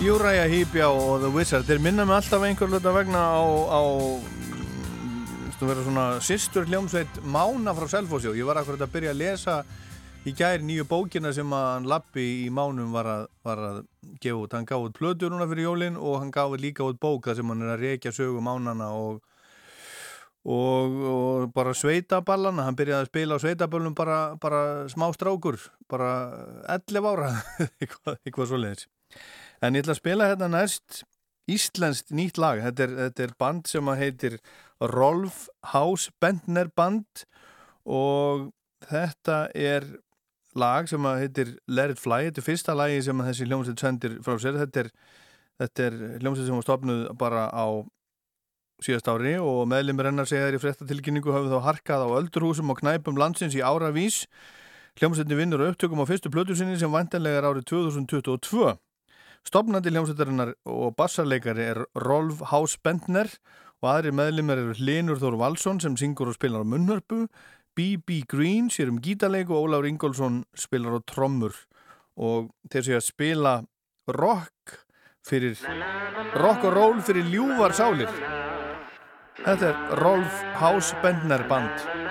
Uriah 0.00 0.48
Heep 0.48 0.74
já, 0.74 0.88
og 0.88 1.20
The 1.20 1.28
Wizard. 1.28 1.66
Þeir 1.68 1.80
minna 1.84 2.06
mig 2.08 2.16
alltaf 2.16 2.40
einhver 2.46 2.70
hluta 2.72 2.92
vegna 2.94 3.20
á, 3.20 3.44
á 3.68 3.80
vera 5.60 5.82
svona 5.84 6.04
sýstur 6.24 6.64
hljómsveit 6.64 7.18
Mána 7.28 7.74
frá 7.76 7.84
Selfosjó 7.92 8.32
ég 8.32 8.46
var 8.48 8.56
akkurat 8.56 8.80
að 8.80 8.92
byrja 8.94 9.10
að 9.12 9.18
lesa 9.20 9.56
í 10.24 10.32
gær 10.32 10.62
nýju 10.64 10.86
bókina 10.88 11.34
sem 11.36 11.52
að 11.52 11.66
hann 11.74 11.88
Lappi 11.90 12.24
í 12.46 12.48
Mánum 12.48 12.94
var 12.96 13.10
að, 13.12 13.26
var 13.44 13.60
að 13.66 13.80
gefa 14.24 14.38
út, 14.40 14.56
hann 14.56 14.68
gaf 14.70 14.86
út 14.86 14.96
plötur 14.96 15.34
núna 15.34 15.48
fyrir 15.50 15.68
jólin 15.68 15.98
og 16.00 16.16
hann 16.22 16.30
gaf 16.32 16.54
líka 16.56 16.86
út 16.86 16.96
bóka 17.02 17.34
sem 17.36 17.52
hann 17.52 17.66
er 17.66 17.74
að 17.74 17.84
reykja 17.84 18.14
sögu 18.16 18.40
Mánana 18.44 18.94
og 18.96 19.20
Og, 20.40 20.94
og 21.04 21.50
bara 21.52 21.74
sveitaballana. 21.76 22.64
Hann 22.64 22.76
byrjaði 22.78 23.04
að 23.04 23.08
spila 23.10 23.36
á 23.36 23.42
sveitaböllum 23.42 23.92
bara, 23.92 24.38
bara 24.40 24.62
smá 24.88 25.04
strákur 25.12 25.58
bara 25.84 26.08
11 26.64 27.10
ára 27.10 27.28
eitthvað, 27.82 28.16
eitthvað 28.24 28.48
svoleiðis 28.48 28.86
En 29.60 29.76
ég 29.76 29.84
ætla 29.84 29.96
að 29.96 30.00
spila 30.00 30.28
hérna 30.30 30.48
næst 30.48 31.02
íslenskt 31.50 32.14
nýtt 32.14 32.38
lag. 32.40 32.62
Þetta 32.64 32.86
er, 32.86 32.94
þetta 33.04 33.26
er 33.26 33.34
band 33.40 33.68
sem 33.68 33.92
heitir 34.00 34.38
Rolf 34.92 35.48
House 35.74 36.12
Bentner 36.22 36.70
Band 36.76 37.26
og 37.84 38.48
þetta 38.88 39.42
er 39.56 39.86
lag 40.58 40.88
sem 40.90 41.04
heitir 41.04 41.54
Let 41.68 41.94
It 41.94 42.02
Fly. 42.02 42.28
Þetta 42.28 42.42
er 42.42 42.48
fyrsta 42.48 42.76
lagi 42.76 43.00
sem 43.06 43.24
þessi 43.26 43.48
hljómsveit 43.48 43.84
sendir 43.84 44.18
frá 44.24 44.36
sér. 44.40 44.58
Þetta 44.60 44.84
er, 44.84 44.92
er 45.60 45.98
hljómsveit 46.22 46.48
sem 46.48 46.56
var 46.56 46.66
stopnuð 46.66 47.06
bara 47.20 47.48
á 47.52 47.66
síðast 48.80 49.10
ári 49.12 49.34
og 49.36 49.66
meðlimir 49.68 50.08
hennar 50.08 50.28
segjaður 50.28 50.56
í 50.56 50.60
fréttatilkynningu 50.62 51.34
hafið 51.34 51.52
þá 51.52 51.66
harkað 51.66 52.04
á 52.08 52.16
öldurhúsum 52.16 52.72
og 52.72 52.80
knæpum 52.80 53.18
landsins 53.20 53.56
í 53.58 53.60
áravís. 53.60 54.24
Hljómsveitin 54.96 55.38
vinnur 55.38 55.68
upptökum 55.68 56.00
á 56.00 56.08
fyrstu 56.08 56.32
plötu 56.32 56.56
sinni 56.56 56.78
sem 56.80 56.92
vantanlega 56.92 57.42
er 57.42 57.50
árið 57.50 57.68
2022. 57.74 58.72
Stopnandi 59.48 59.90
hljómsveitarinnar 59.90 60.52
og 60.68 60.94
bassarleikari 60.98 61.64
er 61.72 61.80
Rolf 62.04 62.42
Haus 62.50 62.76
Bentner 62.76 63.30
og 63.80 63.88
aðri 63.94 64.12
meðlimir 64.12 64.60
eru 64.60 64.74
Linur 64.78 65.20
Þór 65.22 65.38
Valsson 65.40 65.80
sem 65.80 65.96
syngur 65.96 66.30
og 66.30 66.36
spilar 66.36 66.66
á 66.66 66.68
munnhörpu, 66.68 67.24
B.B. 67.74 68.20
Green 68.28 68.68
sér 68.68 68.92
um 68.92 69.00
gítarleik 69.00 69.48
og 69.48 69.64
Ólafur 69.64 69.88
Ingólfsson 69.88 70.42
spilar 70.52 70.98
á 70.98 71.06
trommur 71.08 71.56
og 72.20 72.50
þeir 72.68 72.86
séu 72.86 72.98
að 72.98 73.06
spila 73.08 73.54
rock 74.12 74.76
fyrir 75.24 75.56
rock 76.36 76.68
og 76.68 76.76
roll 76.76 77.00
fyrir 77.00 77.32
ljúvar 77.32 77.72
sálir. 77.72 78.12
Þetta 79.40 79.72
er 79.72 80.00
Rolf 80.04 80.44
Haus 80.60 80.92
Bentner 81.00 81.46
band. 81.48 82.09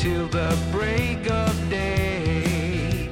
Till 0.00 0.26
the 0.28 0.56
break 0.72 1.30
of 1.30 1.52
day. 1.68 3.10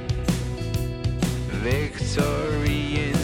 Victory 1.63 3.11
in 3.11 3.15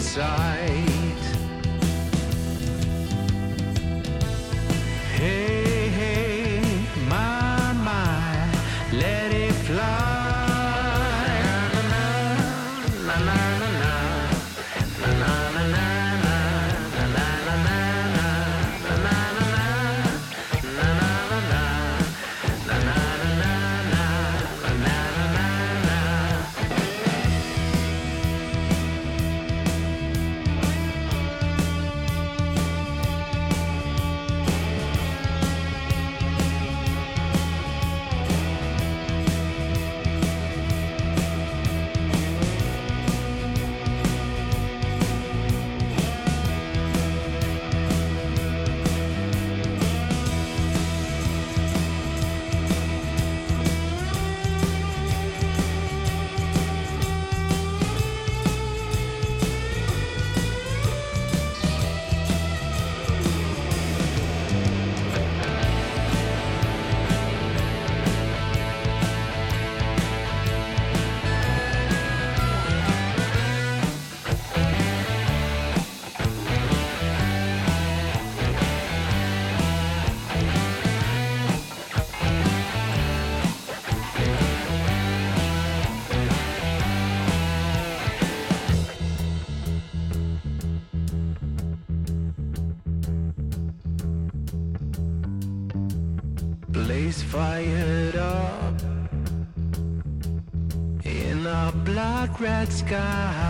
red 102.45 102.71
sky. 102.71 103.44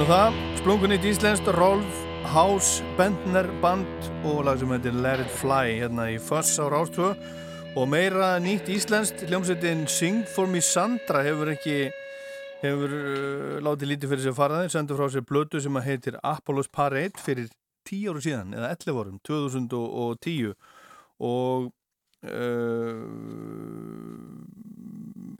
Nú 0.00 0.06
það, 0.08 0.36
splungunýtt 0.56 1.04
íslenskt 1.10 1.48
Rolf 1.58 1.96
House 2.32 2.80
Bentner 2.96 3.44
Band 3.60 4.06
og 4.24 4.46
lag 4.46 4.56
sem 4.56 4.70
heitir 4.72 4.94
Let 4.96 5.20
It 5.20 5.32
Fly 5.36 5.74
hérna 5.76 6.06
í 6.08 6.16
Fuss 6.16 6.56
á 6.56 6.64
Rástvö 6.72 7.10
og 7.76 7.88
meira 7.90 8.30
nýtt 8.40 8.70
íslenskt 8.72 9.26
hljómsveitin 9.26 9.82
Sing 9.92 10.22
for 10.24 10.48
Me 10.48 10.62
Sandra 10.64 11.20
hefur 11.26 11.50
ekki 11.52 11.90
hefur 12.62 12.94
uh, 12.96 13.58
látið 13.66 13.90
lítið 13.90 14.14
fyrir 14.14 14.24
sér 14.24 14.36
faraðir 14.38 14.72
sendur 14.72 14.96
frá 14.96 15.10
sér 15.12 15.26
blötu 15.28 15.60
sem 15.60 15.76
að 15.76 15.90
heitir 15.90 16.16
Apollos 16.24 16.70
Parade 16.72 17.20
fyrir 17.20 17.50
10 17.90 18.14
áru 18.14 18.24
síðan 18.24 18.54
eða 18.56 18.70
11 18.78 19.02
árum, 19.02 19.18
2010 19.28 20.54
og 21.28 21.68
uh, 22.24 23.02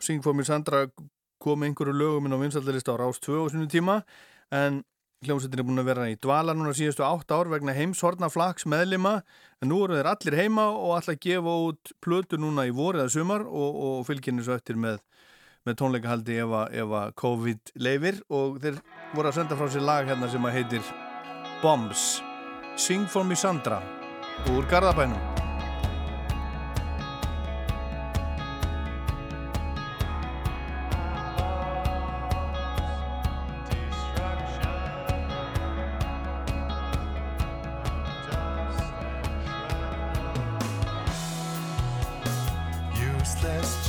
Sing 0.04 0.20
for 0.20 0.36
Me 0.36 0.44
Sandra 0.44 0.84
kom 1.40 1.64
einhverju 1.64 1.96
lögum 1.96 2.28
inn 2.28 2.36
á 2.36 2.42
vinsaldalista 2.44 2.92
á 2.92 3.00
Rás 3.00 3.24
2 3.24 3.40
á 3.40 3.48
sinu 3.48 3.70
tíma 3.72 4.02
en 4.50 4.82
hljómsveitin 5.20 5.60
er 5.60 5.66
búin 5.68 5.82
að 5.82 5.88
vera 5.90 6.06
í 6.08 6.16
dvala 6.16 6.54
núna 6.56 6.72
síðustu 6.76 7.04
8 7.04 7.36
ár 7.36 7.50
vegna 7.52 7.74
heimshorna 7.76 8.30
flaks 8.32 8.64
meðlima. 8.64 9.18
En 9.60 9.68
nú 9.68 9.82
eru 9.84 9.98
þeir 9.98 10.08
allir 10.14 10.38
heima 10.38 10.70
og 10.72 10.96
að 10.96 11.18
gefa 11.26 11.56
út 11.66 11.92
plötu 12.00 12.40
núna 12.40 12.64
í 12.68 12.72
voru 12.72 13.02
eða 13.02 13.12
sumar 13.12 13.44
og, 13.44 13.82
og 13.84 14.06
fylgjinni 14.08 14.46
svo 14.46 14.56
eftir 14.56 14.80
með, 14.80 15.02
með 15.68 15.80
tónleikahaldi 15.82 16.40
ef 16.40 16.56
að, 16.62 16.78
ef 16.84 16.96
að 17.02 17.12
COVID 17.20 17.74
leifir 17.84 18.22
og 18.32 18.58
þeir 18.64 18.80
voru 19.12 19.28
að 19.28 19.38
senda 19.42 19.60
frá 19.60 19.68
sér 19.68 19.86
lag 19.90 20.08
hérna 20.08 20.32
sem 20.32 20.48
að 20.48 20.56
heitir 20.56 20.90
Bombs. 21.60 22.08
Sing 22.80 23.04
for 23.04 23.26
me 23.26 23.36
Sandra 23.36 23.82
úr 24.48 24.64
Garðabænum 24.70 25.49
last 43.50 43.79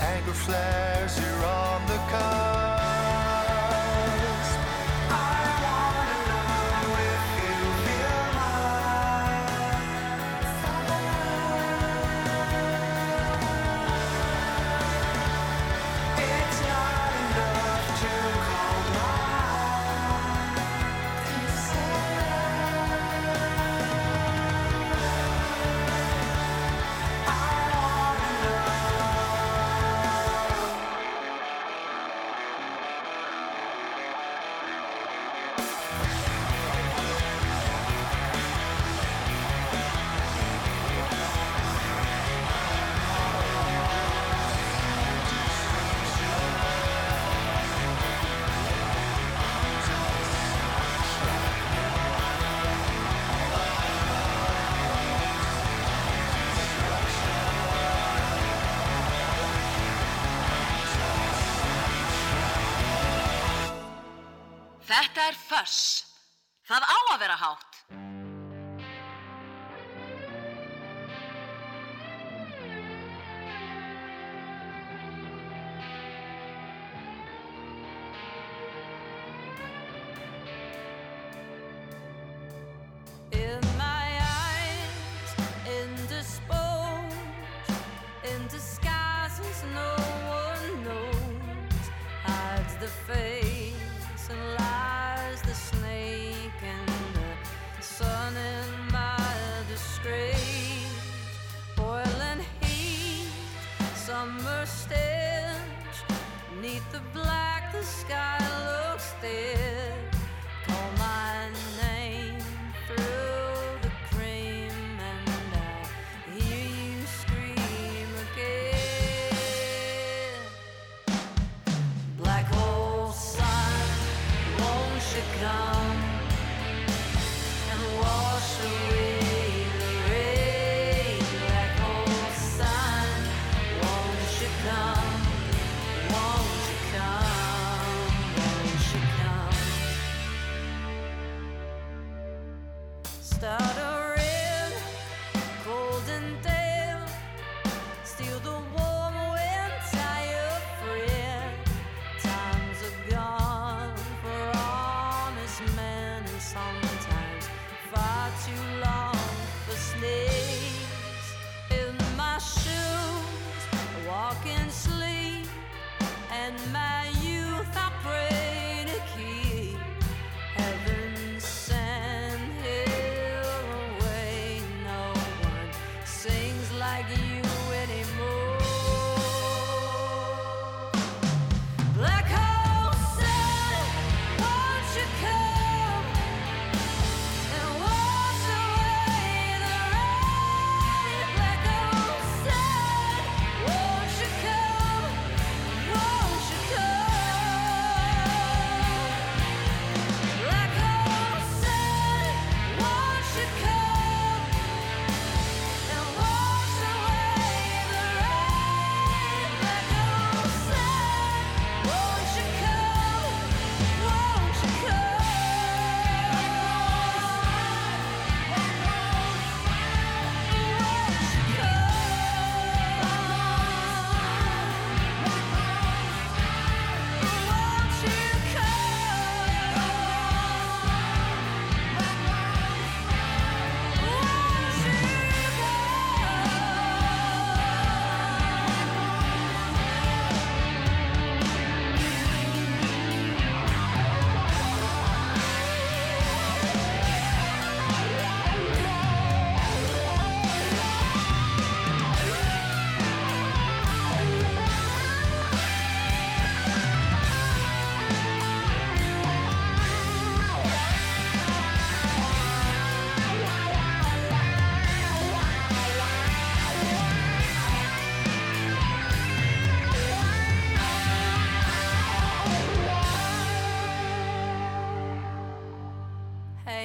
Anger 0.00 0.32
flares, 0.32 1.18
you're 1.20 1.44
on 1.46 1.86
the 1.86 1.98
cusp. 2.10 2.51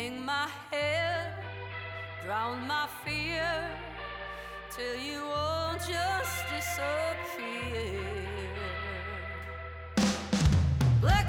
hang 0.07 0.25
my 0.25 0.47
head, 0.71 1.33
drown 2.23 2.65
my 2.67 2.87
fear, 3.03 3.69
till 4.71 4.95
you 4.95 5.21
all 5.23 5.73
just 5.73 6.45
disappear. 6.53 8.01
Black 11.01 11.27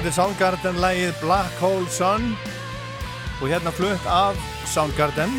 Þetta 0.00 0.08
er 0.08 0.16
Soundgarden-lægið 0.16 1.16
Black 1.20 1.56
Hole 1.60 1.88
Sun. 1.92 2.22
Og 3.42 3.50
hérna 3.50 3.68
flutt 3.68 4.06
af 4.08 4.38
Soundgarden 4.64 5.34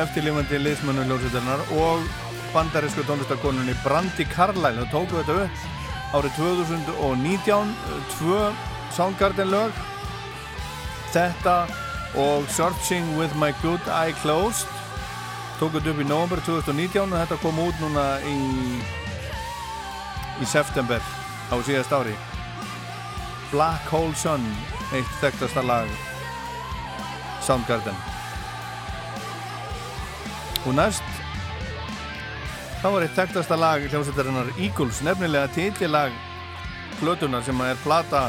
eftirlifandi 0.00 0.56
liðsmönnum 0.56 1.10
ljósveitarnar 1.10 1.60
og 1.76 2.06
bandarísku 2.54 3.04
tónlistakonunni 3.04 3.74
Brandi 3.82 4.24
Carlyle. 4.32 4.86
Það 4.86 4.94
tóku 4.94 5.18
þetta 5.18 5.36
upp 5.42 6.16
árið 6.16 6.40
2019, 6.40 7.76
tvö 8.14 8.40
Soundgarden 8.96 9.52
lög, 9.52 9.76
þetta 11.12 11.60
og 12.24 12.48
Searching 12.56 13.18
with 13.20 13.36
my 13.36 13.52
good 13.60 13.84
eye 13.92 14.16
closed 14.22 14.70
tóku 15.58 15.76
þetta 15.76 15.92
upp 15.92 16.00
í 16.00 16.08
november 16.08 16.40
2019 16.48 17.12
og 17.12 17.20
þetta 17.20 17.38
kom 17.44 17.60
út 17.68 17.84
núna 17.84 18.06
í 18.24 18.38
í 20.40 20.48
september 20.48 21.04
á 21.52 21.54
síðast 21.60 21.92
ári 21.92 22.16
Black 23.54 23.86
Hole 23.92 24.16
Sun 24.18 24.42
eitt 24.96 25.10
þekktasta 25.20 25.62
lag 25.62 25.90
Soundgarden. 27.46 27.94
Og 30.66 30.72
næst 30.74 31.04
þá 32.82 32.88
var 32.88 33.04
eitt 33.04 33.14
þekktasta 33.14 33.58
lag 33.60 33.84
hljómsveitarinnar 33.86 34.50
Eagles, 34.56 34.98
nefnilega 35.06 35.52
titillag 35.54 36.16
plötunar 36.98 37.44
sem 37.46 37.62
er 37.62 37.78
plata 37.84 38.24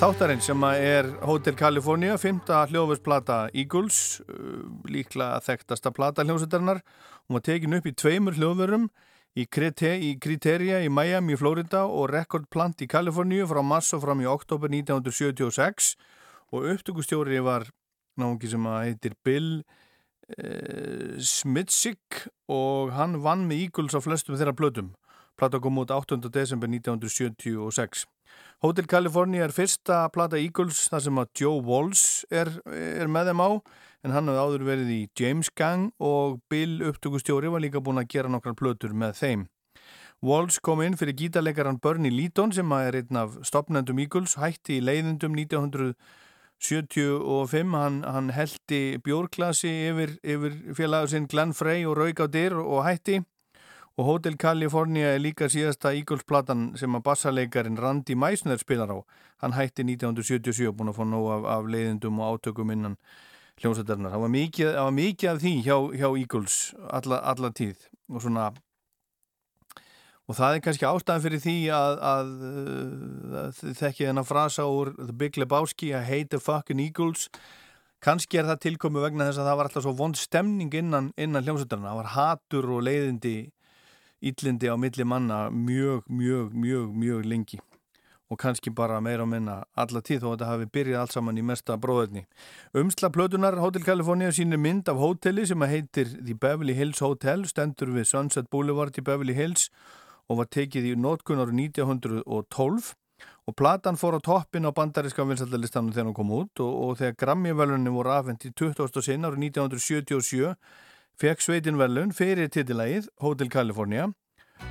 þáttarinn 0.00 0.42
sem 0.42 0.66
er 0.72 1.12
Hotel 1.28 1.54
California, 1.54 2.18
fymta 2.18 2.64
hljóðversplata 2.72 3.44
Eagles, 3.54 4.18
uh, 4.26 4.66
líklega 4.90 5.38
þekktasta 5.46 5.94
plata 5.94 6.26
hljómsveitarinnar. 6.26 6.82
Hún 7.28 7.38
var 7.38 7.46
tekin 7.46 7.78
upp 7.78 7.86
í 7.86 7.94
tveimur 7.94 8.34
hljóðverum 8.34 8.90
í, 9.38 9.46
Krite, 9.46 9.92
í 9.98 10.14
Kriteria 10.22 10.80
í 10.84 10.90
Miami, 10.92 11.36
Florida 11.38 11.84
og 11.86 12.10
Record 12.12 12.48
Plant 12.50 12.82
í 12.82 12.88
Kaliforníu 12.90 13.46
frá 13.50 13.62
mars 13.64 13.92
og 13.96 14.04
fram 14.04 14.22
í 14.24 14.28
oktober 14.30 14.72
1976 14.72 15.94
og 16.50 16.66
upptökustjóri 16.72 17.42
var 17.44 17.68
náðungi 18.18 18.50
sem 18.50 18.66
að 18.66 18.80
heitir 18.88 19.16
Bill 19.24 19.50
eh, 20.36 21.18
Smitsik 21.22 22.24
og 22.50 22.94
hann 22.96 23.20
vann 23.24 23.46
með 23.48 23.66
Eagles 23.66 23.94
á 23.96 24.00
flestum 24.02 24.38
þeirra 24.38 24.56
blötum. 24.56 24.94
Plata 25.38 25.60
kom 25.62 25.78
út 25.80 25.92
8. 25.94 26.18
desember 26.28 26.68
1976. 26.68 28.04
Hotel 28.60 28.86
California 28.90 29.46
er 29.46 29.54
fyrsta 29.54 30.02
plata 30.12 30.38
Eagles 30.38 30.82
þar 30.90 31.04
sem 31.06 31.20
að 31.22 31.30
Joe 31.40 31.62
Walsh 31.64 32.26
er, 32.28 32.50
er 32.68 33.08
með 33.08 33.30
þeim 33.30 33.40
á 33.40 33.50
en 34.04 34.12
hann 34.14 34.28
hafði 34.30 34.42
áður 34.44 34.64
verið 34.68 34.88
í 34.94 35.00
James 35.18 35.48
Gang 35.56 35.82
og 36.00 36.38
Bill 36.50 36.74
upptökustjóri 36.88 37.48
var 37.52 37.60
líka 37.64 37.84
búin 37.84 38.00
að 38.00 38.10
gera 38.14 38.32
nokkrar 38.32 38.58
plötur 38.58 38.92
með 38.96 39.12
þeim. 39.20 39.42
Walsh 40.20 40.58
kom 40.60 40.82
inn 40.84 40.98
fyrir 41.00 41.16
gítarleikaran 41.16 41.80
Bernie 41.80 42.12
Leadon 42.12 42.52
sem 42.52 42.72
er 42.76 42.96
einn 43.00 43.16
af 43.16 43.38
stopnendum 43.48 44.00
Eagles, 44.02 44.36
hætti 44.36 44.76
í 44.76 44.84
leiðindum 44.84 45.32
1975, 45.38 47.72
hann, 47.72 48.04
hann 48.04 48.28
heldi 48.36 49.00
bjórklasi 49.04 49.72
yfir, 49.88 50.10
yfir 50.20 50.52
félagur 50.76 51.10
sinn 51.14 51.28
Glenn 51.28 51.56
Frey 51.56 51.80
og 51.88 51.96
rauk 51.96 52.20
á 52.20 52.26
dyr 52.28 52.52
og 52.60 52.84
hætti 52.84 53.16
og 54.00 54.04
Hotel 54.04 54.36
California 54.40 55.14
er 55.14 55.20
líka 55.20 55.48
síðasta 55.52 55.90
Eagles-platan 55.92 56.70
sem 56.80 56.94
að 56.96 57.02
bassaleikarin 57.04 57.76
Randy 57.76 58.14
Meisner 58.16 58.60
spilar 58.60 58.94
á. 58.96 58.98
Hann 59.42 59.52
hætti 59.52 59.84
1977 59.84 60.72
búin 60.72 60.92
að 60.92 60.96
fá 60.96 61.04
nóg 61.04 61.26
af, 61.34 61.48
af 61.56 61.68
leiðindum 61.68 62.20
og 62.20 62.38
átökum 62.38 62.72
innan 62.72 62.96
hljómsveitarnar. 63.60 64.14
Það 64.14 64.24
var 64.24 64.34
mikið, 64.34 64.72
það 64.74 64.88
var 64.88 64.96
mikið 64.96 65.30
af 65.30 65.38
því 65.44 65.54
hjá, 65.66 65.76
hjá 66.00 66.08
Eagles 66.10 66.58
alla, 66.88 67.22
alla 67.32 67.52
tíð 67.56 67.86
og 68.10 68.24
svona 68.24 68.50
og 70.30 70.36
það 70.38 70.56
er 70.56 70.62
kannski 70.62 70.86
ástæðan 70.86 71.24
fyrir 71.24 71.42
því 71.42 71.56
að, 71.74 71.96
að, 72.06 72.28
að 73.40 73.62
þekki 73.80 74.06
þennan 74.06 74.28
frasa 74.28 74.66
úr 74.70 74.92
The 74.98 75.16
Big 75.22 75.38
Lebowski 75.40 75.90
I 75.90 76.04
hate 76.06 76.30
the 76.30 76.38
fucking 76.42 76.82
Eagles 76.82 77.26
kannski 78.04 78.40
er 78.40 78.46
það 78.48 78.62
tilkomi 78.66 79.02
vegna 79.02 79.26
þess 79.28 79.42
að 79.42 79.50
það 79.50 79.58
var 79.58 79.70
alltaf 79.70 79.84
svo 79.84 79.96
vond 79.98 80.16
stemning 80.16 80.72
innan, 80.76 81.10
innan 81.20 81.44
hljómsveitarnar. 81.44 81.90
Það 81.90 81.98
var 82.00 82.12
hatur 82.14 82.70
og 82.76 82.84
leiðindi 82.86 83.34
íllindi 84.30 84.70
á 84.70 84.76
milli 84.80 85.04
manna 85.04 85.48
mjög, 85.50 86.06
mjög, 86.08 86.54
mjög, 86.54 86.94
mjög 87.02 87.28
lengi 87.28 87.60
og 88.30 88.38
kannski 88.38 88.70
bara 88.70 89.00
meira 89.02 89.24
og 89.24 89.30
minna 89.32 89.56
alla 89.74 90.00
tíð 90.06 90.22
þó 90.22 90.26
að 90.28 90.34
þetta 90.34 90.50
hafi 90.50 90.68
byrjað 90.76 91.00
allt 91.00 91.14
saman 91.16 91.40
í 91.40 91.42
mesta 91.42 91.76
bróðurni. 91.82 92.24
Umsla 92.78 93.10
plötunar 93.10 93.58
Hotel 93.58 93.82
California 93.82 94.30
sínir 94.30 94.60
mynd 94.62 94.88
af 94.88 95.00
hóteli 95.02 95.46
sem 95.50 95.66
heitir 95.66 96.14
The 96.14 96.36
Beverly 96.38 96.76
Hills 96.78 97.02
Hotel, 97.02 97.42
stendur 97.50 97.90
við 97.96 98.06
Sunset 98.12 98.50
Boulevard 98.50 98.94
í 98.94 99.04
Beverly 99.04 99.34
Hills 99.34 99.68
og 100.30 100.44
var 100.44 100.50
tekið 100.54 100.92
í 100.92 100.96
nótkunn 100.98 101.42
áru 101.42 101.56
1912 101.58 102.94
og 103.50 103.56
platan 103.58 103.98
fór 103.98 104.16
á 104.16 104.20
toppin 104.22 104.68
á 104.68 104.70
bandaríska 104.70 105.26
vinsaldalistanum 105.26 105.90
þegar 105.92 106.08
hún 106.10 106.16
kom 106.16 106.30
út 106.36 106.62
og, 106.62 106.70
og 106.70 106.98
þegar 107.00 107.18
Grammy-velunni 107.24 107.92
voru 107.92 108.14
afhengt 108.14 108.46
í 108.46 108.52
20. 108.54 109.02
sin 109.02 109.26
áru 109.26 109.40
1977 109.42 110.54
fekk 111.20 111.42
sveitin 111.42 111.80
velun 111.80 112.14
fyrir 112.16 112.48
titilægið 112.52 113.10
Hotel 113.24 113.50
California 113.50 114.10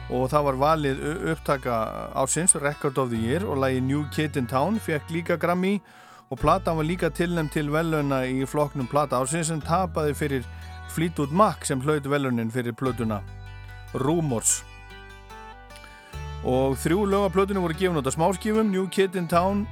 og 0.09 0.29
það 0.31 0.45
var 0.47 0.57
valið 0.63 1.01
upptaka 1.33 1.75
ársins 2.17 2.55
Record 2.57 2.97
of 2.97 3.11
the 3.11 3.19
Year 3.19 3.45
og 3.45 3.61
lagi 3.61 3.81
New 3.81 4.05
Kid 4.13 4.37
in 4.37 4.47
Town 4.49 4.79
fekk 4.81 5.11
líka 5.13 5.37
Grammy. 5.37 5.79
Og 6.29 6.37
platan 6.37 6.77
var 6.77 6.85
líka 6.85 7.09
tilnæmt 7.09 7.53
til 7.53 7.71
veluna 7.73 8.23
í 8.29 8.45
flokknum 8.45 8.89
plata 8.89 9.17
ársins 9.17 9.49
en 9.53 9.61
tapaði 9.61 10.13
fyrir 10.17 10.49
Fleetwood 10.93 11.31
Mac 11.33 11.65
sem 11.65 11.81
hlaut 11.81 12.05
velunin 12.09 12.51
fyrir 12.53 12.73
plötuna. 12.77 13.21
Rumors. 13.93 14.63
Og 16.45 16.77
þrjú 16.79 17.05
lögaplötunum 17.09 17.65
voru 17.65 17.77
gefin 17.77 17.97
út 17.99 18.07
af 18.07 18.15
smáskifum 18.17 18.69
New 18.71 18.87
Kid 18.89 19.15
in 19.15 19.27
Town 19.27 19.67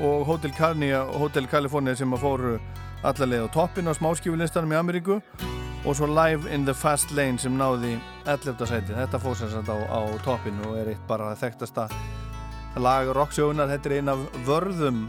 og 0.00 0.24
Hotel, 0.26 0.52
Carnia, 0.56 1.04
Hotel 1.04 1.46
California 1.46 1.94
sem 1.94 2.12
að 2.12 2.24
fóru 2.24 2.56
allarleið 3.04 3.46
á 3.46 3.54
toppin 3.54 3.88
á 3.88 3.92
smáskifulistanum 3.94 4.72
í 4.74 4.80
Ameríku 4.80 5.20
og 5.84 5.96
svo 5.96 6.08
Live 6.08 6.48
in 6.50 6.64
the 6.64 6.74
Fast 6.74 7.12
Lane 7.12 7.38
sem 7.38 7.56
náði 7.60 7.98
11. 8.26 8.66
sæti. 8.66 8.94
Þetta 8.96 9.20
satt 9.20 9.68
á, 9.68 9.76
á 9.76 10.00
toppin 10.24 10.60
og 10.64 10.78
er 10.80 10.94
eitt 10.94 11.06
bara 11.08 11.34
þekktasta 11.36 11.88
lag 12.80 13.10
rocksjóðunar, 13.14 13.70
þetta 13.70 13.90
er 13.90 13.96
ein 13.98 14.10
af 14.10 14.22
vörðum 14.46 15.04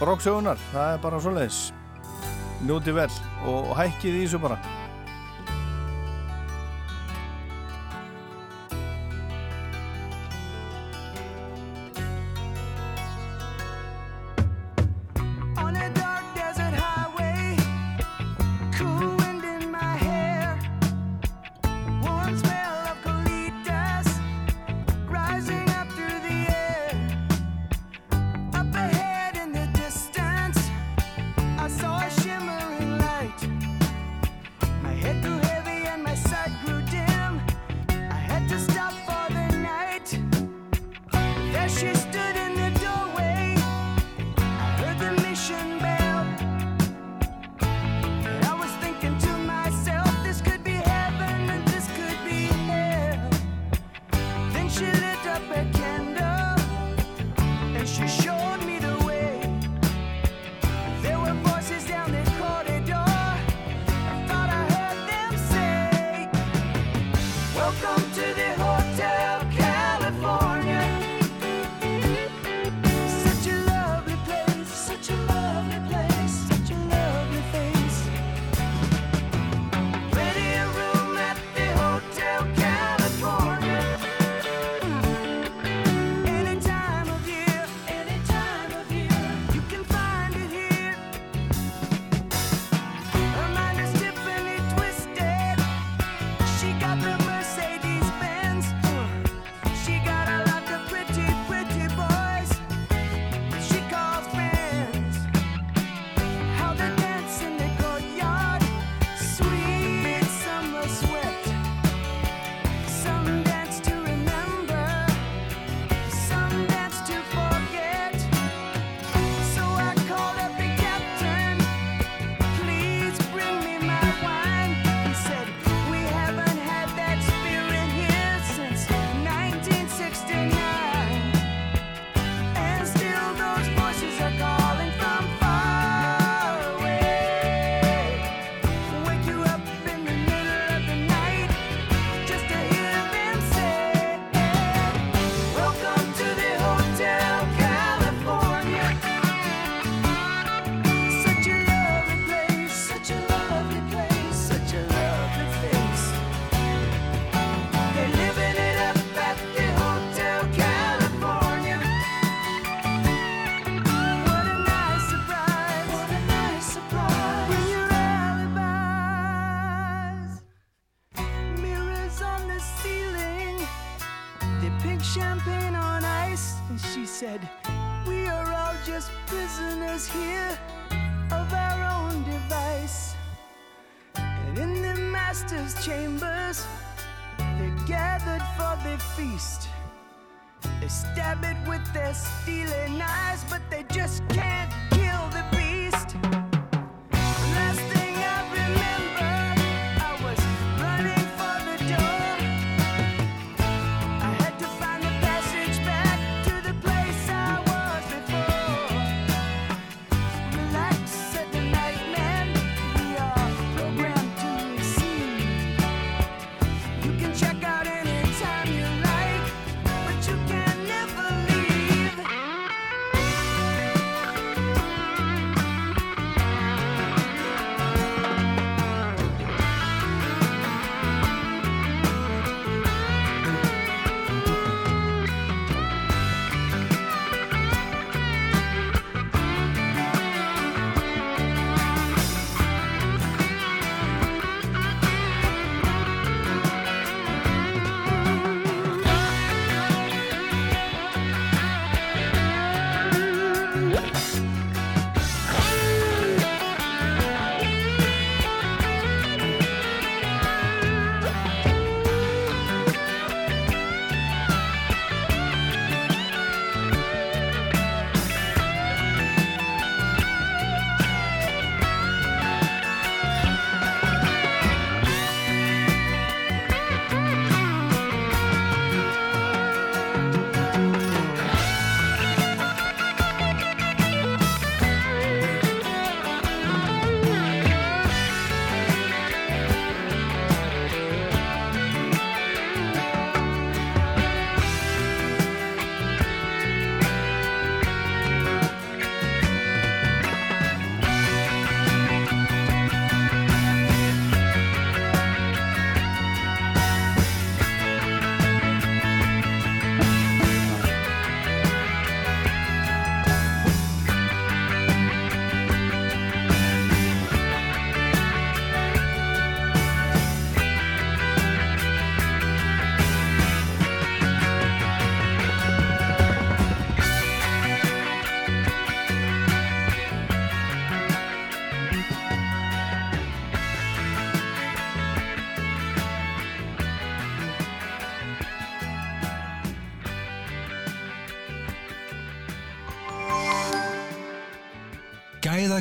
rocksjóðunar, 0.00 0.60
það 0.72 0.92
er 0.94 1.02
bara 1.02 1.20
svo 1.20 1.34
leiðis 1.36 1.58
njóti 2.64 2.94
vel 2.96 3.10
og 3.44 3.74
hækkið 3.76 4.16
í 4.16 4.22
þessu 4.24 4.40
bara 4.40 4.56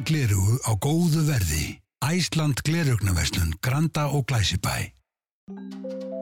glerugu 0.05 0.59
á 0.69 0.71
góðu 0.77 1.25
verði. 1.27 1.65
Æsland 2.05 2.61
glerugnaverslun, 2.65 3.55
Granda 3.65 4.07
og 4.13 4.25
Glæsibæ. 4.29 4.91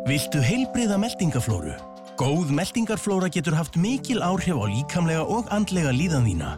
Viltu 0.08 0.40
heilbriða 0.44 0.98
meldingaflóru? 1.00 1.74
Góð 2.20 2.52
meldingarflóra 2.54 3.30
getur 3.34 3.56
haft 3.58 3.76
mikil 3.76 4.22
áhrif 4.22 4.56
á 4.56 4.66
líkamlega 4.70 5.24
og 5.26 5.50
andlega 5.52 5.92
líðan 5.96 6.28
þína. 6.28 6.52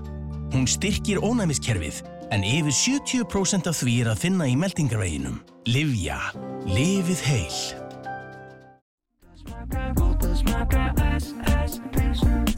Hún 0.53 0.67
styrkir 0.69 1.21
ónæmiskerfið, 1.23 2.03
en 2.33 2.43
yfir 2.43 2.73
70% 2.73 3.69
af 3.69 3.79
því 3.79 3.95
er 4.03 4.11
að 4.13 4.21
finna 4.25 4.49
í 4.49 4.55
meldingarveginum. 4.59 5.39
Livja. 5.65 6.19
Lifið 6.67 7.21
heil. 7.29 7.57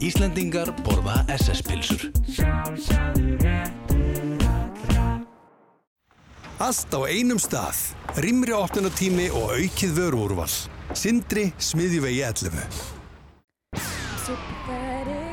Íslendingar 0.00 0.72
borða 0.84 1.22
SS-pilsur. 1.36 2.08
Allt 6.58 6.90
á 6.90 7.06
einum 7.06 7.38
stað. 7.38 7.94
Rímri 8.18 8.50
opnunatími 8.50 9.28
og 9.30 9.52
aukið 9.54 9.92
vöruúrval. 9.94 10.50
Sindri, 10.90 11.52
smiðjuvegi 11.54 12.24
11. 12.26 12.64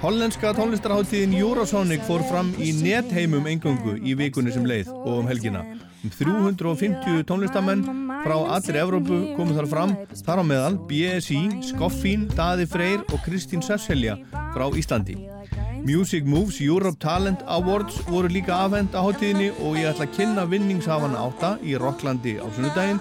Hollenska 0.04 0.52
tónlistarháttíðin 0.54 1.34
Eurosonic 1.40 2.06
fór 2.06 2.22
fram 2.30 2.52
í 2.62 2.70
netheimum 2.78 3.50
engöngu 3.50 3.96
í 4.06 4.14
vikunni 4.20 4.54
sem 4.54 4.70
leið 4.70 4.92
og 4.94 5.24
um 5.24 5.32
helgina. 5.32 5.66
Um 6.06 6.14
350 6.14 7.26
tónlistamenn 7.26 7.82
frá 8.22 8.38
allir 8.60 8.78
Evrópu 8.84 9.34
komu 9.34 9.58
þar 9.58 9.72
fram, 9.72 9.96
þar 10.22 10.46
á 10.46 10.50
meðal 10.52 10.78
BSI, 10.86 11.42
Skoffín, 11.72 12.30
Daði 12.38 12.70
Freyr 12.70 13.02
og 13.10 13.26
Kristín 13.26 13.66
Sesselja 13.66 14.20
frá 14.54 14.70
Íslandi. 14.78 15.18
Music 15.86 16.24
Moves 16.26 16.60
Europe 16.60 16.98
Talent 17.00 17.44
Awards 17.46 18.00
voru 18.10 18.28
líka 18.28 18.56
afhend 18.66 18.96
á 18.98 19.06
háttíðinni 19.06 19.52
og 19.62 19.78
ég 19.78 19.86
ætla 19.92 20.08
að 20.08 20.16
kynna 20.18 20.46
vinningshafana 20.50 21.20
átta 21.22 21.52
í 21.62 21.76
Rocklandi 21.78 22.40
á 22.42 22.50
sunnudaginn 22.56 22.98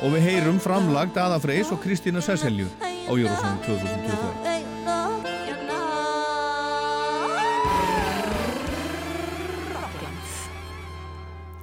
og 0.00 0.14
við 0.14 0.24
heyrum 0.30 0.56
framlag 0.56 1.12
Daða 1.12 1.36
Freys 1.44 1.68
og 1.76 1.82
Kristína 1.84 2.24
Sesselju 2.24 2.72
á 2.80 3.12
Eurosonic 3.12 3.60
2021. 3.68 4.48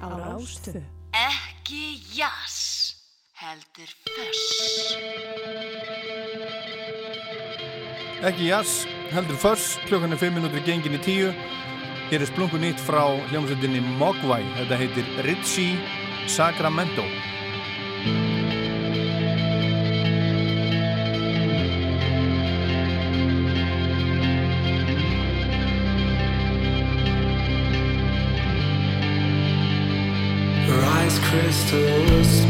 á 0.06 0.08
Rástvö. 0.22 0.78
Ekki 1.10 1.98
jazz, 2.14 2.94
heldur 3.42 3.90
föss. 4.06 4.94
Ekki 8.22 8.52
jazz, 8.54 8.86
heldur 9.14 9.36
förs, 9.36 9.78
klukkan 9.88 10.12
er 10.12 10.20
5 10.20 10.34
minútur 10.34 10.62
gengin 10.66 10.94
í 10.94 11.00
10. 11.02 11.34
Hér 12.10 12.22
er 12.22 12.30
splungu 12.30 12.58
nýtt 12.58 12.82
frá 12.82 13.02
hljómsveitinni 13.30 13.82
Mogwai, 13.98 14.42
þetta 14.58 14.80
heitir 14.80 15.10
Ritchie 15.26 15.78
Sacramento. 16.30 17.06
Crystals 31.30 32.49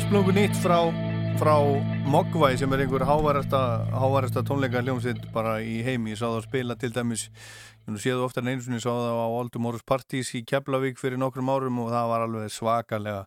Splungu 0.00 0.32
nýtt 0.32 0.56
frá, 0.58 0.78
frá 1.38 1.54
Mogwai 2.08 2.54
sem 2.58 2.72
er 2.72 2.82
einhver 2.84 3.02
hávarasta, 3.04 4.42
tónleika 4.46 4.80
hljómsveit 4.80 5.26
bara 5.34 5.58
í 5.60 5.80
heimi. 5.86 6.14
Ég 6.14 6.18
sá 6.20 6.24
það 6.24 6.36
að 6.38 6.46
spila 6.46 6.76
til 6.80 6.90
dæmis, 6.94 7.24
ég 7.86 7.98
séðu 8.02 8.24
oftar 8.24 8.44
en 8.44 8.52
einu 8.52 8.64
sinni, 8.64 8.78
ég 8.80 8.84
sá 8.86 8.90
það 8.90 9.20
á 9.20 9.28
Oldum 9.40 9.64
Morris 9.66 9.84
Partís 9.86 10.32
í 10.38 10.40
Keflavík 10.48 10.98
fyrir 10.98 11.20
nokkrum 11.20 11.50
árum 11.52 11.82
og 11.84 11.90
það 11.92 12.08
var 12.12 12.24
alveg 12.26 12.54
svakalega 12.54 13.26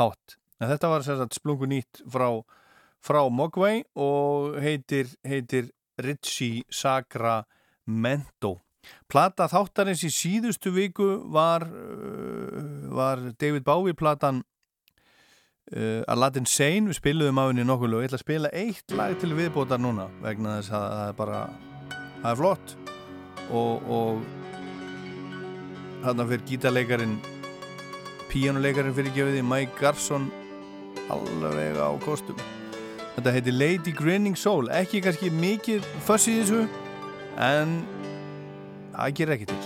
hátt. 0.00 0.36
En 0.62 0.70
þetta 0.72 0.92
var 0.94 1.04
sagt 1.06 1.36
splungu 1.36 1.68
nýtt 1.70 2.00
frá, 2.14 2.30
frá 3.04 3.20
Mogwai 3.28 3.84
og 3.92 4.56
heitir, 4.64 5.12
heitir 5.28 5.68
Ritchie 6.00 6.64
Sacramento. 6.72 8.56
Plata 9.08 9.46
þáttarins 9.52 10.06
í 10.08 10.10
síðustu 10.12 10.72
viku 10.74 11.10
var, 11.32 11.68
uh, 11.68 12.90
var 12.96 13.22
David 13.36 13.64
Bowie 13.68 13.96
platan 13.96 14.42
uh, 15.72 16.02
Aladdin 16.12 16.46
Sane, 16.48 16.88
við 16.90 16.98
spiluðum 16.98 17.40
á 17.40 17.44
henni 17.48 17.64
nokkuð 17.66 17.96
og 17.96 18.04
ég 18.04 18.10
ætla 18.10 18.20
að 18.20 18.26
spila 18.26 18.52
eitt 18.54 18.94
lag 18.96 19.14
til 19.20 19.32
viðbótar 19.36 19.80
núna 19.82 20.08
vegna 20.22 20.58
þess 20.58 20.74
að 20.76 20.86
það 20.94 21.06
er 21.08 21.18
bara 21.20 21.42
það 22.22 22.30
er 22.32 22.40
flott. 22.40 22.74
Og, 23.52 23.90
og 23.92 24.22
þarna 26.04 26.28
fyrir 26.30 26.46
gítarleikarin 26.48 27.18
píjánuleikarin 28.32 28.96
fyrir 28.96 29.14
gefið 29.14 29.44
Mike 29.46 29.78
Garson 29.80 30.30
alveg 31.12 31.78
á 31.78 31.92
kostum. 32.04 32.40
Þetta 33.14 33.36
heitir 33.36 33.54
Lady 33.54 33.94
Grinning 33.94 34.38
Soul. 34.38 34.72
Ekki 34.74 35.04
kannski 35.04 35.30
mikið 35.30 35.86
fuss 36.06 36.26
í 36.30 36.40
þessu 36.40 36.64
en 37.38 37.80
það 38.96 39.16
gerir 39.20 39.38
ekki 39.38 39.50
til. 39.52 39.64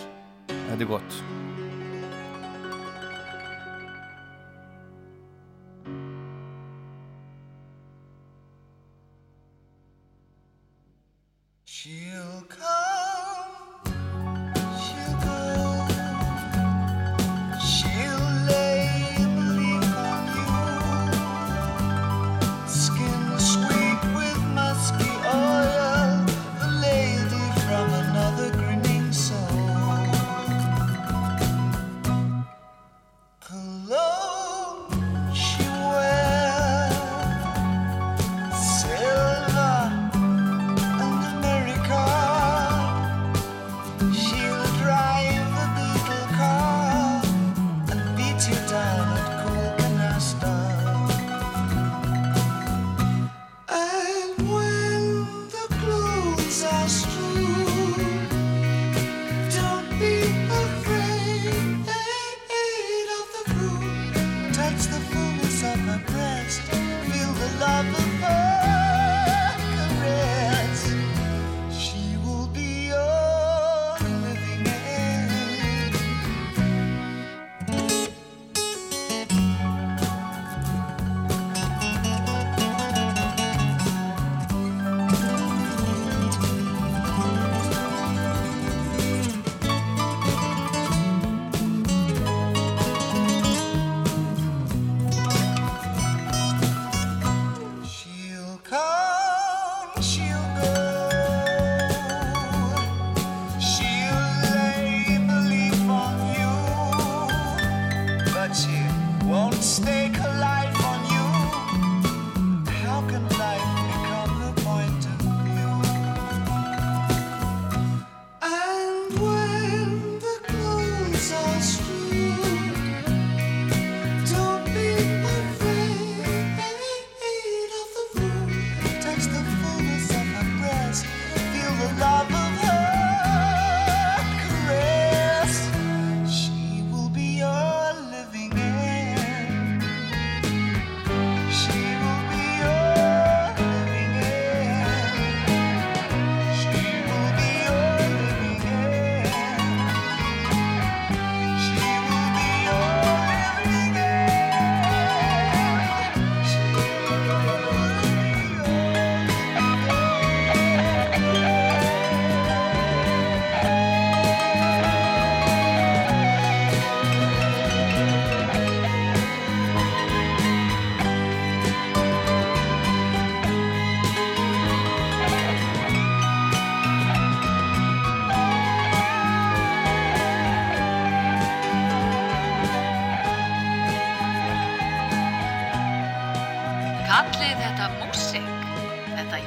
Þetta 0.69 0.83
er 0.83 0.91
gott 0.91 1.38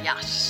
þetta 0.02 0.40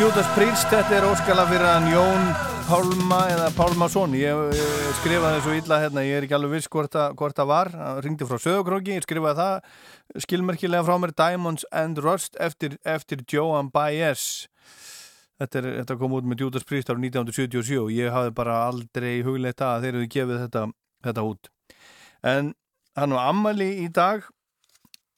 Judas 0.00 0.28
Priest, 0.32 0.64
þetta 0.72 0.94
er 0.96 1.04
óskala 1.04 1.42
fyrir 1.44 1.66
hann 1.68 1.90
Jón 1.92 2.22
Pálma 2.64 3.18
eða 3.34 3.50
Pálmason. 3.52 4.14
Ég, 4.16 4.38
ég 4.56 4.94
skrifaði 4.96 5.42
svo 5.44 5.56
illa 5.58 5.76
hérna, 5.82 6.04
ég 6.06 6.16
er 6.16 6.24
ekki 6.24 6.36
alveg 6.38 6.54
viss 6.54 6.70
hvort 6.72 6.96
það, 6.96 7.42
var. 7.50 7.68
Ringdi 8.00 8.24
frá 8.24 8.38
Söðokróki, 8.40 8.94
ég 8.96 9.04
skrifaði 9.04 9.36
það 9.42 10.24
skilmerkilega 10.24 10.86
frá 10.88 10.96
mér 11.02 11.12
Diamonds 11.20 11.68
and 11.82 12.00
Rust 12.00 12.40
eftir, 12.40 12.78
eftir 12.88 13.26
Joan 13.28 13.68
Baez. 13.74 14.48
Þetta, 15.36 15.60
er, 15.60 15.70
þetta 15.82 15.98
kom 16.00 16.16
út 16.16 16.32
með 16.32 16.46
Judas 16.46 16.64
Priest 16.64 16.88
árið 16.88 17.10
1977 17.10 17.84
og 17.84 17.92
ég 17.92 18.16
hafði 18.16 18.36
bara 18.40 18.56
aldrei 18.70 19.12
hugleitt 19.26 19.60
að 19.60 19.84
þeir 19.84 19.94
eru 19.98 20.10
gefið 20.16 20.44
þetta, 20.46 20.66
þetta 21.10 21.28
út. 21.28 21.52
En 22.24 22.54
hann 22.96 23.18
var 23.18 23.34
ammali 23.34 23.74
í 23.84 23.90
dag 23.92 24.24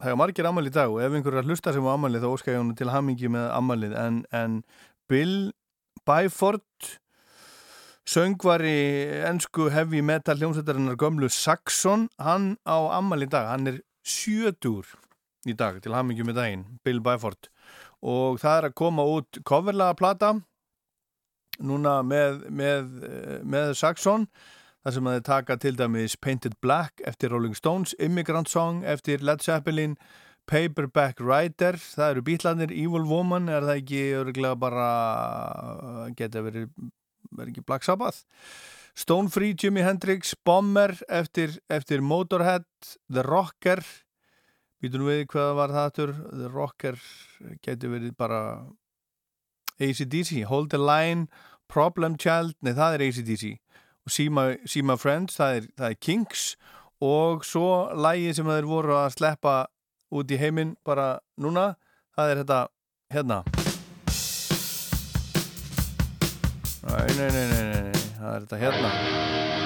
það 0.02 0.10
er 0.10 0.18
margir 0.18 0.48
ammali 0.48 0.70
í 0.72 0.74
dag 0.74 0.90
og 0.90 1.02
ef 1.04 1.14
einhver 1.14 1.36
er 1.36 1.44
að 1.44 1.52
hlusta 1.52 1.72
sem 1.74 1.86
á 1.86 1.94
ammali 1.94 2.20
þá 2.22 2.28
ég 2.34 2.56
hann 2.58 2.74
til 2.78 2.90
hamingi 2.90 3.30
með 3.30 3.46
ammalið 3.54 3.94
en, 4.02 4.18
en 4.34 4.58
Bill 5.10 5.52
Byford 6.08 6.88
söngvari 8.08 8.74
ennsku 9.28 9.68
heavy 9.70 10.02
metal 10.02 10.40
hljómsveitarinnar 10.40 10.98
gömlu 10.98 11.30
Saxon 11.30 12.08
hann 12.18 12.56
á 12.66 12.78
ammali 12.98 13.28
í 13.28 13.30
dag, 13.30 13.46
hann 13.52 13.70
er 13.70 13.78
sjötur 14.02 14.88
í 15.46 15.54
dag 15.54 15.78
til 15.82 15.94
hamingi 15.94 16.26
með 16.26 16.40
daginn 16.40 16.64
Bill 16.82 17.02
Byford. 17.02 17.46
Og 18.02 18.40
það 18.42 18.56
er 18.58 18.68
að 18.68 18.78
koma 18.82 19.06
út 19.06 19.38
coverlaga 19.46 19.94
plata 19.94 20.32
núna 21.62 22.00
með, 22.02 22.42
með, 22.50 22.90
með 23.46 23.76
Saxon 23.78 24.26
þar 24.82 24.96
sem 24.96 25.08
að 25.08 25.16
þið 25.16 25.24
taka 25.28 25.56
til 25.62 25.72
dæmis 25.78 26.18
Painted 26.18 26.58
Black 26.64 27.02
eftir 27.06 27.32
Rolling 27.32 27.54
Stones, 27.58 27.94
Immigrant 28.02 28.50
Song 28.50 28.82
eftir 28.84 29.22
Led 29.22 29.42
Zeppelin, 29.44 29.96
Paperback 30.50 31.22
Writer, 31.22 31.78
það 31.78 32.16
eru 32.16 32.24
bítlanir 32.26 32.74
Evil 32.74 33.06
Woman, 33.06 33.48
er 33.48 33.62
það 33.62 33.78
ekki 33.78 34.02
örgulega 34.18 34.58
bara 34.58 34.88
geta 36.18 36.42
verið 36.42 36.70
verið 37.32 37.54
ekki 37.54 37.66
Black 37.66 37.86
Sabbath? 37.86 38.24
Stone 38.98 39.30
Free, 39.32 39.54
Jimi 39.56 39.80
Hendrix, 39.86 40.34
Bomber 40.44 40.92
eftir, 41.08 41.54
eftir 41.72 42.02
Motorhead 42.04 42.66
The 43.08 43.22
Rocker 43.24 43.80
Býtum 44.82 45.06
við 45.06 45.28
hvað 45.30 45.52
var 45.54 45.70
það 45.70 45.88
aftur? 45.88 46.12
The 46.34 46.48
Rocker 46.50 46.96
geti 47.62 47.86
verið 47.86 48.16
bara 48.18 48.40
ACDC, 49.78 50.42
Hold 50.50 50.72
the 50.74 50.80
Line 50.82 51.28
Problem 51.70 52.18
Child, 52.18 52.56
nei 52.66 52.74
það 52.74 52.96
er 52.96 53.04
ACDC 53.06 53.44
See 54.08 54.28
My 54.28 54.96
Friends 54.98 55.38
það 55.38 55.56
er, 55.56 55.68
það 55.78 55.88
er 55.90 55.98
Kinks 56.02 56.44
og 57.02 57.46
svo 57.46 57.68
lægi 57.94 58.34
sem 58.36 58.50
þeir 58.50 58.68
voru 58.70 58.96
að 58.98 59.16
sleppa 59.16 59.56
út 60.12 60.30
í 60.30 60.38
heiminn 60.38 60.76
bara 60.86 61.16
núna 61.40 61.72
það 62.16 62.32
er 62.32 62.42
þetta 62.42 62.60
hérna 63.14 63.42
nei, 66.82 67.10
nei, 67.16 67.28
nei, 67.30 67.46
nei, 67.52 67.66
nei. 67.72 68.06
það 68.18 68.32
er 68.34 68.46
þetta 68.46 68.62
hérna 68.66 69.61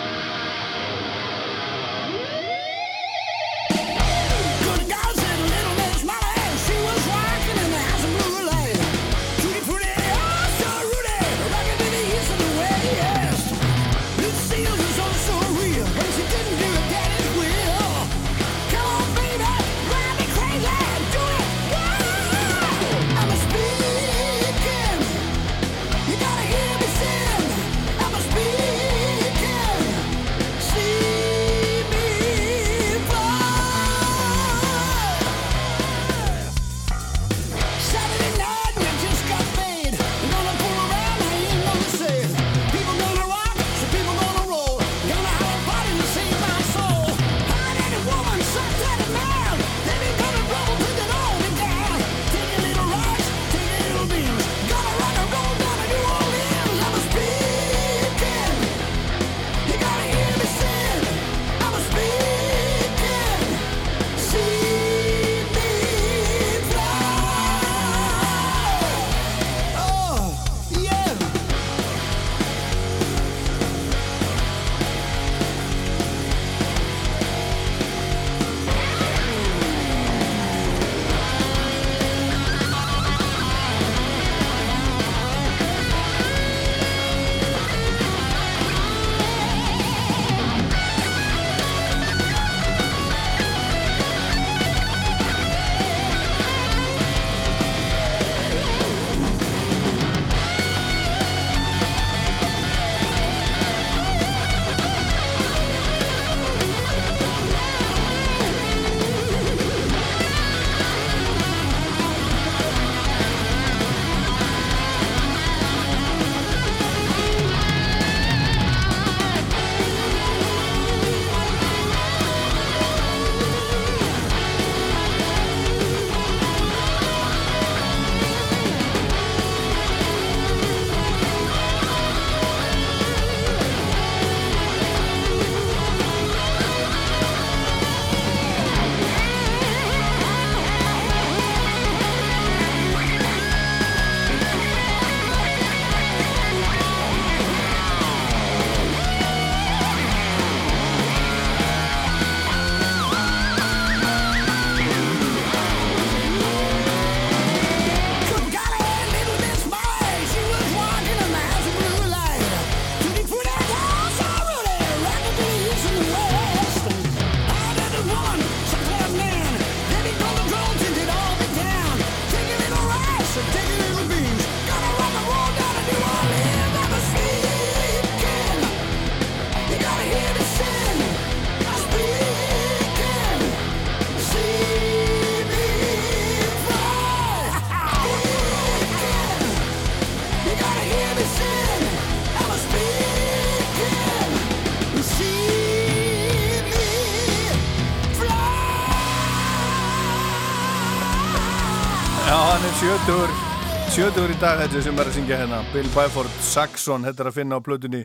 Sjötugur 203.96 204.28
í 204.28 204.34
dag 204.36 204.58
þetta 204.60 204.80
sem 204.84 204.98
er 205.00 205.08
að 205.08 205.14
syngja 205.16 205.36
hérna 205.40 205.58
Bill 205.72 205.86
Byford, 205.94 206.32
Saxon, 206.44 207.06
þetta 207.08 207.22
er 207.22 207.28
að 207.30 207.36
finna 207.38 207.56
á 207.56 207.64
plötunni 207.64 208.02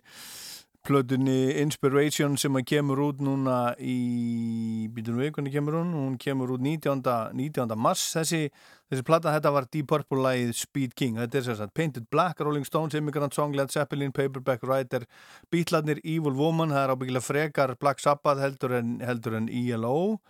plötunni 0.88 1.52
Inspiration 1.60 2.38
sem 2.40 2.56
að 2.56 2.64
kemur 2.70 3.02
út 3.04 3.20
núna 3.20 3.74
í 3.76 4.88
býtum 4.96 5.20
við 5.20 5.34
hvernig 5.36 5.58
kemur 5.58 5.82
hún 5.82 5.92
hún 5.98 6.16
kemur 6.22 6.56
út 6.56 6.64
19. 6.64 7.04
19. 7.36 7.76
mars 7.76 8.06
þessi, 8.16 8.48
þessi 8.88 9.04
plata, 9.04 9.36
þetta 9.36 9.52
var 9.52 9.68
Deep 9.68 9.92
Purple 9.92 10.24
lagið 10.24 10.56
Speed 10.62 10.96
King, 10.96 11.20
þetta 11.20 11.42
er 11.42 11.48
sérstaklega 11.50 11.80
Painted 11.82 12.08
Black, 12.08 12.40
Rolling 12.40 12.72
Stones, 12.72 12.96
Immigrant 12.96 13.36
Song, 13.36 13.60
Led 13.60 13.76
Zeppelin 13.76 14.16
Paperback 14.16 14.64
Writer, 14.64 15.04
Beatlarnir 15.52 16.00
Evil 16.06 16.40
Woman, 16.40 16.72
það 16.72 16.86
er 16.86 16.96
ábyggilega 16.96 17.28
frekar 17.28 17.76
Black 17.84 18.00
Sabbath 18.00 18.40
heldur 18.40 18.80
en, 18.80 19.02
heldur 19.04 19.42
en 19.44 19.52
ELO 19.52 20.22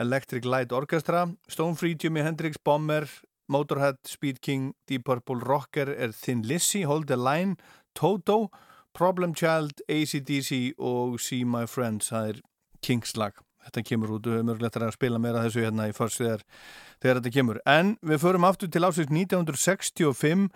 Electric 0.00 0.48
Light 0.48 0.72
Orchestra 0.72 1.26
Stone 1.44 1.76
Free, 1.76 1.92
Jimi 2.00 2.24
Hendrix, 2.24 2.56
Bomber 2.56 3.04
Motorhead, 3.48 3.98
Speed 4.06 4.40
King, 4.40 4.74
Deep 4.88 5.04
Purple 5.04 5.40
Rocker 5.40 5.88
er 5.88 6.12
Thin 6.12 6.42
Lizzy, 6.42 6.82
Hold 6.82 7.08
the 7.08 7.16
Line 7.16 7.56
Toto, 7.94 8.48
Problem 8.94 9.34
Child 9.34 9.80
ACDC 9.88 10.74
og 10.78 11.20
See 11.20 11.44
My 11.44 11.66
Friends. 11.66 12.12
Það 12.12 12.28
er 12.28 12.40
Kings 12.82 13.16
lag 13.16 13.38
þetta 13.68 13.84
kemur 13.84 14.16
út. 14.16 14.26
Við 14.26 14.38
höfum 14.38 14.52
örgulegt 14.54 14.80
að 14.80 14.94
spila 14.96 15.20
meira 15.22 15.44
þessu 15.44 15.64
hérna 15.64 15.88
í 15.90 15.94
fyrst 15.96 16.22
þegar, 16.22 16.44
þegar 17.02 17.20
þetta 17.20 17.34
kemur. 17.36 17.60
En 17.68 17.94
við 18.02 18.22
förum 18.24 18.48
aftur 18.48 18.72
til 18.72 18.84
ásins 18.86 19.12
1965 19.12 20.48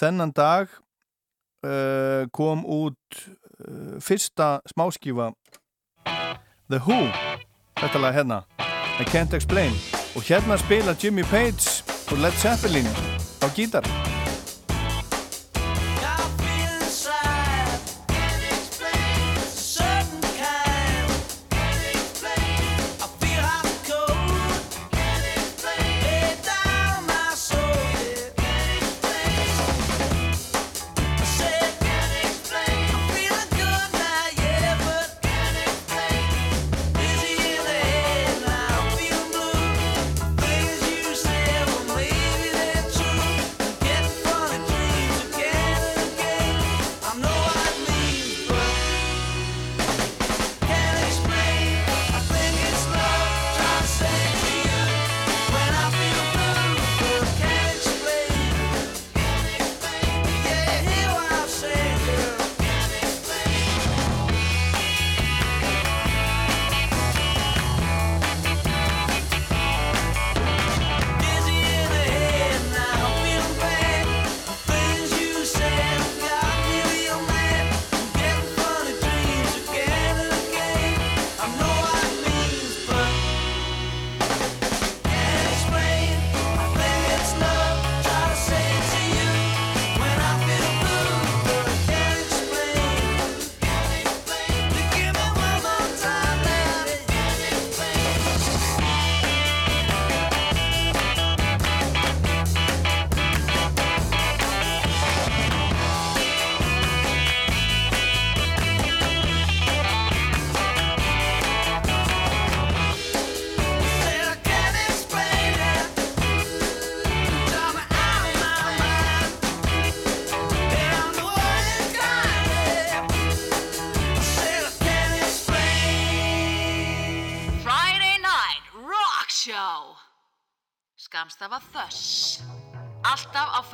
þennan 0.00 0.34
dag 0.36 0.72
uh, 1.66 2.26
kom 2.36 2.64
út 2.64 3.20
uh, 3.20 3.98
fyrsta 4.02 4.58
smáskífa 4.70 5.32
The 6.70 6.82
Who. 6.86 7.02
Þetta 7.80 8.02
lag 8.02 8.14
hérna. 8.14 8.44
I 9.00 9.06
Can't 9.08 9.34
Explain. 9.34 9.74
Og 10.14 10.26
hérna 10.26 10.58
spila 10.60 10.94
Jimmy 10.98 11.24
Page 11.26 11.89
og 12.10 12.18
Led 12.18 12.34
Zeppelin 12.42 12.86
á 13.44 13.46
gítar 13.56 14.09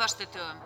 föstudögum 0.06 0.58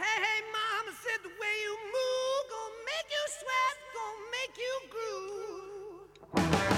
Hey, 0.00 0.16
hey, 0.24 0.40
mama 0.54 0.92
said 1.02 1.20
the 1.24 1.34
way 1.40 1.54
you 1.66 1.74
move 1.96 2.42
gonna 2.54 2.80
make 2.90 3.08
you 3.16 3.24
sweat, 3.38 3.76
gonna 3.96 4.30
make 4.36 4.54
you 4.64 4.74
groove. 4.94 6.77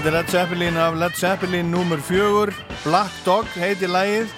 Þetta 0.00 0.08
er 0.08 0.14
Led 0.16 0.30
Zeppelin 0.32 0.76
af 0.80 0.94
Led 0.96 1.16
Zeppelin 1.20 1.66
numur 1.68 2.00
fjögur, 2.00 2.48
Black 2.86 3.18
Dog 3.20 3.50
heitir 3.60 3.90
lægið 3.92 4.30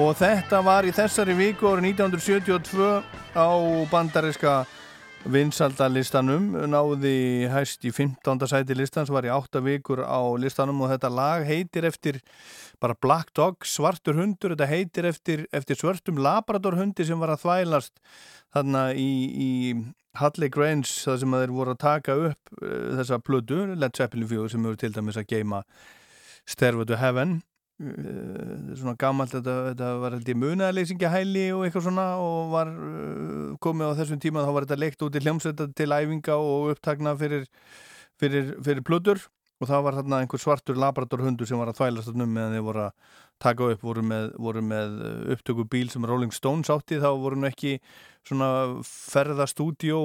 og 0.00 0.14
þetta 0.16 0.62
var 0.64 0.88
í 0.88 0.94
þessari 0.96 1.34
viku 1.36 1.68
árið 1.68 1.90
1972 1.90 2.86
á 3.36 3.48
bandariska 3.92 4.54
vinsaldalistanum, 5.28 6.48
náði 6.64 7.44
hæst 7.52 7.84
í 7.84 7.92
15. 7.92 8.40
sæti 8.48 8.72
listans, 8.72 9.12
var 9.12 9.28
í 9.28 9.34
8 9.36 9.60
vikur 9.60 10.00
á 10.00 10.32
listanum. 10.40 10.80
Og 10.80 10.94
þetta 10.94 11.12
lag 11.12 11.44
heitir 11.44 11.84
eftir 11.92 12.22
bara 12.80 12.96
Black 12.96 13.36
Dog, 13.36 13.68
svartur 13.68 14.16
hundur, 14.16 14.56
þetta 14.56 14.72
heitir 14.72 15.12
eftir, 15.12 15.44
eftir 15.52 15.76
svörtum 15.76 16.24
labradorhundi 16.24 17.04
sem 17.04 17.20
var 17.20 17.36
að 17.36 17.44
þvælast 17.44 18.00
þarna 18.56 18.94
í, 18.96 19.12
í 19.28 19.50
Hadley 20.20 20.50
Grange 20.52 20.90
það 20.90 21.22
sem 21.22 21.38
þeir 21.38 21.54
voru 21.54 21.72
að 21.74 21.80
taka 21.82 22.16
upp 22.28 22.52
uh, 22.60 22.92
þessa 22.98 23.18
plödu, 23.24 23.62
Led 23.78 23.96
Zeppelin 23.96 24.28
4 24.28 24.52
sem 24.52 24.68
eru 24.68 24.78
til 24.80 24.92
dæmis 24.94 25.18
að 25.20 25.30
geima 25.32 25.62
Stairway 26.48 26.88
to 26.88 26.98
Heaven 27.00 27.38
uh, 27.80 28.72
svona 28.76 28.96
gammalt, 29.00 29.32
þetta, 29.32 29.56
þetta 29.70 29.92
var 30.02 30.16
held 30.18 30.32
ég 30.32 30.40
munaðleysingahæli 30.42 31.46
og 31.56 31.66
eitthvað 31.66 31.86
svona 31.88 32.08
og 32.20 32.52
var 32.52 32.72
uh, 32.72 33.52
komið 33.64 33.94
á 33.94 33.98
þessum 34.02 34.22
tíma 34.22 34.44
þá 34.44 34.52
var 34.56 34.68
þetta 34.68 34.82
leikt 34.82 35.06
út 35.06 35.16
í 35.16 35.24
hljómsveita 35.24 35.70
til 35.78 35.92
æfinga 35.96 36.36
og 36.40 36.74
upptakna 36.74 37.16
fyrir, 37.20 37.48
fyrir, 38.20 38.52
fyrir 38.60 38.84
plödur 38.84 39.24
og 39.62 39.68
það 39.70 39.84
var 39.86 39.96
þarna 40.00 40.22
einhver 40.22 40.42
svartur 40.42 40.78
labradorhundur 40.80 41.46
sem 41.46 41.60
var 41.60 41.70
að 41.70 41.78
þvælast 41.78 42.10
þarna 42.10 42.26
um 42.26 42.32
meðan 42.34 42.56
þeir 42.56 42.64
voru 42.66 42.80
að 42.88 43.18
taka 43.42 43.68
upp, 43.72 43.84
voru 43.86 44.02
með, 44.06 44.32
voru 44.42 44.62
með 44.66 44.96
upptöku 45.34 45.66
bíl 45.70 45.88
sem 45.90 46.04
Rolling 46.06 46.34
Stones 46.34 46.70
átti, 46.70 46.98
þá 47.02 47.10
voru 47.22 47.38
nú 47.38 47.48
ekki 47.48 47.76
svona 48.28 48.48
ferðastúdjó 48.86 50.02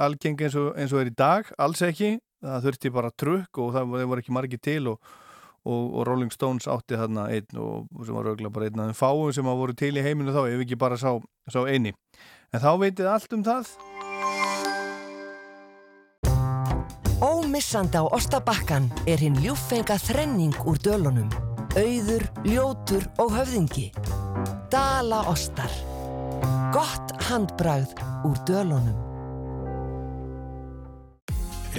algeng 0.00 0.40
eins 0.40 0.56
og, 0.58 0.72
eins 0.78 0.92
og 0.94 1.02
er 1.02 1.10
í 1.10 1.16
dag 1.16 1.48
alls 1.58 1.82
ekki, 1.84 2.18
það 2.44 2.68
þurfti 2.68 2.92
bara 2.94 3.14
trukk 3.16 3.60
og 3.60 3.74
það 3.74 3.96
voru 3.98 4.22
ekki 4.22 4.36
margi 4.36 4.60
til 4.62 4.92
og, 4.94 5.00
og, 5.66 5.82
og 6.00 6.06
Rolling 6.08 6.32
Stones 6.34 6.68
átti 6.70 6.98
þarna 7.00 7.28
einn 7.34 7.60
og 7.60 7.88
sem 8.06 8.16
var 8.16 8.30
auðvitað 8.30 8.54
bara 8.54 8.70
einn 8.70 8.84
af 8.84 8.92
þeim 8.92 9.00
fáum 9.02 9.34
sem 9.36 9.50
voru 9.50 9.76
til 9.76 9.94
í 9.96 10.04
heiminu 10.04 10.36
þá, 10.36 10.44
ef 10.48 10.64
ekki 10.66 10.80
bara 10.80 11.00
sá, 11.00 11.16
sá 11.50 11.60
eini 11.66 11.94
en 12.50 12.62
þá 12.62 12.72
veitir 12.80 13.10
allt 13.10 13.36
um 13.36 13.46
það 13.46 13.74
Ómissandi 17.20 18.00
á 18.00 18.08
Ostabakkan 18.16 18.86
er 19.04 19.20
hinn 19.20 19.36
ljúffenga 19.44 19.98
þrenning 20.00 20.56
úr 20.64 20.80
dölunum. 20.80 21.28
Auður, 21.76 22.24
ljótur 22.48 23.04
og 23.20 23.34
höfðingi. 23.36 23.90
Dala 24.72 25.26
Ostar. 25.28 25.68
Gott 26.72 27.14
handbragð 27.28 27.94
úr 28.24 28.36
dölunum. 28.48 28.98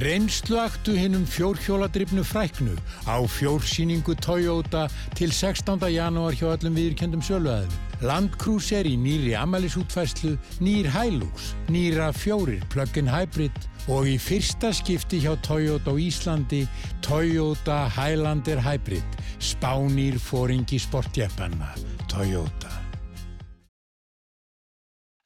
Reynsluaktu 0.02 0.94
hinnum 0.96 1.26
fjórhjóladrifnu 1.28 2.24
fræknu 2.24 2.78
á 3.04 3.20
fjórsýningu 3.28 4.16
Toyota 4.16 4.88
til 5.16 5.32
16. 5.32 5.84
janúar 5.92 6.32
hjá 6.32 6.54
öllum 6.56 6.78
viðurkendum 6.80 7.22
söluæðum. 7.22 7.76
Land 8.02 8.38
Cruiser 8.40 8.88
í 8.88 8.96
nýri 8.98 9.36
amalisútfæslu, 9.38 10.38
nýr 10.64 10.88
Hilux, 10.90 11.52
nýra 11.70 12.10
fjórir 12.16 12.64
plug-in 12.72 13.12
hybrid 13.12 13.54
og 13.92 14.08
í 14.10 14.18
fyrsta 14.18 14.72
skipti 14.74 15.20
hjá 15.22 15.36
Toyota 15.46 15.92
á 15.92 16.00
Íslandi 16.00 16.64
Toyota 17.06 17.84
Highlander 17.92 18.64
Hybrid. 18.64 19.20
Spánýr 19.38 20.18
fóringi 20.18 20.80
sportjeppanna. 20.80 21.76
Toyota. 22.08 22.81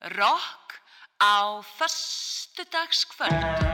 Rock 0.06 0.82
á 1.18 1.62
föstudagskvöld. 1.78 3.66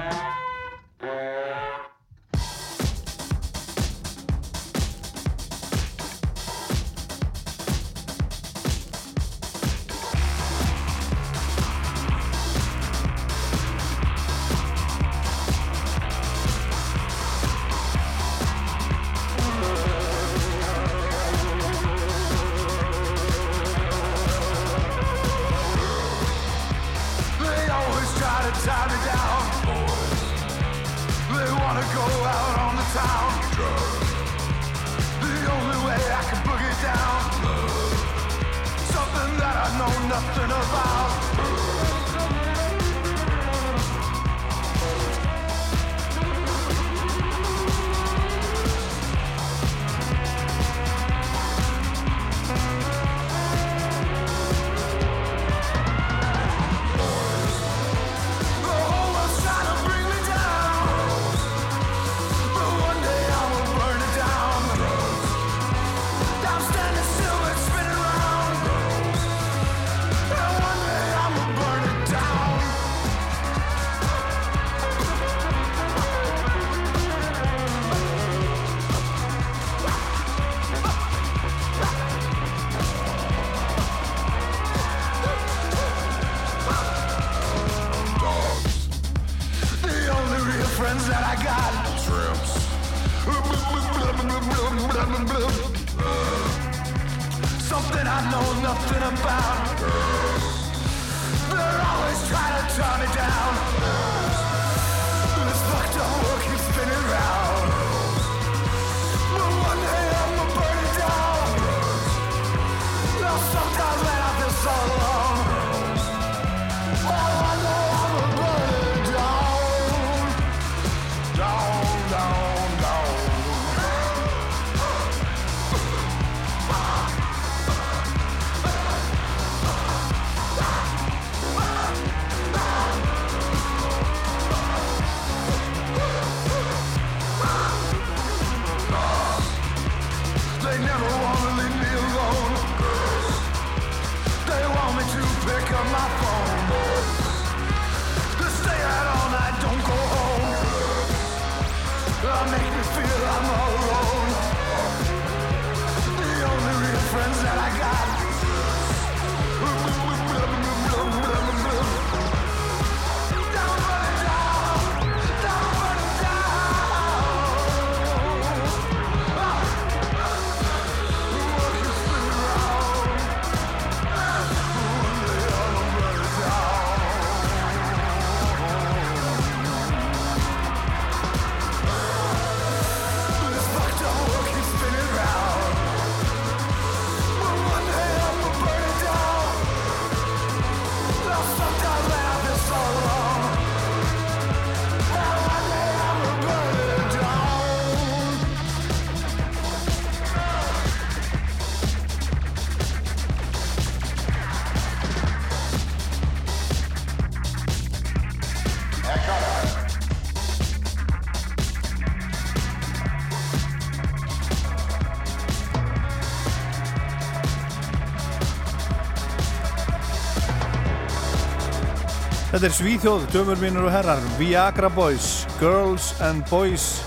Þetta 222.61 222.75
er 222.75 222.77
Svíþjóð, 222.77 223.23
dömur 223.33 223.57
mínur 223.57 223.85
og 223.87 223.89
herrar, 223.89 224.19
Viagra 224.37 224.85
Boys, 224.93 225.47
Girls 225.57 226.11
and 226.21 226.43
Boys 226.45 226.99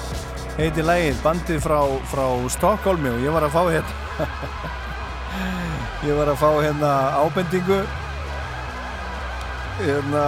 heiti 0.57 0.83
lægið, 0.83 1.21
bandið 1.23 1.61
frá, 1.63 1.77
frá 2.11 2.25
Stokkólmi 2.51 3.13
og 3.13 3.23
ég 3.23 3.31
var 3.31 3.47
að 3.47 3.55
fá 3.55 3.61
hérna, 3.69 4.27
ég 6.09 6.19
var 6.19 6.33
að 6.33 6.41
fá 6.41 6.49
hérna 6.57 6.91
ábendingu 7.21 7.79
hérna 9.85 10.25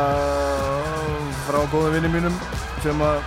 frá 1.48 1.58
góða 1.74 1.90
vinni 1.96 2.12
mínum 2.14 2.38
sem 2.86 3.02
að 3.08 3.18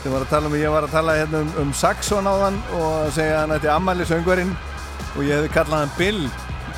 sem 0.00 0.10
var 0.10 0.26
að 0.26 0.34
tala 0.34 0.50
um, 0.50 0.58
ég 0.58 0.74
var 0.74 0.88
að 0.88 0.98
tala 0.98 1.16
hérna 1.20 1.44
um, 1.46 1.54
um 1.62 1.72
Saxon 1.84 2.26
á 2.26 2.34
þann 2.48 2.60
og 2.80 3.14
segja 3.14 3.36
að 3.36 3.40
hann 3.44 3.56
ætti 3.60 3.72
ammæli 3.76 4.10
söngvarinn 4.10 4.52
og 5.14 5.22
ég 5.22 5.38
hefði 5.38 5.54
kallað 5.54 5.86
hann 5.86 5.96
Bill 6.02 6.20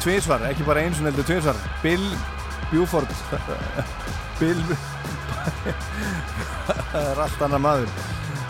tvísvar, 0.05 0.44
ekki 0.52 0.68
bara 0.68 0.84
eins 0.84 1.01
og 1.01 1.09
heldur 1.09 1.30
tvísvar 1.32 1.66
Bill 1.80 2.06
Buford 2.68 3.09
Bill 4.43 4.62
það 6.93 7.05
er 7.12 7.20
allt 7.23 7.43
annað 7.47 7.62
maður. 7.62 7.93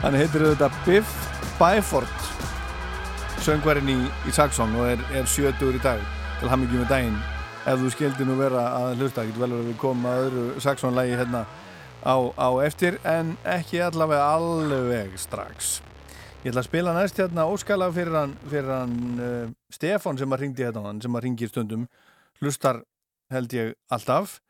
Hann 0.03 0.17
heitir 0.17 0.45
auðvitað 0.47 0.79
Biff 0.87 1.11
Byford 1.59 2.31
söngvarinn 3.43 3.91
í, 3.91 3.99
í 4.29 4.33
Saxon 4.33 4.73
og 4.79 4.89
er, 4.95 5.03
er 5.13 5.29
70 5.29 5.77
í 5.77 5.83
dag. 5.83 6.01
Til 6.41 6.51
hamingjum 6.51 6.85
með 6.85 6.93
daginn. 6.95 7.19
Ef 7.69 7.79
þú 7.83 7.91
skildi 7.93 8.27
nú 8.27 8.39
vera 8.39 8.65
að 8.79 9.03
hlusta 9.03 9.27
getur 9.27 9.45
vel 9.45 9.51
að 9.59 9.69
við 9.69 9.77
komum 9.83 10.09
að 10.09 10.25
öðru 10.25 10.65
Saxon-lægi 10.65 11.19
hérna 11.21 11.45
á, 12.03 12.17
á 12.41 12.49
eftir 12.65 12.99
en 13.07 13.37
ekki 13.47 13.83
allavega 13.85 14.33
alveg 14.33 15.15
strax. 15.21 15.77
Ég 16.43 16.51
ætla 16.51 16.65
að 16.65 16.71
spila 16.71 16.97
næst 16.97 17.21
hérna 17.21 17.47
óskalag 17.53 17.93
fyrir 17.95 18.17
hann, 18.19 18.35
fyrir 18.49 18.73
hann 18.75 18.99
uh, 19.21 19.47
Stefan 19.71 20.19
sem 20.19 20.33
að 20.35 20.47
ringdi 20.47 20.67
hérna 20.67 20.89
hann 20.89 21.05
sem 21.05 21.21
að 21.21 21.29
ringir 21.29 21.53
stundum. 21.53 21.85
Hlustar 22.41 22.81
held 23.31 23.55
ég 23.55 23.77
alltaf 23.93 24.41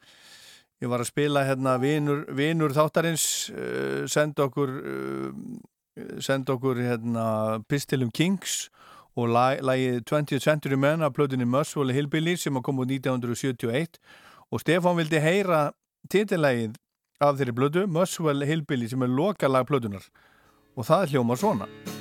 ég 0.82 0.90
var 0.90 1.02
að 1.02 1.12
spila 1.12 1.44
hérna 1.46 1.76
vinur, 1.82 2.24
vinur 2.34 2.74
þáttarins 2.74 3.24
uh, 3.54 4.02
senda 4.10 4.48
okkur 4.48 4.72
uh, 4.80 5.30
senda 6.24 6.56
okkur 6.56 6.80
hérna 6.82 7.26
Pistilum 7.68 8.10
Kings 8.10 8.66
og 9.16 9.28
lagið 9.28 10.00
20th 10.08 10.40
Century 10.42 10.78
Men 10.80 11.04
af 11.04 11.12
plötunni 11.12 11.44
Muswell 11.44 11.92
Hillbilly 11.92 12.36
sem 12.40 12.56
að 12.56 12.66
koma 12.68 12.86
úr 12.86 12.92
1971 12.96 14.00
og 14.50 14.64
Stefan 14.64 14.98
vildi 14.98 15.20
heyra 15.20 15.66
titilægið 16.10 16.78
af 17.22 17.38
þeirri 17.38 17.56
blödu 17.56 17.86
Muswell 17.86 18.46
Hillbilly 18.48 18.88
sem 18.90 19.04
er 19.04 19.12
lokalag 19.12 19.68
plötunar 19.68 20.08
og 20.76 20.88
það 20.88 21.12
hljómar 21.12 21.40
svona 21.40 21.91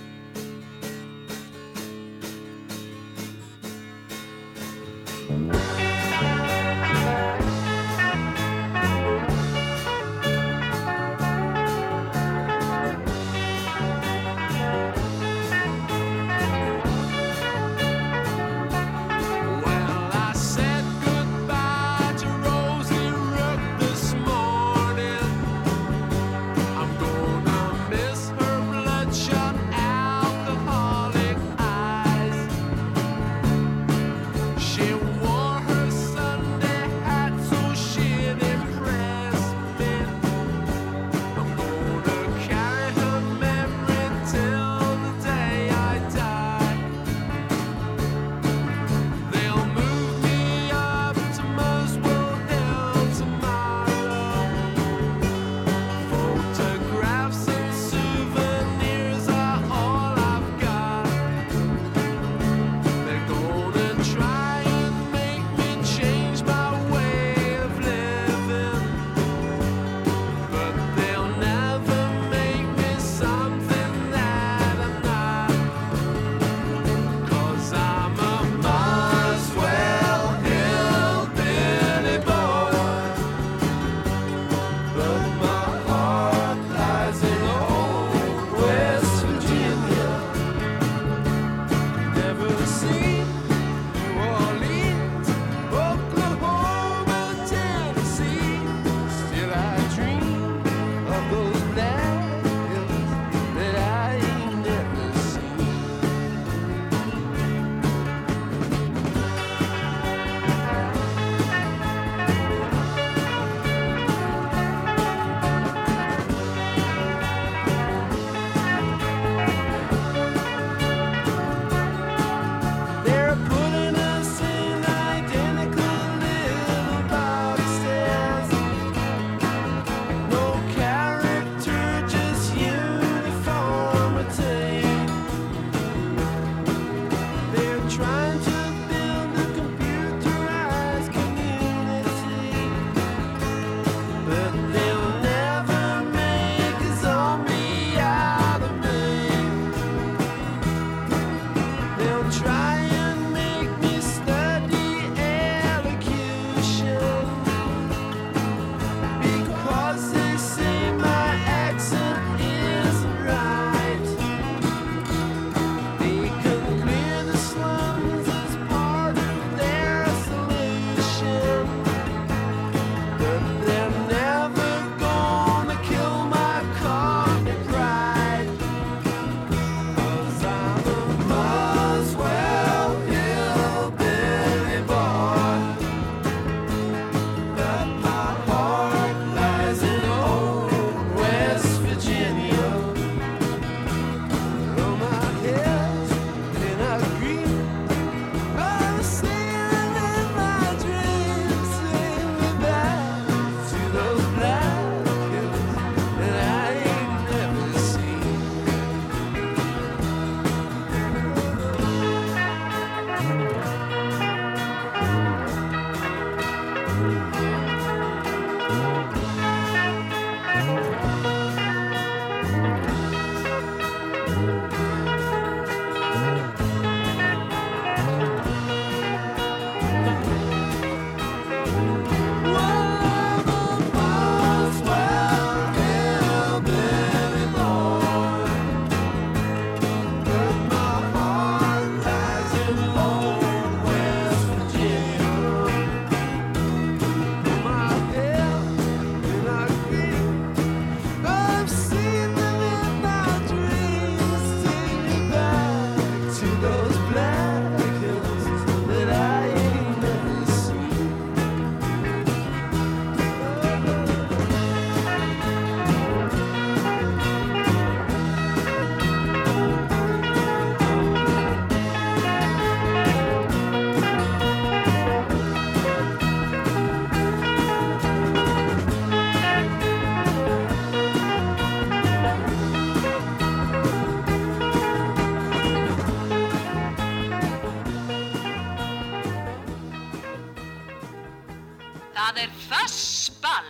Það 292.42 292.50
er 292.50 292.54
Fössball 292.70 293.68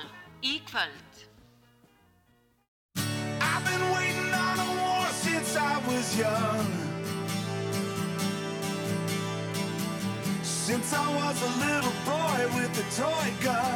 í 0.47 0.61
kvöld. 0.63 1.15
I've 2.95 3.65
been 3.65 3.83
waiting 3.91 4.31
on 4.31 4.59
a 4.63 4.69
war 4.79 5.07
since 5.11 5.57
I 5.57 5.75
was 5.89 6.15
young. 6.15 6.71
Since 10.41 10.93
I 10.93 11.05
was 11.19 11.41
a 11.41 11.51
little 11.67 11.97
boy 12.07 12.39
with 12.55 12.71
a 12.79 12.87
toy 12.95 13.33
gun. 13.43 13.70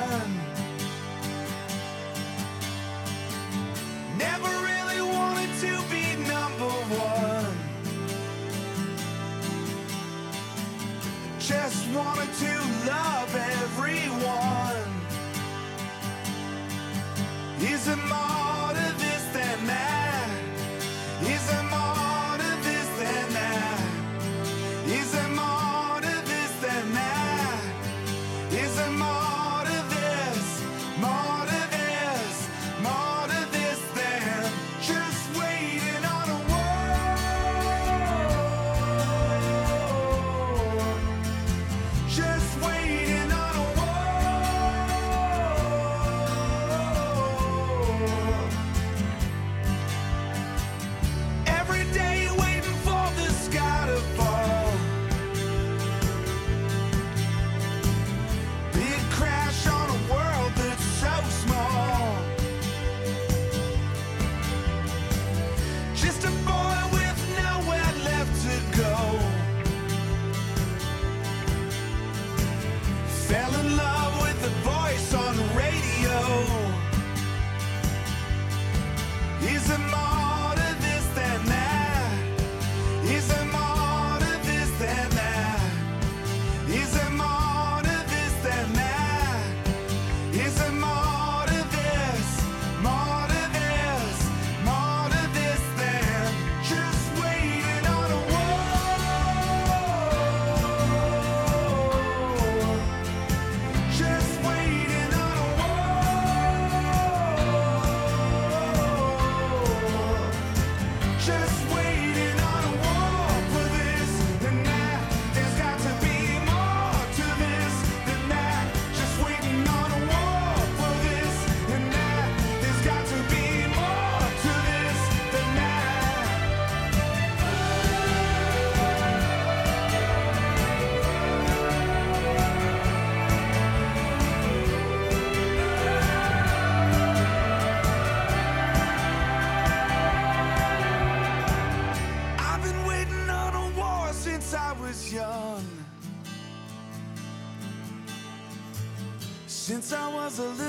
Was 150.38 150.40
a 150.40 150.50
little 150.50 150.65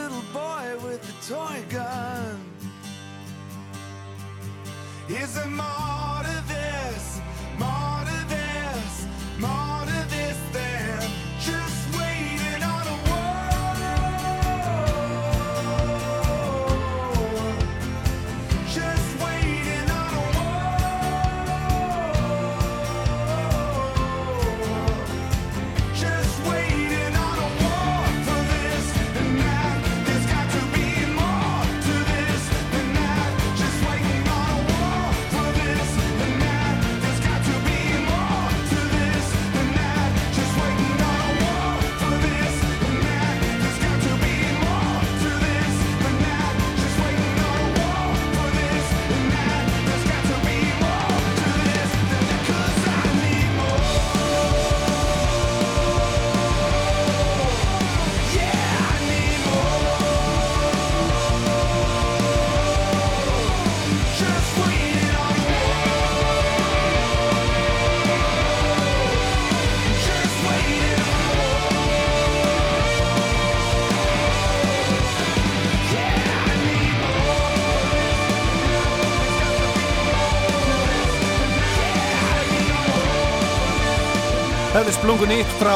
splungun 85.06 85.30
nýtt 85.30 85.52
frá 85.60 85.74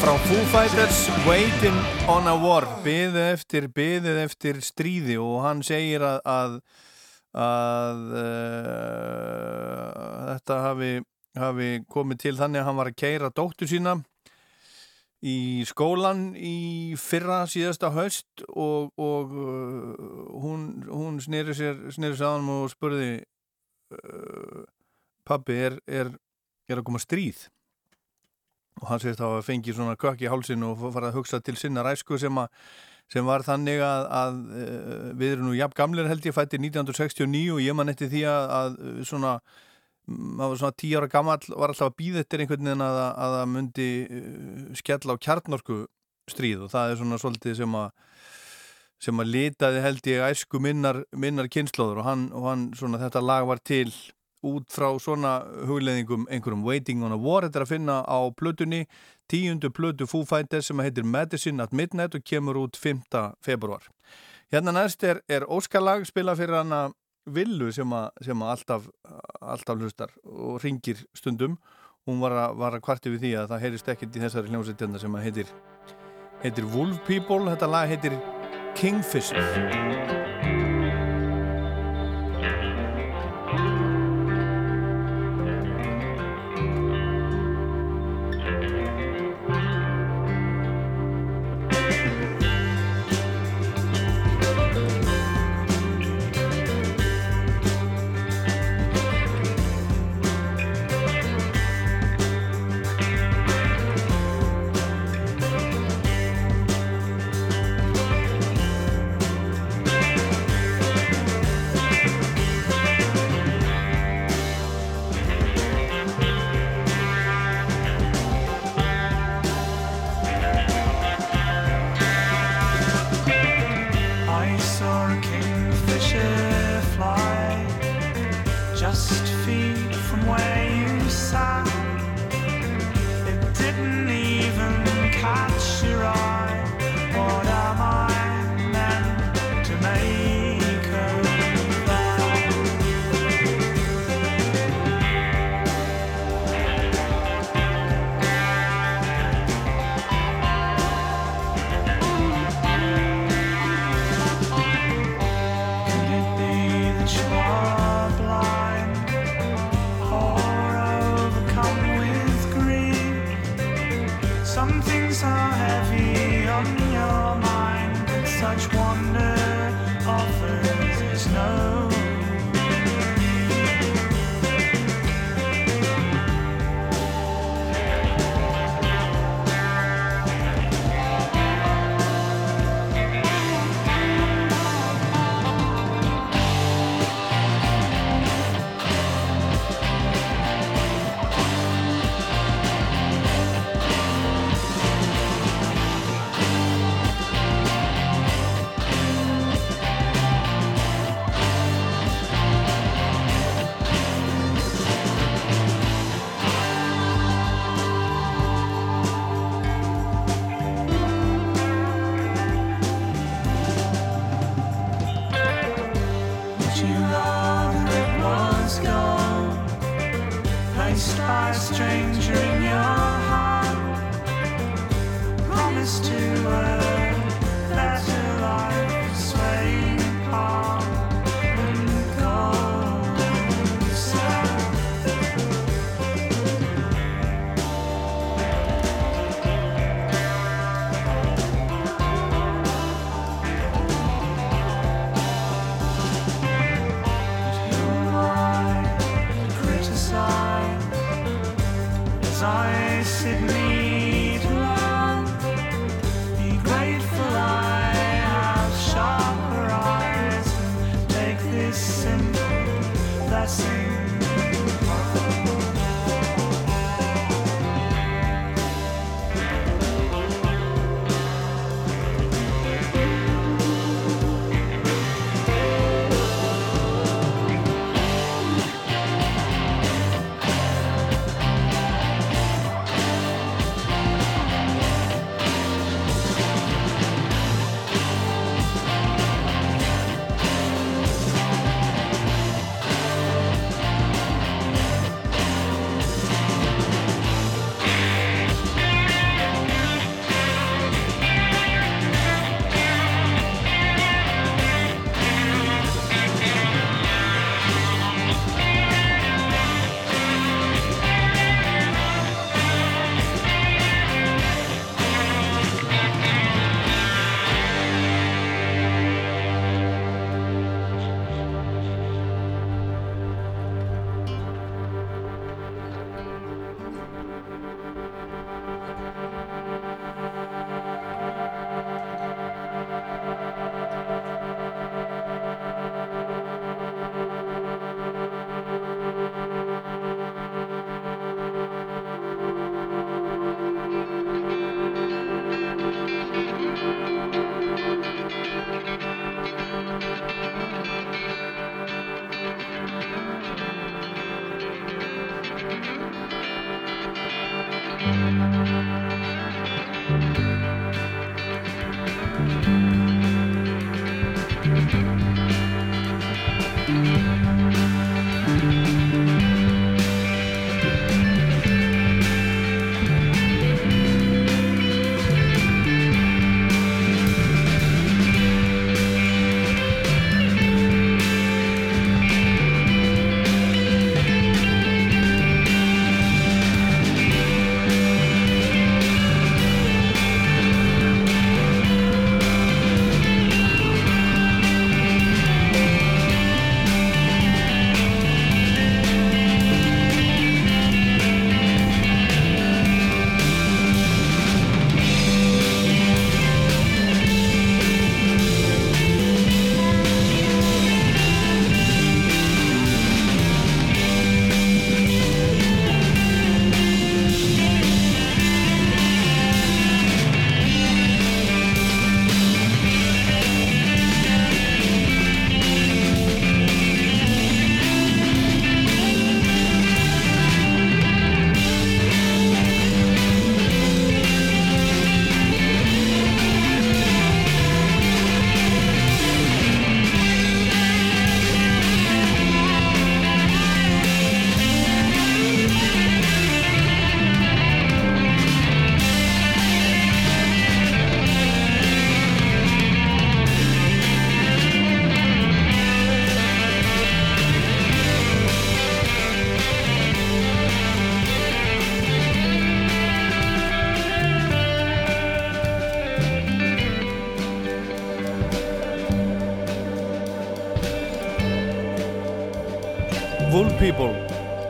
frá 0.00 0.12
Foo 0.24 0.44
Fighters 0.48 1.04
Waiting 1.28 1.76
on 2.08 2.24
a 2.24 2.32
War. 2.40 2.64
Byðið 2.80 3.16
eftir, 3.34 3.66
byðið 3.76 4.20
eftir 4.22 4.60
stríði 4.64 5.18
og 5.20 5.42
hann 5.44 5.58
segir 5.66 6.00
að 6.00 6.22
að, 6.32 6.54
að 7.36 7.98
uh, 8.22 9.90
þetta 10.30 10.56
hafi, 10.64 10.88
hafi 11.36 11.68
komið 11.92 12.22
til 12.22 12.32
þannig 12.38 12.62
að 12.62 12.66
hann 12.70 12.78
var 12.78 12.88
að 12.88 12.96
keira 13.02 13.28
dóttur 13.36 13.68
sína 13.68 13.92
í 15.20 15.66
skólan 15.68 16.30
í 16.40 16.96
fyrra 16.96 17.42
síðasta 17.52 17.90
höst 17.98 18.46
og, 18.48 18.94
og 18.96 19.34
uh, 19.42 19.92
hún, 20.40 20.64
hún 20.88 21.20
sneri 21.20 21.52
sér 21.58 21.84
sneri 21.92 22.16
sér 22.16 22.30
að 22.30 22.38
hann 22.38 22.48
og 22.54 22.72
spurði 22.72 23.10
uh, 23.92 24.64
pabbi 25.28 25.60
er, 25.68 25.78
er, 25.84 26.14
er 26.64 26.80
að 26.80 26.88
koma 26.88 27.02
stríð 27.04 27.44
og 28.82 28.90
hann 28.90 29.02
segist 29.02 29.22
að 29.24 29.38
fengi 29.46 29.74
svona 29.76 29.96
kökk 30.00 30.26
í 30.26 30.30
hálsin 30.30 30.64
og 30.66 30.82
fara 30.94 31.10
að 31.10 31.20
hugsa 31.20 31.40
til 31.40 31.56
sinna 31.56 31.84
ræsku 31.86 32.18
sem, 32.20 32.40
að, 32.42 32.50
sem 33.12 33.26
var 33.26 33.44
þannig 33.46 33.80
að, 33.84 34.08
að 34.20 34.40
eh, 34.62 35.06
við 35.16 35.36
erum 35.36 35.48
nú 35.50 35.56
jafn 35.56 35.78
gamlir 35.78 36.10
held 36.10 36.28
ég 36.28 36.36
fætti 36.36 36.60
1969 36.60 37.54
og 37.56 37.62
ég 37.64 37.78
man 37.78 37.92
eftir 37.92 38.12
því 38.12 38.26
að, 38.32 38.52
að 38.60 38.76
svona 39.08 39.38
maður 40.06 40.52
var 40.52 40.60
svona 40.60 40.78
tíu 40.78 40.98
ára 41.00 41.10
gammal 41.10 41.38
var 41.50 41.72
alltaf 41.72 41.90
að 41.90 41.96
býða 41.98 42.22
eftir 42.22 42.42
einhvern 42.42 42.68
veginn 42.68 42.84
að 42.84 42.98
að 43.02 43.36
það 43.36 43.48
myndi 43.52 43.88
uh, 44.06 44.66
skella 44.78 45.16
á 45.18 45.22
kjarnorku 45.26 45.78
stríð 46.30 46.66
og 46.66 46.72
það 46.72 46.92
er 46.92 47.00
svona 47.00 47.18
svolítið 47.22 47.56
sem 47.60 47.78
að 47.78 47.88
sem 49.02 49.20
að 49.20 49.32
litaði 49.34 49.80
held 49.84 50.06
ég 50.08 50.22
æsku 50.30 50.60
minnar, 50.62 51.02
minnar 51.12 51.50
kynnslóður 51.52 52.00
og, 52.00 52.06
hann, 52.06 52.28
og 52.32 52.46
hann, 52.48 52.62
svona, 52.78 53.00
þetta 53.02 53.20
lag 53.20 53.48
var 53.48 53.60
til 53.60 53.90
út 54.46 54.70
frá 54.72 54.88
svona 55.02 55.38
hugleðingum 55.68 56.28
einhverjum 56.30 56.64
Waiting 56.66 57.04
on 57.06 57.14
a 57.14 57.20
War, 57.20 57.46
þetta 57.46 57.62
er 57.62 57.66
að 57.66 57.72
finna 57.74 57.98
á 58.06 58.18
plötunni, 58.38 58.84
tíundu 59.30 59.72
plötu 59.74 60.06
Foo 60.06 60.26
Fighters 60.28 60.70
sem 60.70 60.80
heitir 60.84 61.04
Medicine 61.04 61.62
at 61.62 61.74
Midnight 61.74 62.14
og 62.14 62.24
kemur 62.24 62.62
út 62.62 62.78
5. 62.78 63.02
februar 63.42 63.90
hérna 64.52 64.72
næst 64.72 65.02
er, 65.04 65.20
er 65.28 65.46
Óskalag 65.50 66.06
spila 66.06 66.36
fyrir 66.38 66.60
hana 66.60 66.86
Villu 67.26 67.72
sem 67.74 67.90
að, 67.90 68.10
sem 68.22 68.42
alltaf, 68.46 68.86
alltaf 69.40 69.80
hlustar 69.80 70.12
og 70.22 70.60
ringir 70.62 71.00
stundum. 71.16 71.56
Hún 72.06 72.20
var 72.22 72.36
að, 72.38 72.54
var 72.60 72.76
að 72.76 72.84
kvarti 72.86 73.10
við 73.10 73.24
því 73.24 73.32
að 73.40 73.48
það 73.50 73.64
heyrist 73.64 73.90
ekkert 73.90 74.14
í 74.18 74.22
þessari 74.22 74.52
hljómsveitjanda 74.52 75.02
sem 75.02 75.18
heitir 75.24 75.50
heitir 76.44 76.70
Wolf 76.70 77.02
People, 77.08 77.50
þetta 77.50 77.72
lag 77.72 77.90
heitir 77.90 78.14
Kingfisher 78.78 80.35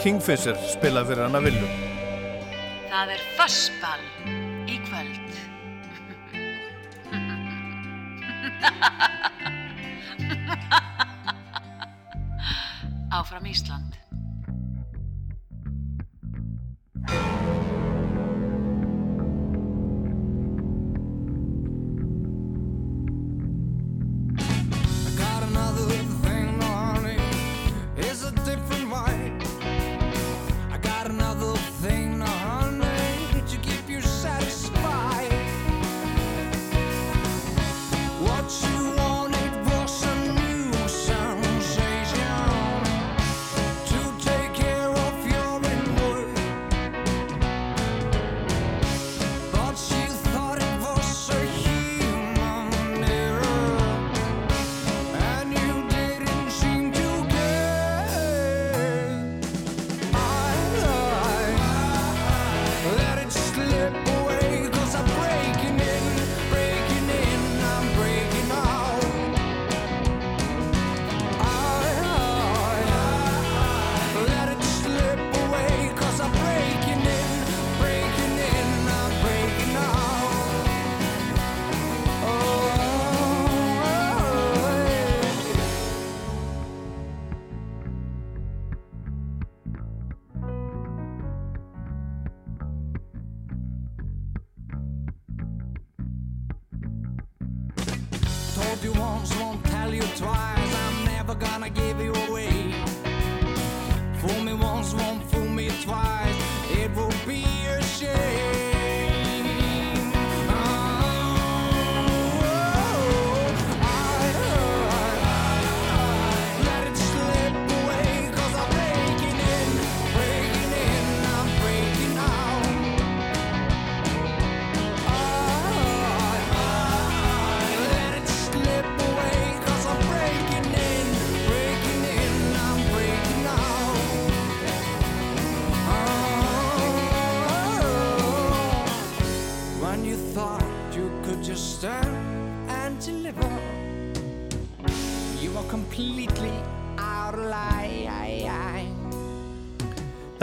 Kingfisher 0.07 0.55
spilað 0.71 1.09
fyrir 1.09 1.25
hana 1.27 1.41
villu 1.43 1.86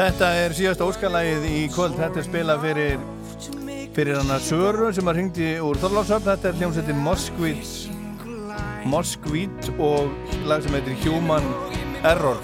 Þetta 0.03 0.29
er 0.35 0.51
síðasta 0.51 0.83
óskalægið 0.83 1.43
í 1.47 1.59
kvöld. 1.71 1.93
Þetta 1.95 2.19
er 2.19 2.25
spilað 2.25 2.63
fyrir 2.65 3.03
fyrir 3.95 4.17
hana 4.19 4.35
Söru 4.43 4.89
sem 4.91 5.07
að 5.07 5.15
ringdi 5.15 5.51
úr 5.63 5.77
Þorláksöfn 5.79 6.25
Þetta 6.25 6.49
er 6.49 6.57
hljómsveitin 6.59 6.97
Moskvít 7.05 7.69
Moskvít 8.91 9.69
og 9.77 10.09
lag 10.49 10.65
sem 10.65 10.75
heitir 10.75 10.97
Human 11.05 11.47
Error. 12.09 12.41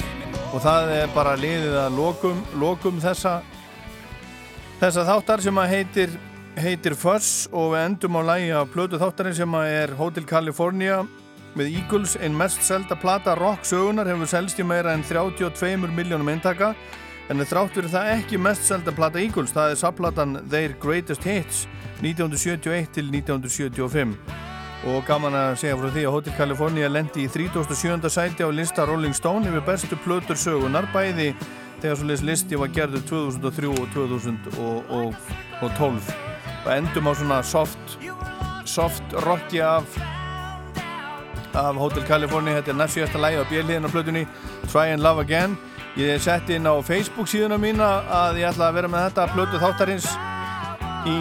Og 0.53 0.63
það 0.63 0.93
er 1.01 1.11
bara 1.11 1.33
liðið 1.41 1.75
að 1.81 1.97
lokum, 1.97 2.39
lokum 2.61 3.01
þessa 3.03 3.41
þessa 4.79 5.03
þáttar 5.09 5.43
sem 5.43 5.59
að 5.59 5.73
heitir 5.73 6.15
heitir 6.63 6.95
Fuss 6.95 7.49
og 7.51 7.73
við 7.73 7.85
endum 7.89 8.21
á 8.23 8.27
lægi 8.29 8.55
af 8.61 8.71
plötu 8.71 9.01
þáttarinn 9.03 9.35
sem 9.41 9.59
að 9.59 9.73
er 9.81 9.97
Hotel 9.99 10.29
California 10.31 11.01
með 11.59 11.75
Eagles, 11.75 12.15
einn 12.23 12.39
mest 12.39 12.63
selda 12.63 12.95
plata 12.95 13.35
rock 13.35 13.67
sögunar 13.67 14.07
hefur 14.07 14.31
selst 14.31 14.63
í 14.63 14.69
meira 14.71 14.95
en 14.95 15.03
32 15.03 15.91
miljónum 15.91 16.31
eintaka 16.31 16.71
en 17.29 17.45
þrátt 17.45 17.75
fyrir 17.75 17.91
það 17.93 18.11
ekki 18.15 18.37
mest 18.41 18.63
selda 18.65 18.91
plata 18.95 19.19
Eagles 19.21 19.53
það 19.53 19.71
er 19.73 19.77
sapplatan 19.83 20.31
Their 20.49 20.71
Greatest 20.81 21.23
Hits 21.27 21.57
1971 22.01 22.89
til 22.95 23.05
1975 23.13 24.15
og 24.89 24.99
gaman 25.05 25.35
að 25.35 25.57
segja 25.61 25.77
frá 25.77 25.89
því 25.91 26.03
að 26.07 26.13
Hotel 26.15 26.33
California 26.37 26.87
lendi 26.89 27.23
í 27.25 27.29
37. 27.29 28.09
sæti 28.09 28.43
á 28.47 28.49
lista 28.49 28.85
Rolling 28.87 29.15
Stone 29.17 29.47
yfir 29.51 29.63
bestu 29.67 29.95
plötur 30.05 30.37
sögunar 30.39 30.85
bæði 30.93 31.29
þegar 31.81 31.95
svo 31.99 32.05
listi 32.29 32.55
var 32.59 32.69
gerður 32.75 33.03
2003 33.11 33.67
og 33.73 33.85
2012 33.93 36.03
og 36.59 36.71
endum 36.75 37.07
á 37.07 37.13
svona 37.15 37.39
soft 37.43 37.97
soft 38.69 39.03
rocki 39.25 39.59
af 39.63 39.85
af 41.53 41.75
Hotel 41.75 42.03
California. 42.05 42.59
Þetta 42.59 42.71
er 42.71 42.77
næst 42.77 42.97
síðasta 42.97 43.21
lægi 43.21 43.41
á 43.41 43.45
björliðin 43.49 43.87
á 43.87 43.89
plötunni 43.89 44.23
Try 44.69 44.93
and 44.93 45.03
Love 45.03 45.23
Again 45.25 45.57
ég 45.97 46.21
setti 46.21 46.57
inn 46.59 46.67
á 46.69 46.75
Facebook 46.85 47.29
síðuna 47.29 47.57
mína 47.57 47.87
að 48.13 48.41
ég 48.43 48.51
ætla 48.51 48.69
að 48.69 48.77
vera 48.77 48.91
með 48.91 49.05
þetta 49.07 49.25
plötu 49.33 49.61
þáttarins 49.63 50.09
í, 51.09 51.15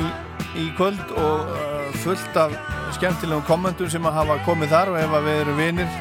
í 0.60 0.66
kvöld 0.76 1.14
og 1.16 1.48
uh, 1.54 1.88
fullt 2.02 2.36
af 2.40 2.52
skemmtilegum 2.98 3.46
kommentum 3.48 3.90
sem 3.90 4.04
að 4.08 4.20
hafa 4.20 4.38
komið 4.46 4.74
þar 4.74 4.92
og 4.92 5.00
ef 5.00 5.16
að 5.18 5.28
við 5.28 5.40
erum 5.44 5.60
vinir 5.62 5.96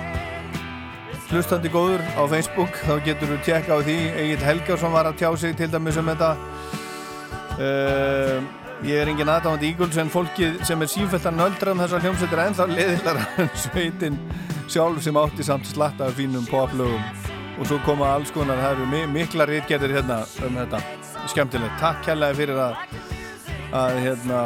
hlustandi 1.28 1.72
góður 1.72 2.04
á 2.16 2.24
Facebook 2.32 2.78
þá 2.86 2.94
getur 3.04 3.34
við 3.34 3.42
tjekka 3.48 3.76
á 3.76 3.80
því. 3.84 3.98
Egil 4.24 4.46
Helgarsson 4.46 4.94
var 4.96 5.10
að 5.10 5.18
tjá 5.20 5.30
sig 5.36 5.58
til 5.60 5.68
dæmis 5.74 6.00
um 6.00 6.08
þetta. 6.08 6.30
Uh, 7.58 8.40
ég 8.86 9.02
er 9.02 9.12
engin 9.12 9.32
aðdáðandi 9.34 9.72
Eagles 9.72 9.98
en 10.00 10.12
fólkið 10.14 10.60
sem 10.68 10.84
er 10.84 10.92
sífælt 10.92 11.26
að 11.28 11.40
nöldra 11.40 11.74
um 11.74 11.82
þessar 11.84 12.06
hljómsveitir 12.06 12.44
ennþá 12.44 12.68
leðilar 12.72 13.24
en 13.44 13.50
sveitin 13.58 14.20
sjálf 14.70 15.02
sem 15.04 15.18
átti 15.18 15.48
samt 15.48 15.66
slatta 15.72 16.12
af 16.12 16.20
fínum 16.20 16.46
poplögum 16.52 17.37
og 17.58 17.66
svo 17.66 17.80
koma 17.86 18.14
alls 18.14 18.32
konar, 18.34 18.60
það 18.62 18.78
eru 18.78 19.08
mikla 19.12 19.48
rítgetur 19.50 19.94
hérna 19.98 20.22
um 20.46 20.60
þetta. 20.62 20.82
Skemmtilegt, 21.28 21.80
takk 21.82 22.06
helga 22.08 22.34
fyrir 22.38 22.60
að 22.62 22.74
að 23.76 23.98
hérna 24.00 24.42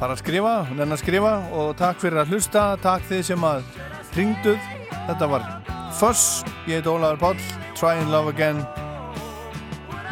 bara 0.00 0.14
að 0.14 0.20
skrifa, 0.22 0.54
nenn 0.76 0.92
að 0.92 1.02
skrifa 1.02 1.34
og 1.56 1.74
takk 1.76 2.00
fyrir 2.00 2.22
að 2.22 2.32
hlusta, 2.32 2.64
takk 2.84 3.04
þið 3.10 3.22
sem 3.32 3.46
að 3.48 3.62
ringduð, 4.16 4.72
þetta 5.06 5.30
var 5.34 5.48
Foss, 5.96 6.44
ég 6.68 6.82
heit 6.82 6.88
Ólaður 6.90 7.22
Páll. 7.22 7.40
Try 7.76 7.96
and 7.96 8.12
Love 8.12 8.28
Again. 8.28 8.60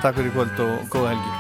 Takk 0.01 0.17
fyrir 0.17 0.33
kvöld 0.33 0.61
og 0.65 0.89
góða 0.93 1.12
helgi. 1.12 1.33